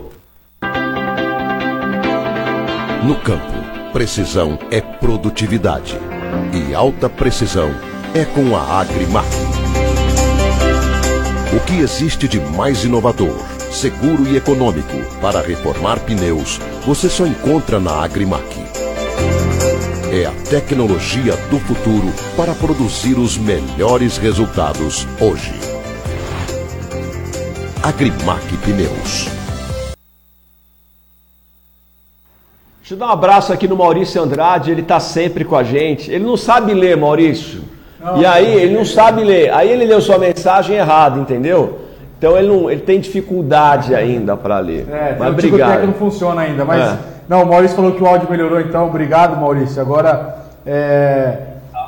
[3.04, 3.54] No campo,
[3.94, 5.96] precisão é produtividade
[6.52, 7.70] e alta precisão
[8.14, 9.28] é com a Agrimac.
[11.56, 13.36] O que existe de mais inovador,
[13.72, 18.44] seguro e econômico para reformar pneus, você só encontra na Agrimac.
[20.12, 25.54] É a tecnologia do futuro para produzir os melhores resultados hoje.
[27.84, 29.28] Agrimac Pneus.
[32.80, 36.10] Deixa eu dar um abraço aqui no Maurício Andrade, ele está sempre com a gente.
[36.10, 37.70] Ele não sabe ler, Maurício.
[38.04, 39.52] Não, e aí ele não sabe ler.
[39.54, 41.80] Aí ele leu sua mensagem errada, entendeu?
[42.18, 44.88] Então ele, não, ele tem dificuldade ainda para ler.
[44.92, 45.82] É, mas obrigado.
[45.82, 46.66] que não funciona ainda.
[46.66, 46.98] Mas é.
[47.28, 49.82] não, o Maurício falou que o áudio melhorou, então obrigado, Maurício.
[49.82, 50.36] Agora
[50.66, 51.38] é,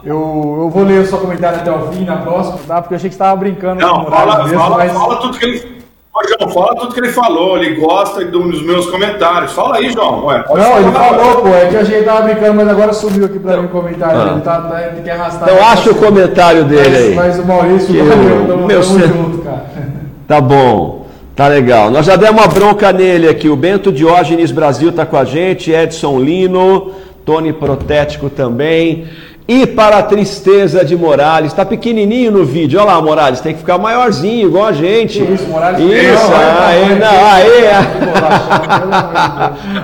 [0.04, 2.82] eu, eu vou ler o seu comentário até o fim na próxima, tá?
[2.82, 4.92] Porque eu achei que você estava brincando não, com o fala, mesmo, fala, mas...
[4.92, 5.81] fala tudo que ele
[6.14, 9.54] Ô, João, fala tudo que ele falou, ele gosta dos meus comentários.
[9.54, 10.26] Fala aí, João.
[10.26, 13.40] Ué, não, ele falou, pô, é que a gente tava brincando, mas agora subiu aqui
[13.40, 14.20] pra mim o comentário.
[14.20, 14.32] Ah.
[14.34, 15.50] Ele tá, tá, tem que arrastar.
[15.50, 17.16] Então acha o comentário dele mas, aí.
[17.16, 19.66] Mas o Maurício, eu, valeu, tamo, meu tamo junto, cara.
[20.28, 21.02] Tá bom.
[21.36, 21.90] Tá legal.
[21.90, 23.50] Nós já demos uma bronca nele aqui.
[23.50, 26.92] O Bento Diógenes Brasil tá com a gente, Edson Lino,
[27.26, 29.08] Tony Protético também.
[29.48, 32.80] E para a tristeza de Morales, está pequenininho no vídeo.
[32.80, 35.22] Olha lá, Morales, tem que ficar maiorzinho, igual a gente.
[35.22, 35.80] isso, Morales.
[35.80, 37.62] Isso, não, aí, não, aí.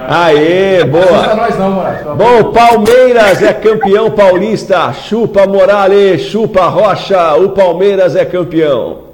[0.08, 1.36] Aê, boa.
[1.36, 2.02] Nós não, Morales.
[2.16, 4.94] Bom, Palmeiras é campeão paulista.
[4.94, 7.36] Chupa Morales, chupa Rocha.
[7.36, 9.08] O Palmeiras é campeão.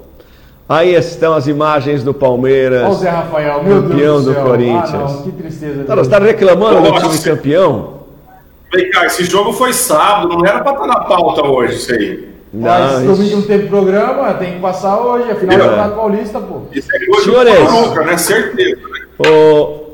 [0.68, 2.84] Aí estão as imagens do Palmeiras.
[2.84, 4.94] Olha o Zé Rafael, meu campeão Deus do, do Corinthians.
[4.94, 5.84] Ah, não, que tristeza.
[5.84, 8.03] Tá, você está reclamando do time campeão?
[8.74, 12.28] Vem cá, esse jogo foi sábado, não era para estar na pauta hoje isso aí.
[12.52, 13.12] Não, Mas isso...
[13.12, 16.60] domingo não teve programa, tem que passar hoje, é final do Campeonato Paulista, pô.
[16.72, 18.16] Isso é coisa Senhores, nunca, né?
[18.16, 18.80] Certeza.
[18.80, 19.28] Né?
[19.28, 19.84] O...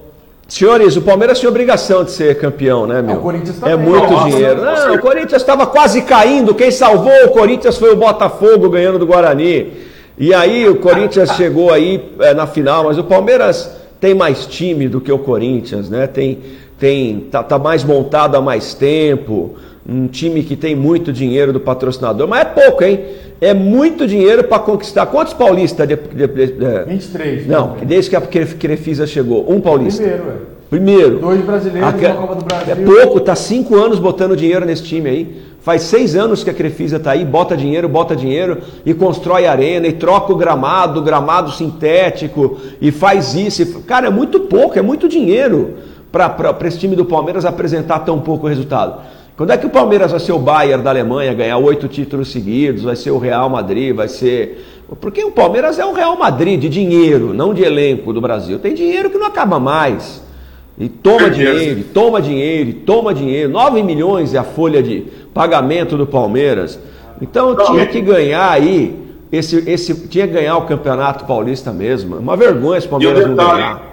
[0.47, 3.17] Senhores, o Palmeiras tinha obrigação de ser campeão, né, meu?
[3.17, 3.75] O Corinthians também.
[3.75, 4.63] É muito Nossa, dinheiro.
[4.63, 6.55] Não, o Corinthians estava quase caindo.
[6.55, 9.73] Quem salvou o Corinthians foi o Botafogo ganhando do Guarani.
[10.19, 13.71] E aí o Corinthians chegou aí é, na final, mas o Palmeiras
[14.01, 16.07] tem mais time do que o Corinthians, né?
[16.09, 16.41] Tem,
[16.81, 19.55] tem tá, tá, mais montado há mais tempo,
[19.87, 23.01] um time que tem muito dinheiro do patrocinador, mas é pouco, hein?
[23.39, 25.07] É muito dinheiro para conquistar.
[25.07, 25.87] Quantos paulistas?
[25.87, 27.47] De, de, de, de, 23.
[27.47, 27.83] Não, né?
[27.85, 29.51] desde que a Crefisa chegou.
[29.51, 30.03] Um paulista.
[30.03, 30.35] Primeiro, é.
[30.69, 31.19] Primeiro.
[31.19, 32.73] Dois brasileiros, a, uma Copa do Brasil.
[32.73, 35.43] É pouco, tá cinco anos botando dinheiro nesse time aí.
[35.63, 39.87] Faz seis anos que a Crefisa está aí, bota dinheiro, bota dinheiro e constrói arena
[39.87, 43.63] e troca o gramado, gramado sintético e faz isso.
[43.63, 43.67] E...
[43.83, 45.75] Cara, é muito pouco, é muito dinheiro
[46.11, 49.01] para esse time do Palmeiras apresentar tão pouco resultado.
[49.37, 52.83] Quando é que o Palmeiras vai ser o Bayern da Alemanha, ganhar oito títulos seguidos,
[52.83, 54.85] vai ser o Real Madrid, vai ser.
[55.01, 58.59] Porque o Palmeiras é o Real Madrid de dinheiro, não de elenco do Brasil.
[58.59, 60.23] Tem dinheiro que não acaba mais.
[60.79, 63.51] E toma dinheiro, toma dinheiro, e toma dinheiro.
[63.51, 66.79] 9 milhões é a folha de pagamento do Palmeiras.
[67.21, 68.95] Então tinha que ganhar aí,
[69.33, 72.17] esse, esse, tinha que ganhar o Campeonato Paulista mesmo.
[72.17, 73.90] Uma vergonha esse Palmeiras não ganhar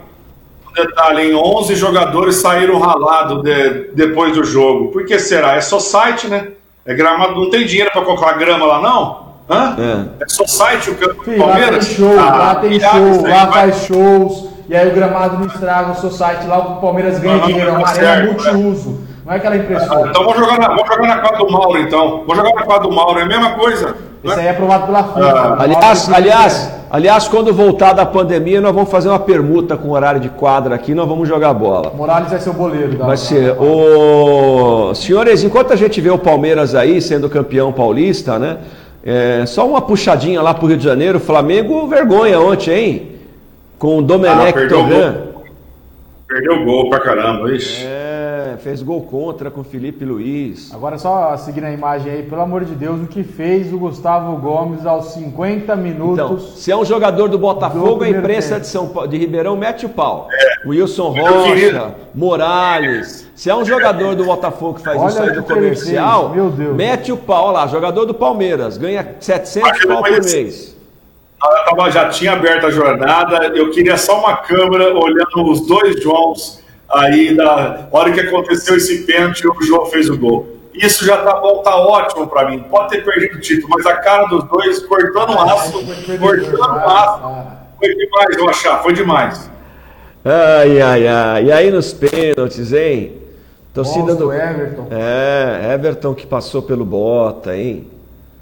[0.86, 4.92] detalhe, em 11 jogadores saíram ralados de, depois do jogo.
[4.92, 5.56] Por que será?
[5.56, 6.50] É só site, né?
[6.86, 9.28] É gramado, não tem dinheiro para colocar grama lá, não?
[9.50, 9.76] Hã?
[10.20, 11.98] É, é só site o campo Sim, Palmeiras?
[12.00, 13.72] Lá tem show, ah, lá tem show, lá vai...
[13.72, 17.38] faz shows, e aí o gramado não estraga o seu site, lá o Palmeiras ganha
[17.38, 19.08] não, dinheiro, é uma arena multiuso.
[19.26, 20.06] Não é aquela impressão.
[20.06, 22.24] Ah, então vamos jogar, na, vamos jogar na quadra do Mauro, então.
[22.26, 23.96] Vamos jogar na quadra do Mauro, é a mesma coisa.
[24.24, 25.20] Isso aí é aprovado pela FIFA.
[25.20, 30.20] Ah, aliás, aliás, aliás, quando voltar da pandemia, nós vamos fazer uma permuta com horário
[30.20, 31.92] de quadra aqui, nós vamos jogar bola.
[31.96, 32.98] Morales vai ser o goleiro.
[32.98, 33.56] vai ser.
[33.60, 34.94] O...
[34.94, 38.58] Senhores, enquanto a gente vê o Palmeiras aí sendo campeão paulista, né?
[39.04, 41.20] É, só uma puxadinha lá pro Rio de Janeiro.
[41.20, 43.12] Flamengo, vergonha ontem, hein?
[43.80, 45.16] Com o Domenech ah, Torran.
[46.28, 47.86] Perdeu o gol pra caramba, isso.
[47.86, 47.97] É
[48.58, 50.74] fez gol contra com o Felipe Luiz.
[50.74, 54.36] Agora só seguindo a imagem aí, pelo amor de Deus, o que fez o Gustavo
[54.38, 56.14] Gomes aos 50 minutos.
[56.14, 58.62] Então, se é um jogador do Botafogo, do a imprensa tempo.
[58.62, 60.28] de São Paulo, de Ribeirão mete o pau.
[60.32, 60.68] É.
[60.68, 63.30] Wilson Rocha, Morales.
[63.36, 66.34] Se é um jogador do Botafogo que faz Olha isso aí do comercial,
[66.76, 70.76] mete o pau Olha lá, jogador do Palmeiras, ganha 700 pau por mês.
[71.44, 76.02] Eu tava, já tinha aberto a jornada, eu queria só uma câmera olhando os dois
[76.02, 80.48] Joãos Aí, na hora que aconteceu esse pênalti, o João fez o gol.
[80.74, 82.64] Isso já tá bom, tá ótimo para mim.
[82.70, 85.72] Pode ter perdido o título, mas a cara dos dois cortando o aço,
[86.20, 87.48] cortando o aço.
[87.80, 89.50] Foi demais, eu achar, foi demais.
[90.24, 91.46] Ai, ai, ai.
[91.46, 93.14] E aí nos pênaltis, hein?
[93.74, 94.88] Torcida do Everton.
[94.92, 97.88] É, Everton que passou pelo Bota, hein?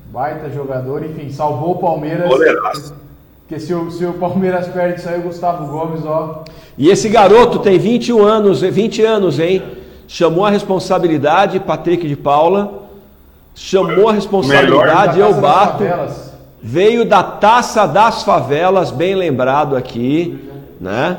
[0.07, 2.27] Baita jogador, enfim, salvou o Palmeiras.
[2.29, 3.04] Goleiraço.
[3.47, 6.43] Porque se o, se o Palmeiras perde isso aí, o Gustavo Gomes, ó.
[6.75, 9.61] E esse garoto tem 21 anos, 20 anos, hein?
[10.07, 12.85] Chamou a responsabilidade, Patrick de Paula.
[13.53, 15.83] Chamou a responsabilidade, eu bato.
[16.59, 20.49] Veio da taça das favelas, bem lembrado aqui,
[20.81, 21.17] né?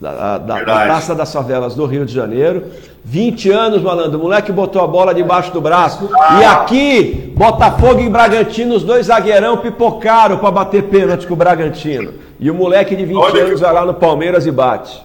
[0.00, 2.66] Da, da, da, taça das favelas do Rio de Janeiro.
[3.04, 4.18] 20 anos, malandro.
[4.18, 6.08] O moleque botou a bola debaixo do braço.
[6.40, 12.14] E aqui, Botafogo e Bragantino, os dois zagueirão pipocaram para bater pênalti com o Bragantino.
[12.40, 13.60] E o moleque de 20 olha anos que...
[13.60, 15.04] vai lá no Palmeiras e bate.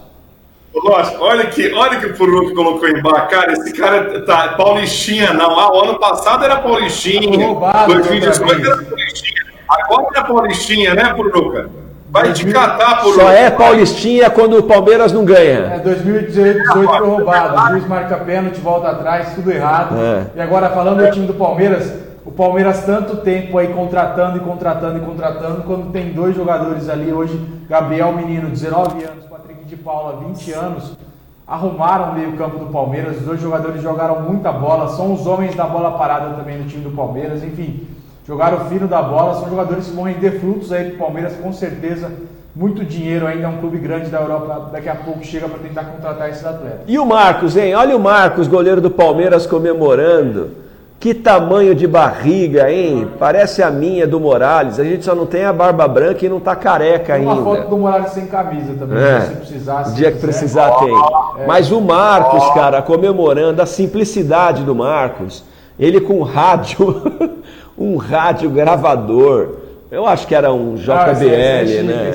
[0.73, 3.27] Lógico, olha que, olha que o Puruco colocou embaixo.
[3.29, 5.59] Cara, esse cara tá Paulistinha, não.
[5.59, 7.47] Ah, o ano passado era Paulistinha.
[7.47, 9.45] Roubado, 2018 era Paulistinha.
[9.67, 11.69] Agora é Paulistinha, né, Puruca?
[12.09, 15.75] Vai te catar por Só é Paulistinha quando o Palmeiras não ganha.
[15.75, 17.55] É, 2018 foi roubado.
[17.55, 19.95] O juiz marca pênalti, volta atrás, tudo errado.
[19.95, 20.25] É.
[20.35, 21.93] E agora, falando do time do Palmeiras,
[22.25, 27.13] o Palmeiras tanto tempo aí contratando e contratando e contratando, quando tem dois jogadores ali
[27.13, 30.97] hoje, Gabriel Menino, 19 anos, Patrick de Paula, 20 anos,
[31.45, 35.53] arrumaram o meio campo do Palmeiras, os dois jogadores jogaram muita bola, são os homens
[35.53, 37.87] da bola parada também no time do Palmeiras, enfim
[38.29, 41.51] jogaram fino da bola, são jogadores que vão render frutos aí para o Palmeiras, com
[41.51, 42.11] certeza.
[42.55, 45.85] Muito dinheiro ainda, é um clube grande da Europa, daqui a pouco chega para tentar
[45.85, 46.81] contratar esses atletas.
[46.87, 47.73] E o Marcos, hein?
[47.73, 50.51] Olha o Marcos, goleiro do Palmeiras, comemorando.
[50.99, 53.07] Que tamanho de barriga, hein?
[53.17, 54.79] Parece a minha do Morales.
[54.79, 57.31] A gente só não tem a barba branca e não tá careca ainda.
[57.31, 59.21] Uma foto do Morales sem camisa também, é.
[59.21, 59.85] se precisar.
[59.85, 60.93] Se o dia que precisar tem.
[61.39, 61.47] É.
[61.47, 65.43] Mas o Marcos, cara, comemorando a simplicidade do Marcos.
[65.79, 67.01] Ele com rádio
[67.79, 69.55] um rádio gravador.
[69.89, 72.11] Eu acho que era um JBL, ah, é, né?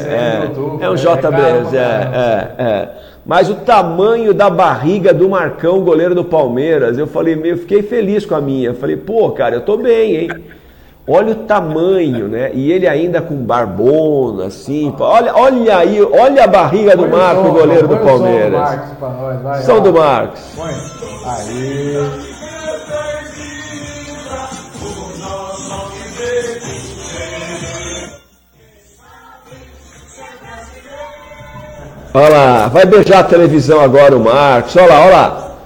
[0.81, 2.89] É, é, um JBL, é, é, é.
[3.27, 8.27] Mas o tamanho da barriga do Marcão, goleiro do Palmeiras, eu falei, eu fiquei feliz
[8.27, 8.69] com a minha.
[8.69, 10.31] Eu falei, pô, cara, eu tô bem, hein?
[11.07, 12.51] Olha o tamanho, né?
[12.55, 14.95] E ele ainda com barbona, assim.
[14.99, 18.81] Olha, olha aí, olha a barriga do Marcos, goleiro do Palmeiras.
[19.65, 20.41] São do Marcos.
[21.27, 22.34] Aí.
[32.17, 34.77] Olha lá, vai beijar a televisão agora o Marcos.
[34.77, 35.57] Olha lá, olha lá.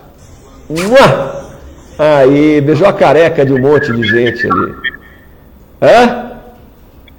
[1.99, 4.73] Aí, beijou a careca de um monte de gente ali.
[5.83, 6.31] Hã?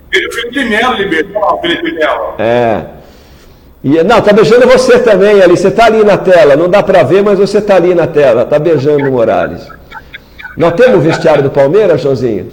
[0.07, 2.34] O Felipe Melo libertou o Felipe Melo.
[2.39, 2.81] É.
[3.84, 5.56] E, não, tá beijando você também ali.
[5.56, 6.56] Você tá ali na tela.
[6.56, 8.45] Não dá para ver, mas você tá ali na tela.
[8.45, 9.61] Tá beijando o Morales.
[10.57, 12.47] Nós temos o vestiário do Palmeiras, Joãozinho?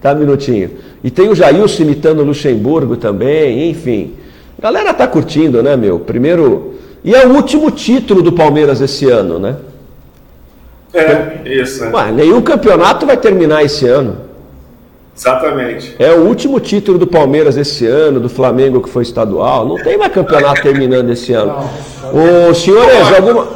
[0.00, 0.70] Tá um minutinho.
[1.02, 4.21] E tem o Jailson imitando o Luxemburgo também, enfim.
[4.62, 5.98] Galera tá curtindo, né, meu?
[5.98, 6.74] Primeiro.
[7.02, 9.56] E é o último título do Palmeiras esse ano, né?
[10.94, 11.84] É, isso.
[11.84, 11.90] É.
[11.90, 14.18] Ué, nenhum campeonato vai terminar esse ano.
[15.16, 15.96] Exatamente.
[15.98, 19.66] É o último título do Palmeiras esse ano, do Flamengo que foi estadual.
[19.66, 21.68] Não tem mais campeonato terminando esse ano.
[22.12, 23.48] Ô, senhores, alguma.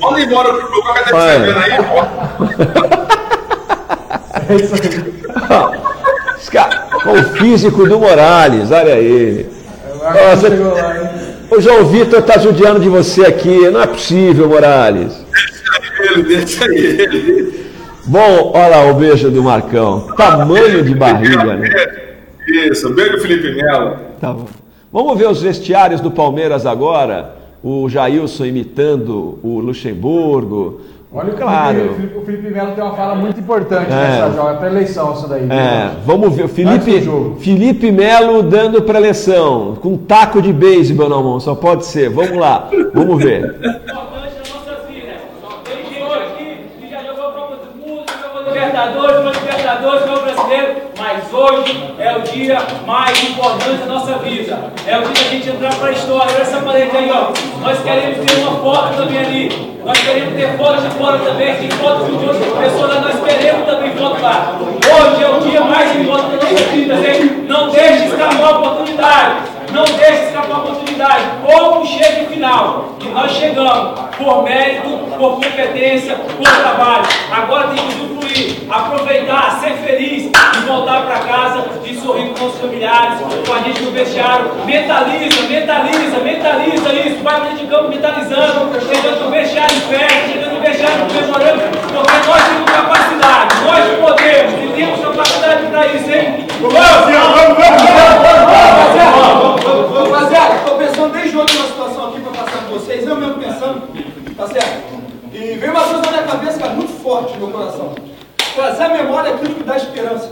[0.00, 1.72] Manda embora pro cadê você vendo aí?
[6.50, 8.94] Cara, o físico do Morales, olha
[11.50, 15.24] o João Vitor tá judiando de você aqui, não é possível, Morales.
[16.00, 17.70] Ele, deixa ele.
[18.06, 20.06] Bom, olha lá o beijo do Marcão.
[20.16, 21.68] Tamanho de barriga, né?
[22.48, 23.96] Isso, beijo Felipe Melo.
[24.20, 24.46] Tá bom.
[24.92, 27.36] Vamos ver os vestiários do Palmeiras agora.
[27.62, 30.80] O Jailson imitando o Luxemburgo.
[31.12, 31.90] Olha claro.
[31.90, 33.94] o Felipe, o Felipe Melo tem uma fala muito importante É.
[33.94, 35.42] nessa joga, é para eleição isso daí.
[35.50, 36.46] É, vamos ver.
[36.48, 37.02] Felipe.
[37.40, 42.08] Felipe Melo dando preleção, com um taco de beisebol na mão, só pode ser.
[42.10, 43.56] Vamos lá, vamos ver.
[48.46, 54.18] Libertadores, foi Libertadores, foi o brasileiro, mas hoje é o dia mais importante da nossa
[54.18, 54.58] vida.
[54.86, 56.34] É o dia da gente entrar para a história.
[56.34, 57.32] Olha essa parede aí, ó.
[57.60, 59.80] Nós queremos ter uma foto também ali.
[59.84, 61.54] Nós queremos ter foto de fora também.
[61.56, 64.58] Tem foto de outras pessoas lá, nós queremos também foto lá.
[64.60, 67.26] Hoje é o dia mais importante da nossa vida, gente.
[67.48, 69.34] Não deixe escapar a oportunidade.
[69.72, 71.24] Não deixe escapar a oportunidade.
[71.44, 72.96] Como chega o final.
[73.00, 77.04] E nós chegamos por mérito, por competência, por trabalho.
[77.32, 82.58] Agora tem que usufruir, aproveitar, ser feliz e voltar para casa e sorrir com os
[82.58, 84.50] familiares, com a gente no vestiário.
[84.64, 87.22] Mentaliza, mentaliza, mentaliza isso.
[87.22, 91.60] Vai para de campo mentalizando, chegando no vestiário em festa, chegando no vestiário comemorando,
[91.92, 96.46] porque nós temos capacidade, nós podemos e temos capacidade para isso, hein?
[99.94, 103.82] Rapaziada, tô pensando desde ontem numa situação aqui pra passar com vocês, eu mesmo pensando,
[104.36, 105.00] tá certo?
[105.32, 108.09] E veio uma coisa na minha cabeça, cara, muito forte no meu coração.
[108.54, 110.30] Trazer à memória aquilo que dá esperança.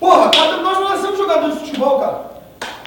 [0.00, 2.34] Porra, cada, nós não nascemos jogadores de futebol, cara.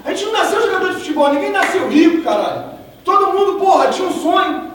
[0.05, 2.63] A gente não nasceu jogador de futebol, ninguém nasceu rico, caralho.
[3.03, 4.71] Todo mundo, porra, tinha um sonho.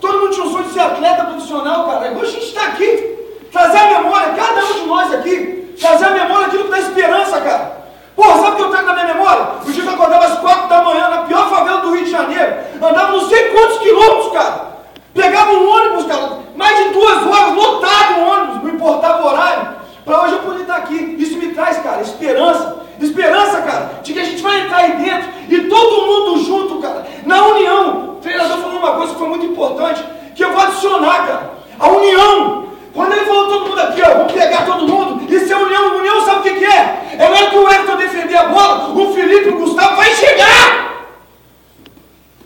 [0.00, 2.12] Todo mundo tinha um sonho de ser atleta profissional, cara.
[2.12, 3.12] Hoje a gente tá aqui.
[3.50, 7.40] Trazer à memória, cada um de nós aqui, trazer à memória aquilo que dá esperança,
[7.40, 7.82] cara.
[8.16, 9.46] Porra, sabe o que eu trago na minha memória?
[9.66, 12.10] O dia que eu acordava às quatro da manhã, na pior favela do Rio de
[12.10, 14.71] Janeiro, andava não sei quantos quilômetros, cara.
[15.14, 19.68] Pegava um ônibus, cara, mais de duas horas, lotado o ônibus, não importava o horário,
[20.04, 21.16] pra hoje eu poder estar aqui.
[21.18, 22.82] Isso me traz, cara, esperança.
[23.00, 27.04] Esperança, cara, de que a gente vai entrar aí dentro e todo mundo junto, cara,
[27.26, 28.16] na união.
[28.16, 31.52] O treinador falou uma coisa que foi muito importante, que eu vou adicionar, cara.
[31.80, 32.62] A união.
[32.94, 35.96] Quando ele falou todo mundo aqui, ó, vamos pegar todo mundo, isso é união.
[35.96, 37.16] União sabe o que, que é?
[37.18, 40.91] É na hora que o Everton defender a bola, o Felipe o Gustavo vai chegar.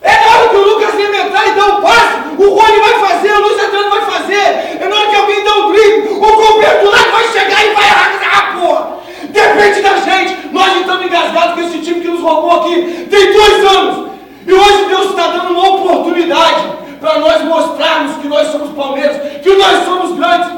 [0.02, 3.40] É hora que o Lucas inventar e dar o passe, o Rony vai fazer, o
[3.40, 4.78] Luiz Adriano vai fazer.
[4.81, 7.89] É na hora que alguém dá o drible, o Gilberto lá vai chegar e vai
[7.89, 8.97] arrasar, porra.
[9.31, 10.48] Depende da gente.
[10.52, 14.10] Nós estamos engasgados com esse time que nos roubou aqui tem dois anos.
[14.47, 16.64] E hoje Deus está dando uma oportunidade
[17.01, 20.48] para nós mostrarmos que nós somos Palmeiras, que nós somos grandes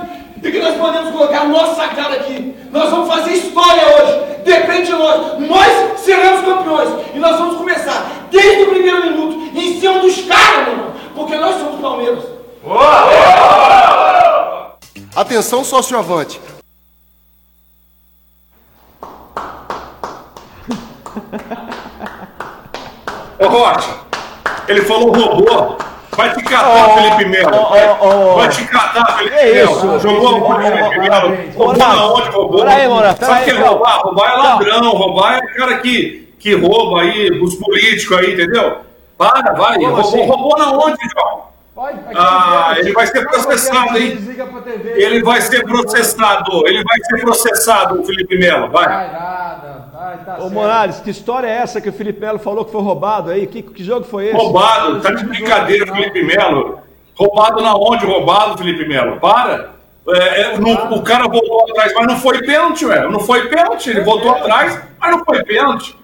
[0.42, 2.54] e que nós podemos colocar a nossa cara aqui.
[2.70, 4.42] Nós vamos fazer história hoje.
[4.44, 5.38] Depende de nós.
[5.40, 6.88] Nós seremos campeões.
[7.14, 10.92] E nós vamos começar desde o primeiro minuto em cima dos caras, meu irmão.
[11.14, 12.24] Porque nós somos Palmeiras.
[15.14, 16.40] Atenção, sócio avante.
[23.40, 24.00] Ô Rocha,
[24.68, 25.87] ele falou robô.
[26.18, 27.56] Vai te catar, Ô, Felipe Melo.
[27.56, 28.34] ô, ô.
[28.38, 29.72] vai te catar, Felipe Melo.
[29.72, 29.98] isso?
[30.00, 30.76] Jogou Melo?
[30.76, 31.36] Felipe Melo?
[31.54, 32.58] Roubou aonde, roubou?
[32.64, 33.98] peraí, Moraes, Sabe o que é roubar?
[34.00, 34.90] Roubar é ladrão.
[34.90, 38.78] Roubar é cara que, que rouba aí, os políticos aí, entendeu?
[39.16, 39.76] Para, vai.
[39.76, 40.26] Roubou, assim?
[40.26, 41.46] roubou na onde, João?
[42.16, 44.18] Ah, ele vai ser processado, hein?
[44.96, 46.66] Ele vai ser processado.
[46.66, 48.68] Ele vai ser processado, o Felipe Melo.
[48.70, 48.88] Vai.
[48.88, 49.87] Vai nada.
[50.24, 50.48] Tá Ô.
[50.48, 53.48] Morales, que história é essa que o Felipe Melo falou que foi roubado aí?
[53.48, 54.36] Que, que jogo foi esse?
[54.36, 56.78] Roubado, tá de brincadeira, Felipe Melo.
[57.16, 59.18] Roubado na onde roubado, Felipe Melo?
[59.18, 59.70] Para.
[60.08, 63.08] É, é, não- o cara voltou atrás, mas não foi pênalti, ué.
[63.08, 63.90] Não foi pênalti.
[63.90, 65.96] Ele voltou atrás, mas não foi pênalti.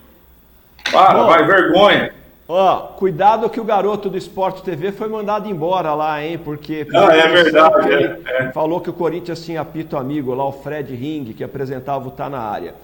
[0.91, 1.27] Para, Bom.
[1.27, 2.13] vai, vergonha.
[2.49, 6.37] Ó, cuidado que o garoto do Esporte TV foi mandado embora lá, hein?
[6.37, 6.87] Porque.
[6.93, 8.53] Ah, é verdade, é, é.
[8.53, 12.29] Falou que o Corinthians tinha apito amigo lá, o Fred Ring, que apresentava o Tá
[12.29, 12.75] na área.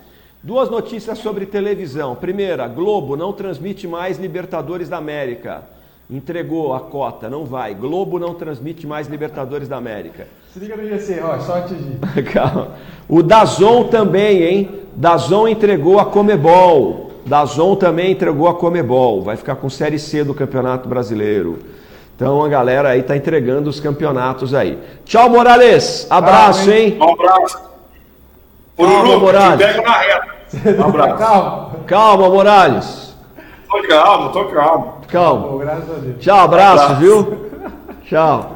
[0.42, 2.14] Duas notícias sobre televisão.
[2.14, 5.64] Primeira, Globo não transmite mais Libertadores da América.
[6.08, 7.74] Entregou a cota, não vai.
[7.74, 10.26] Globo não transmite mais Libertadores da América.
[10.50, 11.98] Se liga no GC, ó, só atingir.
[12.32, 12.68] Calma.
[13.06, 14.80] O Dazon também, hein?
[14.96, 17.10] Dazon entregou a Comebol.
[17.26, 19.20] Dazon também entregou a Comebol.
[19.22, 21.58] Vai ficar com Série C do Campeonato Brasileiro.
[22.16, 24.78] Então a galera aí tá entregando os campeonatos aí.
[25.04, 26.06] Tchau, Morales.
[26.08, 26.96] Abraço, hein?
[26.98, 27.69] Um abraço.
[28.80, 29.66] Calma, Pururuca, te Morales.
[29.66, 30.80] pego na reta.
[30.80, 31.16] Um abraço.
[31.18, 31.70] Calma.
[31.86, 33.14] Calma, Morales.
[33.68, 34.94] Tô calmo, tô calmo.
[35.08, 35.58] Calma.
[35.58, 36.16] graças a Deus.
[36.18, 37.00] Tchau, abraço, Abraço.
[37.00, 37.50] viu?
[38.08, 38.52] Tchau.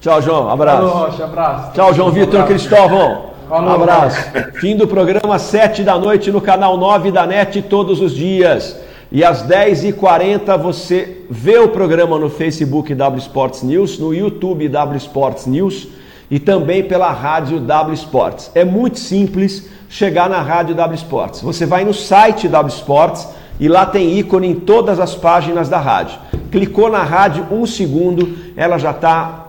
[0.00, 0.48] Tchau, João.
[0.50, 0.88] Abraço.
[0.88, 1.72] Falou, Rocha, abraço.
[1.72, 2.48] Tchau, João Vitor Abraço.
[2.68, 3.28] Cristóvão.
[3.48, 3.74] Falou.
[3.74, 4.20] Abraço.
[4.60, 8.78] Fim do programa, 7 da noite, no canal 9 da NET, todos os dias.
[9.10, 14.98] E às 10h40 você vê o programa no Facebook W Sports News, no YouTube W
[14.98, 15.88] Sports News
[16.30, 18.50] e também pela rádio W Sports.
[18.54, 21.40] É muito simples chegar na rádio W Sports.
[21.40, 23.28] Você vai no site W Sports
[23.58, 26.18] e lá tem ícone em todas as páginas da rádio.
[26.50, 29.44] Clicou na rádio, um segundo, ela já está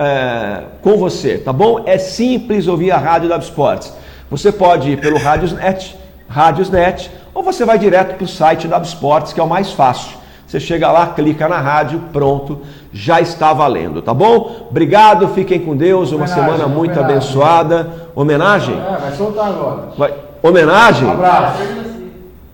[0.81, 1.83] com você, tá bom?
[1.85, 3.93] É simples ouvir a rádio W Sports.
[4.29, 5.95] Você pode ir pelo Radiosnet,
[6.27, 10.18] Radiosnet, ou você vai direto para o site W Sports, que é o mais fácil.
[10.49, 12.61] Você chega lá, clica na rádio, pronto,
[12.91, 14.65] já está valendo, tá bom?
[14.67, 17.17] Obrigado, fiquem com Deus, uma Homenagem, semana muito homenagem.
[17.17, 17.87] abençoada.
[18.15, 18.73] Homenagem?
[18.75, 19.77] É, vai soltar agora.
[19.95, 21.07] Vai- Homenagem?
[21.07, 21.59] Um abraço.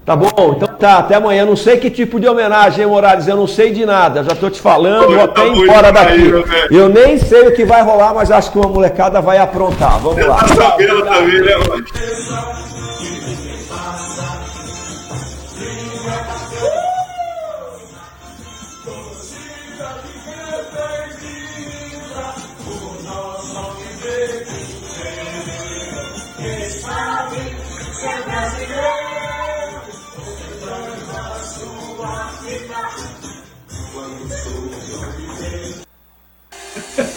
[0.05, 0.27] Tá bom,
[0.57, 1.45] então tá, até amanhã.
[1.45, 3.29] Não sei que tipo de homenagem, hein, Morales?
[3.29, 4.25] Eu não sei de nada.
[4.25, 6.31] Já tô te falando, vou até ir embora daqui.
[6.69, 9.99] Eu nem sei o que vai rolar, mas acho que uma molecada vai aprontar.
[9.99, 10.35] Vamos lá.
[10.35, 11.51] Tá sabendo também, né,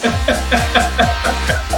[0.00, 1.77] Ha ha ha ha ha!